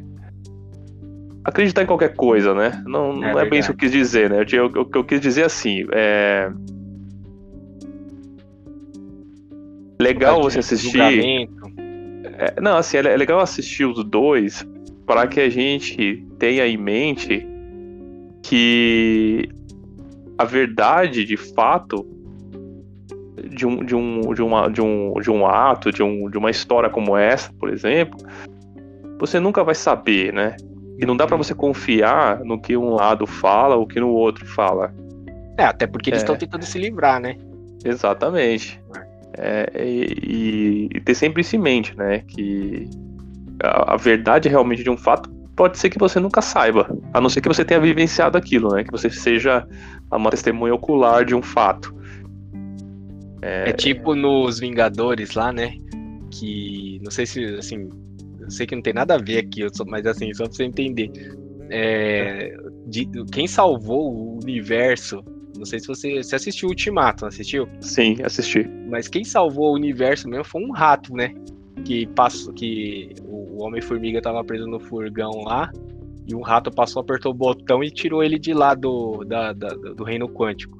acreditar 1.44 1.82
em 1.82 1.86
qualquer 1.86 2.14
coisa, 2.14 2.54
né? 2.54 2.82
Não, 2.86 3.12
não 3.14 3.38
é, 3.38 3.44
é 3.44 3.48
bem 3.48 3.58
isso 3.58 3.68
que 3.68 3.84
eu 3.84 3.90
quis 3.90 3.92
dizer, 3.92 4.30
né? 4.30 4.42
O 4.42 4.86
que 4.86 4.98
eu, 4.98 5.04
quis 5.04 5.20
dizer 5.20 5.44
assim, 5.44 5.84
é 5.92 6.50
legal 10.00 10.40
você 10.40 10.60
assistir. 10.60 11.50
É, 12.40 12.60
não, 12.60 12.76
assim, 12.76 12.98
é 12.98 13.16
legal 13.16 13.40
assistir 13.40 13.84
os 13.84 14.04
dois 14.04 14.64
para 15.08 15.26
que 15.26 15.40
a 15.40 15.48
gente 15.48 16.22
tenha 16.38 16.66
em 16.66 16.76
mente 16.76 17.48
que 18.42 19.48
a 20.36 20.44
verdade 20.44 21.24
de 21.24 21.36
fato 21.38 22.06
de 23.50 23.66
um, 23.66 23.82
de 23.82 23.96
um, 23.96 24.34
de 24.34 24.42
uma, 24.42 24.68
de 24.68 24.82
um, 24.82 25.14
de 25.14 25.30
um 25.30 25.46
ato, 25.46 25.90
de, 25.90 26.02
um, 26.02 26.28
de 26.28 26.36
uma 26.36 26.50
história 26.50 26.90
como 26.90 27.16
essa, 27.16 27.50
por 27.54 27.70
exemplo, 27.70 28.18
você 29.18 29.40
nunca 29.40 29.64
vai 29.64 29.74
saber, 29.74 30.30
né? 30.32 30.56
E 30.98 31.06
não 31.06 31.16
dá 31.16 31.26
para 31.26 31.38
você 31.38 31.54
confiar 31.54 32.40
no 32.44 32.60
que 32.60 32.76
um 32.76 32.90
lado 32.90 33.26
fala 33.26 33.76
ou 33.76 33.86
que 33.86 33.98
no 33.98 34.10
outro 34.10 34.44
fala. 34.44 34.94
É, 35.56 35.64
até 35.64 35.86
porque 35.86 36.10
eles 36.10 36.20
estão 36.20 36.34
é. 36.34 36.38
tentando 36.38 36.64
se 36.66 36.78
livrar, 36.78 37.18
né? 37.18 37.34
Exatamente. 37.82 38.78
É, 39.38 39.70
e, 39.74 40.88
e, 40.94 41.00
ter 41.00 41.14
sempre 41.14 41.40
isso 41.40 41.56
em 41.56 41.60
mente, 41.60 41.96
né? 41.96 42.22
Que 42.28 42.88
a, 43.62 43.94
a, 43.94 43.96
verdade 43.96 44.48
realmente 44.48 44.82
de 44.82 44.90
um 44.90 44.96
fato 44.96 45.30
pode 45.56 45.78
ser 45.78 45.90
que 45.90 45.98
você 45.98 46.20
nunca 46.20 46.40
saiba, 46.40 46.88
a 47.12 47.20
não 47.20 47.28
ser 47.28 47.40
que 47.40 47.48
você 47.48 47.64
tenha 47.64 47.80
vivenciado 47.80 48.38
aquilo, 48.38 48.72
né? 48.72 48.84
Que 48.84 48.92
você 48.92 49.10
seja 49.10 49.66
uma 50.10 50.30
testemunha 50.30 50.74
ocular 50.74 51.24
de 51.24 51.34
um 51.34 51.42
fato. 51.42 51.92
É, 53.42 53.70
é 53.70 53.72
tipo 53.72 54.14
nos 54.14 54.60
Vingadores 54.60 55.34
lá, 55.34 55.52
né? 55.52 55.74
Que 56.30 57.00
não 57.02 57.10
sei 57.10 57.26
se 57.26 57.44
assim, 57.56 57.88
eu 58.40 58.50
sei 58.50 58.66
que 58.66 58.76
não 58.76 58.82
tem 58.82 58.92
nada 58.92 59.16
a 59.16 59.18
ver 59.18 59.38
aqui, 59.38 59.66
mas 59.86 60.06
assim, 60.06 60.32
só 60.32 60.44
pra 60.44 60.52
você 60.52 60.64
entender. 60.64 61.10
É, 61.70 62.56
de, 62.86 63.08
quem 63.32 63.46
salvou 63.46 64.12
o 64.12 64.38
universo 64.42 65.22
não 65.58 65.66
sei 65.66 65.80
se 65.80 65.88
você, 65.88 66.22
você 66.22 66.36
assistiu 66.36 66.68
Ultimato, 66.68 67.26
assistiu? 67.26 67.68
Sim, 67.80 68.16
assisti. 68.22 68.68
Mas 68.88 69.08
quem 69.08 69.24
salvou 69.24 69.72
o 69.72 69.74
universo 69.74 70.28
mesmo 70.28 70.44
foi 70.44 70.62
um 70.62 70.70
rato, 70.70 71.12
né? 71.14 71.34
Que 71.84 72.06
passou, 72.06 72.52
que 72.52 73.14
o 73.24 73.62
Homem-Formiga 73.62 74.20
tava 74.20 74.44
preso 74.44 74.66
no 74.66 74.78
furgão 74.78 75.30
lá, 75.44 75.70
e 76.26 76.34
um 76.34 76.42
rato 76.42 76.70
passou, 76.70 77.00
apertou 77.00 77.32
o 77.32 77.34
botão 77.34 77.82
e 77.82 77.90
tirou 77.90 78.22
ele 78.22 78.38
de 78.38 78.52
lá 78.52 78.74
do, 78.74 79.24
da, 79.24 79.52
da 79.52 79.68
do 79.68 80.04
reino 80.04 80.28
quântico. 80.28 80.78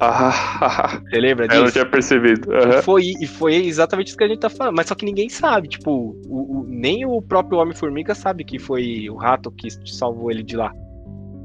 Ah, 0.00 1.02
Você 1.08 1.20
lembra 1.20 1.46
disso? 1.46 1.60
Eu 1.60 1.64
não 1.64 1.70
tinha 1.70 1.86
percebido. 1.86 2.50
Uhum. 2.50 2.70
E, 2.70 2.82
foi, 2.82 3.12
e 3.20 3.26
foi 3.26 3.54
exatamente 3.54 4.08
isso 4.08 4.16
que 4.16 4.24
a 4.24 4.28
gente 4.28 4.40
tá 4.40 4.48
falando. 4.48 4.74
Mas 4.74 4.86
só 4.86 4.94
que 4.94 5.04
ninguém 5.04 5.28
sabe. 5.28 5.68
Tipo, 5.68 6.16
o, 6.26 6.60
o 6.60 6.66
nem 6.66 7.04
o 7.04 7.20
próprio 7.20 7.58
Homem-Formiga 7.58 8.14
sabe 8.14 8.42
que 8.42 8.58
foi 8.58 9.08
o 9.10 9.16
rato 9.16 9.50
que 9.50 9.68
salvou 9.86 10.30
ele 10.30 10.42
de 10.42 10.56
lá. 10.56 10.72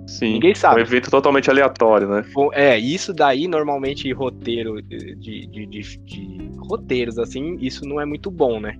Sim, 0.07 0.33
Ninguém 0.33 0.53
sabe. 0.53 0.81
Um 0.81 0.83
evento 0.83 1.09
totalmente 1.09 1.49
aleatório, 1.49 2.07
né? 2.07 2.23
É, 2.53 2.77
isso 2.77 3.13
daí 3.13 3.47
normalmente 3.47 4.11
roteiro 4.13 4.81
de, 4.81 5.15
de, 5.15 5.47
de, 5.47 5.65
de 5.65 6.51
roteiros, 6.59 7.17
assim, 7.17 7.57
isso 7.59 7.87
não 7.87 7.99
é 7.99 8.05
muito 8.05 8.29
bom, 8.29 8.59
né? 8.59 8.77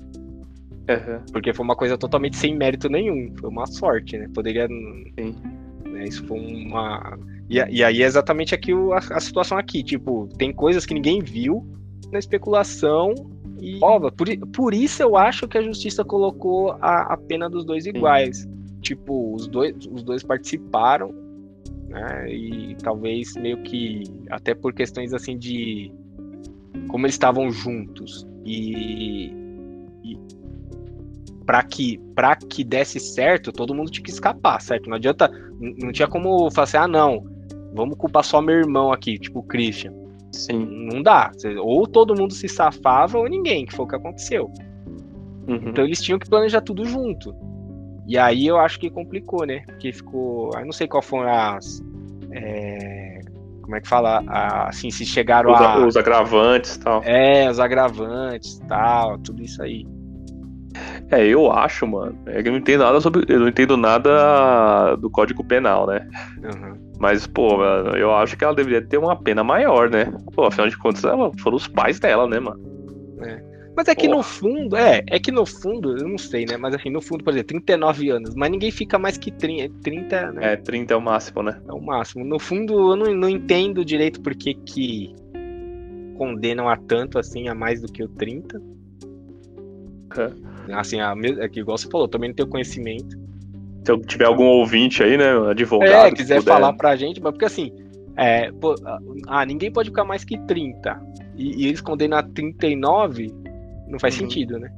Uhum. 0.88 1.20
Porque 1.32 1.52
foi 1.52 1.64
uma 1.64 1.76
coisa 1.76 1.98
totalmente 1.98 2.38
sem 2.38 2.56
mérito 2.56 2.88
nenhum. 2.90 3.34
Foi 3.40 3.50
uma 3.50 3.66
sorte, 3.66 4.18
né? 4.18 4.30
Poderia. 4.34 4.68
Sim. 4.68 5.36
Né, 5.88 6.04
isso 6.06 6.24
foi 6.28 6.40
uma. 6.40 7.18
E, 7.50 7.56
e 7.56 7.84
aí 7.84 8.04
é 8.04 8.06
exatamente 8.06 8.54
aqui 8.54 8.74
o, 8.74 8.94
a, 8.94 8.98
a, 8.98 9.20
situação 9.20 9.58
aqui. 9.58 9.84
Tipo, 9.84 10.30
tem 10.38 10.54
coisas 10.54 10.86
que 10.86 10.94
ninguém 10.94 11.22
viu 11.22 11.66
na 12.12 12.20
especulação. 12.20 13.16
E, 13.60 13.80
por, 14.16 14.28
por 14.54 14.74
isso 14.76 15.02
eu 15.02 15.18
acho 15.18 15.48
que 15.48 15.58
a 15.58 15.62
justiça 15.62 16.06
colocou 16.06 16.74
a, 16.82 17.14
a 17.14 17.18
pena 17.18 17.50
dos 17.50 17.66
dois 17.66 17.88
iguais. 17.88 18.40
Sim 18.40 18.56
tipo, 18.86 19.34
os 19.34 19.48
dois, 19.48 19.76
os 19.92 20.04
dois 20.04 20.24
participaram, 20.24 21.14
né? 21.90 22.32
E 22.32 22.76
talvez 22.76 23.36
meio 23.36 23.62
que 23.64 24.04
até 24.30 24.54
por 24.54 24.74
questões 24.74 25.14
assim 25.14 25.38
de 25.38 25.92
como 26.88 27.06
eles 27.06 27.16
estavam 27.16 27.50
juntos 27.50 28.28
e, 28.46 29.32
e 30.04 30.18
para 31.46 31.64
que 31.64 31.98
para 32.14 32.36
que 32.36 32.64
desse 32.64 33.00
certo, 33.00 33.52
todo 33.52 33.74
mundo 33.74 33.90
tinha 33.90 34.04
que 34.04 34.12
escapar, 34.12 34.62
certo? 34.62 34.90
Não 34.90 34.98
adianta, 34.98 35.30
não 35.60 35.92
tinha 35.92 36.08
como 36.08 36.52
falar 36.52 36.64
assim, 36.66 36.78
ah, 36.78 36.88
não, 36.88 37.26
vamos 37.74 37.98
culpar 37.98 38.24
só 38.24 38.42
meu 38.42 38.56
irmão 38.56 38.92
aqui, 38.92 39.18
tipo 39.18 39.40
o 39.40 39.44
Christian. 39.44 39.94
Sim. 40.32 40.66
Não 40.92 41.02
dá. 41.02 41.32
Ou 41.60 41.88
todo 41.88 42.16
mundo 42.16 42.34
se 42.34 42.48
safava 42.48 43.18
ou 43.18 43.28
ninguém, 43.28 43.66
que 43.66 43.74
foi 43.74 43.86
o 43.86 43.88
que 43.88 43.96
aconteceu. 43.96 44.52
Uhum. 45.48 45.70
Então 45.70 45.86
eles 45.86 46.02
tinham 46.02 46.20
que 46.20 46.30
planejar 46.30 46.62
tudo 46.62 46.84
junto. 46.86 47.34
E 48.08 48.18
aí 48.18 48.48
eu 48.48 48.58
acho 48.58 48.80
que 48.80 48.90
complicou, 48.90 49.46
né? 49.46 49.64
Porque 49.66 49.92
ficou. 49.92 50.52
Eu 50.58 50.66
não 50.66 50.72
sei 50.72 50.88
qual 50.88 51.02
foram 51.02 51.30
as. 51.30 51.84
É, 52.32 53.20
como 53.62 53.76
é 53.76 53.82
que 53.82 53.88
fala? 53.88 54.24
assim, 54.68 54.92
se 54.92 55.06
chegaram 55.06 55.52
os, 55.52 55.60
a. 55.60 55.86
Os 55.86 55.98
agravantes 55.98 56.76
e 56.76 56.80
tal. 56.80 57.02
É, 57.04 57.50
os 57.50 57.60
agravantes 57.60 58.60
tal, 58.68 59.18
tudo 59.20 59.44
isso 59.44 59.62
aí. 59.62 59.86
É, 61.10 61.26
eu 61.26 61.52
acho, 61.52 61.88
mano. 61.88 62.18
É 62.28 62.44
que 62.44 62.50
eu 62.50 62.52
não 62.52 62.60
entendo 62.60 62.84
nada 62.84 63.02
sobre. 63.02 63.26
Eu 63.28 63.40
não 63.40 63.48
entendo 63.48 63.76
nada 63.76 64.96
do 64.98 65.10
Código 65.10 65.44
Penal, 65.44 65.88
né? 65.88 66.08
Uhum. 66.44 66.86
Mas, 67.00 67.26
pô, 67.28 67.64
eu 67.96 68.14
acho 68.16 68.38
que 68.38 68.44
ela 68.44 68.56
deveria 68.56 68.82
ter 68.82 68.98
uma 68.98 69.16
pena 69.16 69.44
maior, 69.44 69.90
né? 69.90 70.12
Pô, 70.34 70.46
afinal 70.46 70.70
de 70.70 70.78
contas, 70.78 71.02
foram 71.40 71.58
os 71.58 71.68
pais 71.68 72.00
dela, 72.00 72.28
né, 72.28 72.40
mano? 72.40 72.62
É. 73.22 73.55
Mas 73.76 73.88
é 73.90 73.96
que 73.96 74.08
Porra. 74.08 74.18
no 74.18 74.24
fundo, 74.24 74.76
é, 74.78 75.04
é 75.10 75.20
que 75.20 75.32
no 75.32 75.46
fundo, 75.46 75.98
eu 75.98 76.08
não 76.08 76.18
sei, 76.18 76.46
né? 76.46 76.56
Mas 76.56 76.76
assim, 76.76 76.90
no 76.90 77.02
fundo, 77.02 77.24
por 77.24 77.34
exemplo, 77.34 77.48
39 77.48 78.10
anos, 78.10 78.34
mas 78.34 78.50
ninguém 78.50 78.72
fica 78.72 78.98
mais 78.98 79.18
que 79.18 79.32
30, 79.32 79.74
30 79.82 80.32
né? 80.32 80.54
É, 80.54 80.56
30 80.56 80.94
é 80.94 80.98
o 80.98 81.02
máximo, 81.02 81.44
né? 81.44 81.60
É 81.68 81.74
o 81.74 81.82
máximo. 81.82 82.24
No 82.24 82.40
fundo, 82.40 82.74
eu 82.92 82.96
não, 82.96 83.14
não 83.14 83.30
entendo 83.30 83.84
direito 83.84 84.22
por 84.22 84.34
que 84.34 84.54
que 84.54 85.14
condenam 86.18 86.70
a 86.70 86.78
tanto 86.78 87.20
assim, 87.20 87.50
a 87.50 87.56
mais 87.56 87.82
do 87.82 87.92
que 87.92 88.02
o 88.02 88.08
30. 88.08 88.62
É. 90.18 90.74
Assim, 90.74 91.02
a, 91.02 91.14
é 91.40 91.50
que 91.50 91.60
igual 91.60 91.78
você 91.78 91.90
falou, 91.90 92.08
também 92.08 92.30
não 92.30 92.36
tenho 92.36 92.48
conhecimento. 92.48 93.18
Se 93.84 93.92
eu 93.92 94.00
tiver 94.00 94.26
algum 94.26 94.46
ouvinte 94.46 95.04
aí, 95.04 95.18
né, 95.18 95.32
advogado. 95.50 96.08
É, 96.08 96.12
quiser 96.12 96.42
falar 96.42 96.74
pra 96.74 96.96
gente, 96.96 97.22
mas 97.22 97.34
porque 97.34 97.46
assim, 97.46 97.72
é, 98.18 98.52
pô, 98.52 98.74
ah, 99.28 99.46
ninguém 99.46 99.72
pode 99.72 99.90
ficar 99.90 100.06
mais 100.06 100.24
que 100.24 100.38
30. 100.48 101.00
E, 101.36 101.64
e 101.64 101.68
eles 101.68 101.82
condenam 101.82 102.18
a 102.18 102.24
39, 102.24 103.32
não 103.88 104.00
faz 104.00 104.16
uhum. 104.16 104.22
sentido, 104.22 104.60
né? 104.60 104.72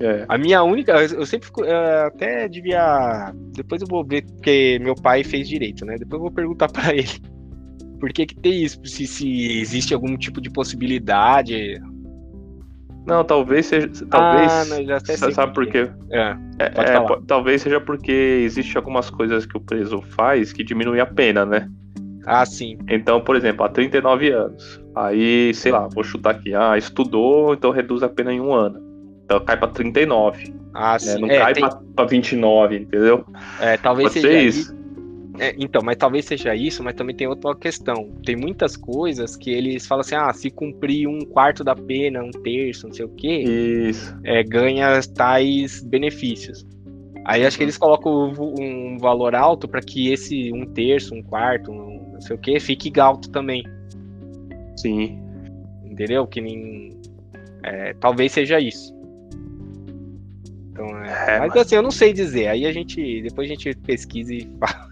É. 0.00 0.24
A 0.28 0.38
minha 0.38 0.62
única. 0.62 0.92
Eu 0.92 1.26
sempre 1.26 1.46
fico. 1.46 1.62
Eu 1.62 2.06
até 2.06 2.48
devia. 2.48 3.32
Depois 3.52 3.82
eu 3.82 3.88
vou 3.88 4.04
ver, 4.04 4.24
porque 4.24 4.78
meu 4.80 4.94
pai 4.94 5.22
fez 5.22 5.46
direito, 5.46 5.84
né? 5.84 5.96
Depois 5.98 6.14
eu 6.14 6.22
vou 6.22 6.30
perguntar 6.30 6.68
para 6.72 6.94
ele. 6.94 7.20
Por 8.00 8.10
que, 8.10 8.24
que 8.24 8.34
tem 8.34 8.62
isso? 8.62 8.80
Se, 8.84 9.06
se 9.06 9.60
existe 9.60 9.92
algum 9.92 10.16
tipo 10.16 10.40
de 10.40 10.50
possibilidade. 10.50 11.78
Não, 13.06 13.22
talvez 13.22 13.66
seja. 13.66 13.90
Talvez. 14.08 14.50
Ah, 14.50 14.64
não, 14.64 14.84
já 14.86 15.00
sabe, 15.00 15.34
sabe 15.34 15.54
por 15.54 15.66
quê? 15.66 15.90
É, 16.10 16.36
é, 16.58 16.64
é 16.64 17.20
talvez 17.26 17.60
seja 17.60 17.78
porque 17.78 18.40
existe 18.42 18.76
algumas 18.78 19.10
coisas 19.10 19.44
que 19.44 19.56
o 19.56 19.60
preso 19.60 20.00
faz 20.00 20.50
que 20.50 20.64
diminui 20.64 20.98
a 21.00 21.06
pena, 21.06 21.44
né? 21.44 21.68
Ah, 22.26 22.46
sim. 22.46 22.78
Então, 22.88 23.20
por 23.20 23.36
exemplo, 23.36 23.64
há 23.64 23.68
39 23.68 24.30
anos. 24.30 24.79
Aí, 24.94 25.52
sei 25.54 25.72
lá, 25.72 25.88
vou 25.88 26.02
chutar 26.02 26.30
aqui. 26.30 26.54
Ah, 26.54 26.76
estudou, 26.76 27.54
então 27.54 27.70
reduz 27.70 28.02
a 28.02 28.08
pena 28.08 28.32
em 28.32 28.40
um 28.40 28.52
ano. 28.52 28.80
Então 29.24 29.40
cai 29.40 29.56
pra 29.56 29.68
39. 29.68 30.54
Ah, 30.74 30.92
né? 30.92 30.98
sim. 30.98 31.20
Não 31.20 31.28
é, 31.28 31.38
cai 31.38 31.54
tem... 31.54 31.62
pra, 31.62 31.80
pra 31.94 32.04
29, 32.04 32.76
entendeu? 32.76 33.24
É, 33.60 33.76
talvez 33.76 34.08
Pode 34.08 34.20
seja 34.20 34.42
isso. 34.42 34.80
É, 35.38 35.54
então, 35.58 35.80
mas 35.82 35.96
talvez 35.96 36.24
seja 36.24 36.54
isso, 36.54 36.82
mas 36.82 36.94
também 36.94 37.14
tem 37.14 37.26
outra 37.26 37.54
questão. 37.54 38.10
Tem 38.24 38.36
muitas 38.36 38.76
coisas 38.76 39.36
que 39.36 39.50
eles 39.50 39.86
falam 39.86 40.00
assim: 40.00 40.14
ah, 40.14 40.32
se 40.32 40.50
cumprir 40.50 41.06
um 41.06 41.20
quarto 41.20 41.64
da 41.64 41.74
pena, 41.74 42.22
um 42.22 42.30
terço, 42.30 42.86
não 42.86 42.94
sei 42.94 43.06
o 43.06 43.08
quê, 43.08 43.38
isso. 43.88 44.14
É, 44.24 44.42
ganha 44.42 45.00
tais 45.14 45.82
benefícios. 45.82 46.66
Aí 47.24 47.44
acho 47.44 47.56
que 47.56 47.62
eles 47.62 47.78
colocam 47.78 48.32
um 48.58 48.98
valor 48.98 49.34
alto 49.34 49.68
para 49.68 49.80
que 49.80 50.12
esse 50.12 50.52
um 50.52 50.66
terço, 50.66 51.14
um 51.14 51.22
quarto, 51.22 51.70
um 51.70 52.10
não 52.14 52.20
sei 52.20 52.36
o 52.36 52.38
que, 52.38 52.58
fique 52.60 52.98
alto 53.00 53.30
também. 53.30 53.64
Sim. 54.80 55.18
Entendeu? 55.84 56.26
Que 56.26 56.40
nem. 56.40 56.90
É, 57.62 57.94
talvez 57.94 58.32
seja 58.32 58.58
isso. 58.58 58.94
Então, 60.70 60.86
é, 61.04 61.36
é, 61.36 61.38
mas, 61.40 61.48
mas 61.50 61.56
assim, 61.56 61.74
eu 61.74 61.82
não 61.82 61.90
sei 61.90 62.12
dizer. 62.12 62.48
Aí 62.48 62.64
a 62.64 62.72
gente. 62.72 63.22
Depois 63.22 63.50
a 63.50 63.54
gente 63.54 63.74
pesquisa 63.80 64.32
e 64.32 64.48
fala. 64.58 64.88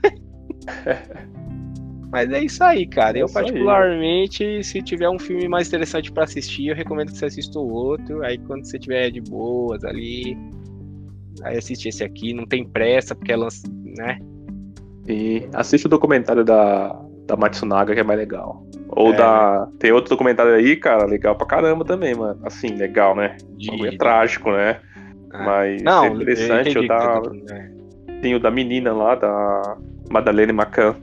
mas 2.13 2.31
é 2.31 2.45
isso 2.45 2.63
aí, 2.63 2.87
cara. 2.87 3.19
É 3.19 3.23
eu, 3.23 3.29
particularmente, 3.29 4.45
aí. 4.45 4.65
se 4.65 4.83
tiver 4.83 5.09
um 5.09 5.19
filme 5.19 5.49
mais 5.49 5.69
interessante 5.69 6.13
para 6.13 6.25
assistir, 6.25 6.69
eu 6.69 6.75
recomendo 6.75 7.11
que 7.11 7.19
você 7.19 7.27
assista 7.27 7.59
o 7.59 7.69
outro. 7.69 8.23
Aí 8.25 8.39
quando 8.39 8.65
você 8.65 8.79
tiver 8.79 9.11
de 9.11 9.21
boas 9.21 9.83
ali. 9.85 10.37
Aí 11.43 11.57
assiste 11.57 11.89
esse 11.89 12.03
aqui, 12.03 12.35
não 12.35 12.45
tem 12.45 12.67
pressa, 12.67 13.15
porque 13.15 13.33
é 13.33 13.37
lance, 13.37 13.63
né? 13.97 14.19
E 15.07 15.49
assiste 15.55 15.87
o 15.87 15.89
documentário 15.89 16.45
da, 16.45 17.01
da 17.27 17.37
Matsunaga, 17.37 17.95
que 17.95 18.01
é 18.01 18.03
mais 18.03 18.19
legal. 18.19 18.67
Ou 18.89 19.13
é. 19.13 19.17
da. 19.17 19.69
Tem 19.79 19.93
outro 19.93 20.11
documentário 20.11 20.55
aí, 20.55 20.77
cara, 20.77 21.05
legal 21.07 21.37
pra 21.37 21.47
caramba 21.47 21.85
também, 21.85 22.15
mano. 22.15 22.41
Assim, 22.43 22.69
legal, 22.69 23.15
né? 23.15 23.37
De... 23.57 23.87
É 23.87 23.97
trágico, 23.97 24.51
né? 24.51 24.81
Ah. 25.31 25.45
Mas 25.45 25.83
Não, 25.83 26.05
é 26.05 26.09
interessante. 26.09 26.79
O 26.79 26.89
da... 26.89 27.23
É. 27.51 27.71
Tem 28.23 28.35
o 28.35 28.41
da 28.41 28.51
menina 28.51 28.93
lá, 28.93 29.15
da 29.15 29.77
Madalene 30.11 30.53
Macan. 30.53 30.97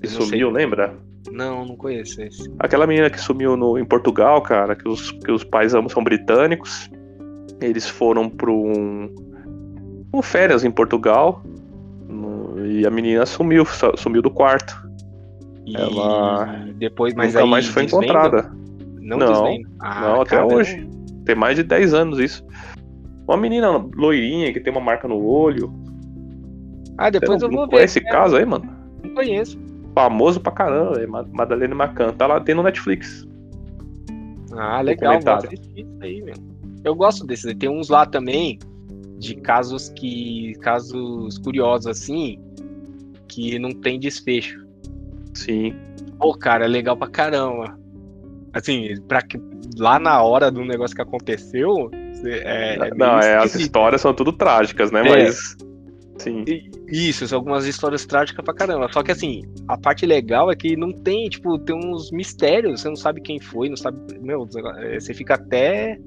Que 0.00 0.08
sumiu, 0.08 0.50
lembra? 0.50 0.94
Não, 1.30 1.64
não 1.64 1.76
conheço 1.76 2.20
esse. 2.22 2.52
Aquela 2.58 2.86
menina 2.86 3.08
que 3.08 3.20
sumiu 3.20 3.56
no, 3.56 3.78
em 3.78 3.84
Portugal, 3.84 4.40
cara, 4.42 4.74
que 4.74 4.88
os, 4.88 5.10
que 5.10 5.30
os 5.30 5.44
pais 5.44 5.74
ambos 5.74 5.92
são 5.92 6.02
britânicos. 6.02 6.90
Eles 7.60 7.88
foram 7.88 8.28
para 8.28 8.50
um, 8.50 9.14
um 10.12 10.20
férias 10.20 10.64
em 10.64 10.70
Portugal. 10.70 11.42
No, 12.08 12.66
e 12.66 12.86
a 12.86 12.90
menina 12.90 13.24
sumiu, 13.24 13.64
sumiu 13.96 14.20
do 14.20 14.30
quarto. 14.30 14.76
E 15.66 15.76
ela 15.76 16.66
depois 16.76 17.14
mas 17.14 17.34
nunca 17.34 17.46
mais 17.46 17.66
foi 17.66 17.84
desvenda? 17.84 18.04
encontrada. 18.04 18.52
Não, 19.00 19.18
não, 19.18 19.58
ah, 19.80 20.00
não 20.00 20.20
até 20.22 20.42
hoje. 20.42 20.88
Tem 21.24 21.34
mais 21.34 21.56
de 21.56 21.62
10 21.62 21.94
anos 21.94 22.18
isso. 22.18 22.44
Uma 23.26 23.36
menina 23.36 23.70
loirinha 23.94 24.52
que 24.52 24.60
tem 24.60 24.72
uma 24.72 24.80
marca 24.80 25.06
no 25.06 25.22
olho. 25.22 25.72
Ah, 26.98 27.10
depois 27.10 27.40
não, 27.40 27.48
eu 27.48 27.54
vou 27.54 27.66
ver. 27.66 27.76
Conhece 27.76 27.98
esse 27.98 28.08
caso 28.08 28.36
aí, 28.36 28.44
mano? 28.44 28.68
Não 29.02 29.14
conheço. 29.14 29.58
famoso 29.94 30.40
pra 30.40 30.52
caramba, 30.52 31.00
é 31.00 31.06
Madalena 31.06 31.74
Macan. 31.74 32.12
Tá 32.12 32.26
lá, 32.26 32.40
tem 32.40 32.54
no 32.54 32.62
Netflix. 32.62 33.26
Ah, 34.52 34.80
legal, 34.80 35.18
aí. 36.00 36.24
Eu 36.84 36.94
gosto 36.94 37.26
desses, 37.26 37.54
tem 37.54 37.68
uns 37.68 37.88
lá 37.88 38.04
também 38.04 38.58
de 39.18 39.36
casos 39.36 39.88
que. 39.90 40.54
casos 40.60 41.38
curiosos 41.38 41.86
assim, 41.86 42.38
que 43.28 43.58
não 43.58 43.70
tem 43.70 43.98
desfecho. 43.98 44.61
Sim. 45.34 45.74
Pô, 46.18 46.34
cara, 46.34 46.64
é 46.64 46.68
legal 46.68 46.96
pra 46.96 47.08
caramba. 47.08 47.78
Assim, 48.52 48.94
pra 49.08 49.22
que, 49.22 49.40
lá 49.78 49.98
na 49.98 50.22
hora 50.22 50.50
do 50.50 50.64
negócio 50.64 50.94
que 50.94 51.02
aconteceu. 51.02 51.90
É, 52.24 52.76
é 52.76 52.94
não, 52.94 53.18
é, 53.18 53.36
as 53.36 53.54
histórias 53.54 54.00
são 54.00 54.14
tudo 54.14 54.32
trágicas, 54.32 54.90
né? 54.90 55.00
É. 55.00 55.24
Mas. 55.24 55.56
Sim. 56.18 56.44
Isso, 56.86 57.26
são 57.26 57.38
algumas 57.38 57.66
histórias 57.66 58.04
trágicas 58.06 58.44
pra 58.44 58.54
caramba. 58.54 58.88
Só 58.92 59.02
que 59.02 59.10
assim, 59.10 59.42
a 59.66 59.76
parte 59.76 60.06
legal 60.06 60.52
é 60.52 60.54
que 60.54 60.76
não 60.76 60.92
tem, 60.92 61.28
tipo, 61.28 61.58
tem 61.58 61.74
uns 61.74 62.12
mistérios, 62.12 62.80
você 62.80 62.88
não 62.88 62.96
sabe 62.96 63.20
quem 63.20 63.40
foi, 63.40 63.68
não 63.68 63.76
sabe. 63.76 63.98
Meu, 64.20 64.48
é, 64.78 65.00
você 65.00 65.14
fica 65.14 65.34
até. 65.34 65.98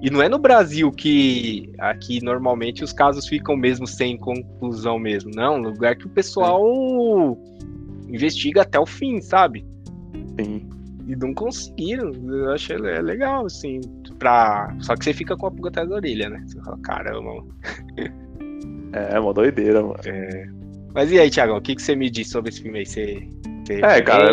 E 0.00 0.10
não 0.10 0.22
é 0.22 0.28
no 0.28 0.38
Brasil 0.38 0.90
que 0.92 1.72
aqui 1.78 2.22
normalmente 2.24 2.82
os 2.82 2.92
casos 2.92 3.26
ficam 3.26 3.56
mesmo 3.56 3.86
sem 3.86 4.16
conclusão 4.16 4.98
mesmo. 4.98 5.30
Não, 5.34 5.58
lugar 5.58 5.96
que 5.96 6.06
o 6.06 6.10
pessoal 6.10 6.64
é. 6.64 7.67
Investiga 8.08 8.62
até 8.62 8.78
o 8.78 8.86
fim, 8.86 9.20
sabe? 9.20 9.64
Sim. 10.40 10.68
E 11.06 11.16
não 11.16 11.32
conseguiram. 11.32 12.12
Eu 12.28 12.52
achei 12.52 12.76
legal, 12.76 13.46
assim. 13.46 13.80
Pra... 14.18 14.74
Só 14.80 14.94
que 14.94 15.04
você 15.04 15.12
fica 15.12 15.36
com 15.36 15.46
a 15.46 15.50
pulga 15.50 15.70
atrás 15.70 15.88
da 15.88 15.96
orelha, 15.96 16.28
né? 16.28 16.44
Você 16.46 16.60
fala, 16.60 16.78
caramba. 16.82 17.44
É, 18.90 19.20
uma 19.20 19.34
doideira, 19.34 19.82
mano. 19.82 19.98
É. 20.06 20.46
Mas 20.94 21.12
e 21.12 21.18
aí, 21.18 21.30
Thiago, 21.30 21.54
o 21.54 21.60
que, 21.60 21.74
que 21.74 21.82
você 21.82 21.94
me 21.94 22.08
diz 22.08 22.30
sobre 22.30 22.48
esse 22.48 22.62
filme 22.62 22.78
aí? 22.78 22.86
Você, 22.86 23.28
você 23.64 23.74
é, 23.84 24.00
cara. 24.00 24.32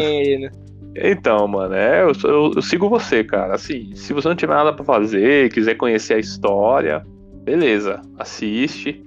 Então, 0.95 1.45
mano, 1.47 1.75
é, 1.75 2.03
eu, 2.03 2.13
eu, 2.23 2.51
eu, 2.55 2.61
sigo 2.61 2.87
você, 2.87 3.23
cara. 3.23 3.53
Assim, 3.55 3.93
se 3.95 4.13
você 4.13 4.29
não 4.29 4.35
tiver 4.35 4.55
nada 4.55 4.71
para 4.71 4.85
fazer, 4.85 5.51
quiser 5.51 5.75
conhecer 5.75 6.13
a 6.13 6.19
história, 6.19 7.05
beleza, 7.43 8.01
assiste. 8.17 9.04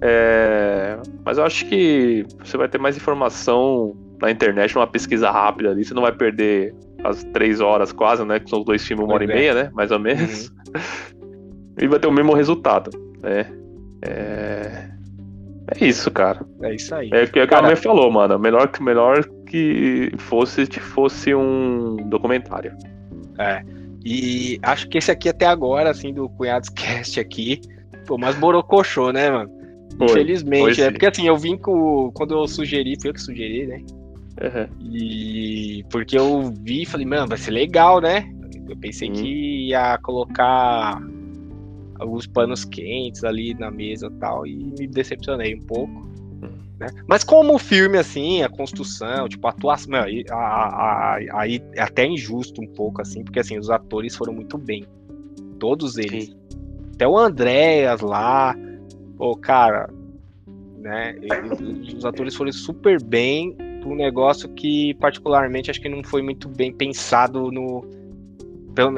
É, 0.00 0.96
mas 1.24 1.38
eu 1.38 1.44
acho 1.44 1.66
que 1.66 2.24
você 2.38 2.56
vai 2.56 2.68
ter 2.68 2.78
mais 2.78 2.96
informação 2.96 3.96
na 4.20 4.30
internet, 4.30 4.74
numa 4.74 4.86
pesquisa 4.86 5.30
rápida 5.30 5.70
ali. 5.70 5.84
Você 5.84 5.94
não 5.94 6.02
vai 6.02 6.12
perder 6.12 6.74
as 7.04 7.24
três 7.24 7.60
horas 7.60 7.92
quase, 7.92 8.24
né? 8.24 8.40
Que 8.40 8.48
são 8.50 8.60
os 8.60 8.64
dois 8.64 8.84
filmes, 8.86 9.04
uma 9.04 9.14
hora 9.14 9.24
e 9.24 9.30
é. 9.30 9.34
meia, 9.34 9.54
né? 9.54 9.70
Mais 9.72 9.90
ou 9.90 9.98
menos. 9.98 10.48
Uhum. 10.48 11.24
e 11.80 11.86
vai 11.86 11.98
ter 11.98 12.08
o 12.08 12.12
mesmo 12.12 12.32
resultado, 12.34 12.90
né? 13.22 13.46
É... 14.02 14.88
é 15.76 15.84
isso, 15.84 16.10
cara. 16.10 16.40
É 16.62 16.74
isso 16.74 16.94
aí. 16.94 17.10
É 17.12 17.24
o 17.24 17.30
que 17.30 17.54
a 17.54 17.62
mãe 17.62 17.76
falou, 17.76 18.10
mano. 18.10 18.38
Melhor 18.38 18.68
que, 18.68 18.82
melhor 18.82 19.24
que 19.46 20.12
fosse 20.18 20.66
se 20.66 20.80
fosse 20.80 21.34
um 21.34 21.96
documentário. 22.08 22.76
É. 23.38 23.62
E 24.04 24.58
acho 24.62 24.88
que 24.88 24.98
esse 24.98 25.10
aqui 25.10 25.28
até 25.28 25.46
agora, 25.46 25.90
assim, 25.90 26.12
do 26.12 26.28
Cunhados 26.30 26.68
Cast 26.68 27.18
aqui, 27.18 27.60
pô, 28.06 28.16
mais 28.16 28.36
borocochô, 28.36 29.12
né, 29.12 29.30
mano? 29.30 29.57
Foi, 29.98 30.06
Infelizmente, 30.06 30.76
foi, 30.76 30.84
é 30.84 30.90
porque 30.90 31.06
assim, 31.06 31.26
eu 31.26 31.36
vim 31.36 31.56
com. 31.56 32.10
Quando 32.14 32.34
eu 32.34 32.46
sugeri, 32.46 32.96
foi 33.00 33.10
eu 33.10 33.14
que 33.14 33.20
sugeri, 33.20 33.66
né? 33.66 33.82
Uhum. 34.40 34.92
E 34.92 35.84
porque 35.90 36.16
eu 36.16 36.52
vi 36.62 36.82
e 36.82 36.86
falei, 36.86 37.04
mano, 37.04 37.26
vai 37.26 37.38
ser 37.38 37.50
legal, 37.50 38.00
né? 38.00 38.32
Eu 38.68 38.76
pensei 38.76 39.10
que 39.10 39.68
ia 39.68 39.98
colocar 39.98 41.00
alguns 41.98 42.26
panos 42.26 42.64
quentes 42.64 43.24
ali 43.24 43.54
na 43.54 43.70
mesa 43.70 44.06
e 44.06 44.18
tal, 44.20 44.46
e 44.46 44.54
me 44.78 44.86
decepcionei 44.86 45.54
um 45.56 45.62
pouco. 45.62 46.08
Né? 46.78 46.86
Mas 47.06 47.24
como 47.24 47.54
o 47.54 47.58
filme, 47.58 47.98
assim, 47.98 48.42
a 48.42 48.48
construção, 48.48 49.28
tipo, 49.28 49.46
a 49.46 49.50
atuação, 49.50 49.94
aí, 49.94 50.24
aí 51.32 51.60
é 51.74 51.82
até 51.82 52.06
injusto 52.06 52.62
um 52.62 52.66
pouco, 52.66 53.02
assim, 53.02 53.24
porque 53.24 53.40
assim, 53.40 53.58
os 53.58 53.68
atores 53.68 54.14
foram 54.14 54.32
muito 54.32 54.56
bem. 54.56 54.84
Todos 55.58 55.98
eles. 55.98 56.26
Sim. 56.26 56.36
Até 56.94 57.06
o 57.06 57.18
Andréas 57.18 58.00
lá, 58.00 58.56
pô, 59.18 59.36
cara, 59.36 59.90
né? 60.78 61.16
Os 61.96 62.04
atores 62.04 62.34
foram 62.34 62.52
super 62.52 63.02
bem 63.02 63.52
para 63.80 63.88
um 63.88 63.96
negócio 63.96 64.48
que, 64.50 64.94
particularmente, 64.94 65.70
acho 65.70 65.80
que 65.80 65.88
não 65.88 66.02
foi 66.02 66.22
muito 66.22 66.48
bem 66.48 66.72
pensado 66.72 67.50
no. 67.50 67.84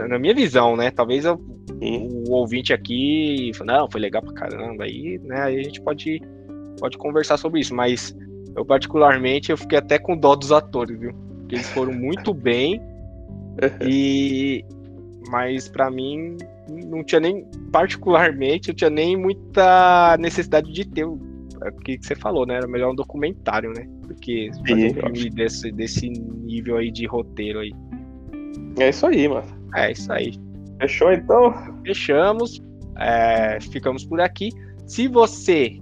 Na 0.09 0.18
minha 0.18 0.34
visão, 0.34 0.76
né? 0.76 0.90
Talvez 0.90 1.24
eu 1.24 1.40
o 1.80 2.32
ouvinte 2.32 2.72
aqui 2.72 3.52
não, 3.64 3.90
foi 3.90 4.01
legal 4.01 4.22
pra 4.22 4.32
caramba, 4.34 4.84
aí, 4.84 5.18
né, 5.24 5.42
aí 5.42 5.59
a 5.59 5.62
gente 5.62 5.80
pode, 5.80 6.20
pode 6.78 6.98
conversar 6.98 7.36
sobre 7.36 7.60
isso, 7.60 7.74
mas 7.74 8.14
eu 8.55 8.64
particularmente 8.64 9.51
eu 9.51 9.56
fiquei 9.56 9.78
até 9.78 9.98
com 9.98 10.16
dó 10.16 10.34
dos 10.34 10.52
atores, 10.52 10.98
viu? 10.98 11.14
Porque 11.38 11.55
eles 11.55 11.68
foram 11.70 11.92
muito 11.92 12.34
bem 12.34 12.80
e 13.86 14.64
mas 15.30 15.68
para 15.68 15.90
mim 15.90 16.36
não 16.86 17.05
tinha 17.05 17.20
nem 17.20 17.44
particularmente, 17.72 18.68
eu 18.68 18.74
tinha 18.74 18.90
nem 18.90 19.16
muita 19.16 20.16
necessidade 20.18 20.72
de 20.72 20.86
ter 20.86 21.05
o 21.05 21.18
que 21.84 21.98
você 22.01 22.14
falou, 22.14 22.47
né? 22.47 22.55
Era 22.56 22.66
melhor 22.66 22.92
um 22.92 22.94
documentário, 22.94 23.72
né? 23.76 23.86
Do 24.06 24.14
que 24.14 24.51
fazer 24.66 24.90
um 24.90 24.94
filme 24.94 25.30
desse, 25.30 25.70
desse 25.72 26.09
nível 26.09 26.76
aí 26.76 26.90
de 26.90 27.06
roteiro 27.06 27.60
aí. 27.60 27.72
É 28.78 28.88
isso 28.88 29.06
aí, 29.06 29.28
mano. 29.28 29.47
É 29.74 29.92
isso 29.92 30.10
aí. 30.12 30.32
Fechou 30.80 31.12
então? 31.12 31.52
Fechamos. 31.84 32.62
É, 32.98 33.59
ficamos 33.60 34.05
por 34.05 34.20
aqui. 34.20 34.51
Se 34.86 35.06
você, 35.06 35.78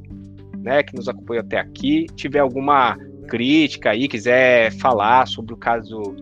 né, 0.59 0.83
que 0.83 0.95
nos 0.95 1.09
acompanhou 1.09 1.43
até 1.43 1.59
aqui, 1.59 2.07
tiver 2.15 2.41
alguma 2.41 2.97
crítica 3.29 3.91
aí, 3.91 4.09
quiser 4.09 4.73
falar 4.73 5.27
sobre 5.27 5.55
o 5.55 5.57
caso 5.57 6.17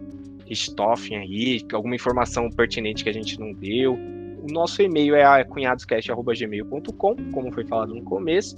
Richthofen 0.47 1.19
aí, 1.19 1.61
alguma 1.73 1.95
informação 1.95 2.49
pertinente 2.51 3.03
que 3.03 3.11
a 3.11 3.13
gente 3.13 3.39
não 3.39 3.53
deu, 3.53 3.99
o 4.49 4.53
nosso 4.53 4.83
e-mail 4.83 5.15
é 5.15 5.45
cunhadoscast.gmail.com, 5.45 7.17
como 7.33 7.53
foi 7.53 7.65
falado 7.67 7.95
no 7.95 8.03
começo, 8.03 8.57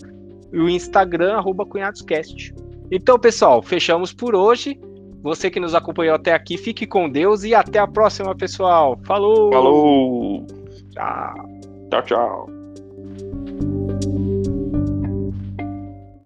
e 0.52 0.59
o 0.59 0.69
Instagram, 0.69 1.35
arroba 1.35 1.66
cunhadoscast. 1.66 2.55
Então, 2.90 3.19
pessoal, 3.19 3.62
fechamos 3.62 4.12
por 4.12 4.35
hoje. 4.35 4.81
Você 5.23 5.51
que 5.51 5.60
nos 5.60 5.74
acompanhou 5.74 6.15
até 6.15 6.32
aqui, 6.32 6.56
fique 6.56 6.86
com 6.86 7.09
Deus 7.09 7.43
e 7.43 7.55
até 7.55 7.78
a 7.78 7.86
próxima, 7.86 8.35
pessoal. 8.35 8.98
Falou! 9.05 9.52
Falou! 9.52 10.47
Tchau! 10.93 11.35
Tchau, 11.90 12.02
tchau! 12.02 14.38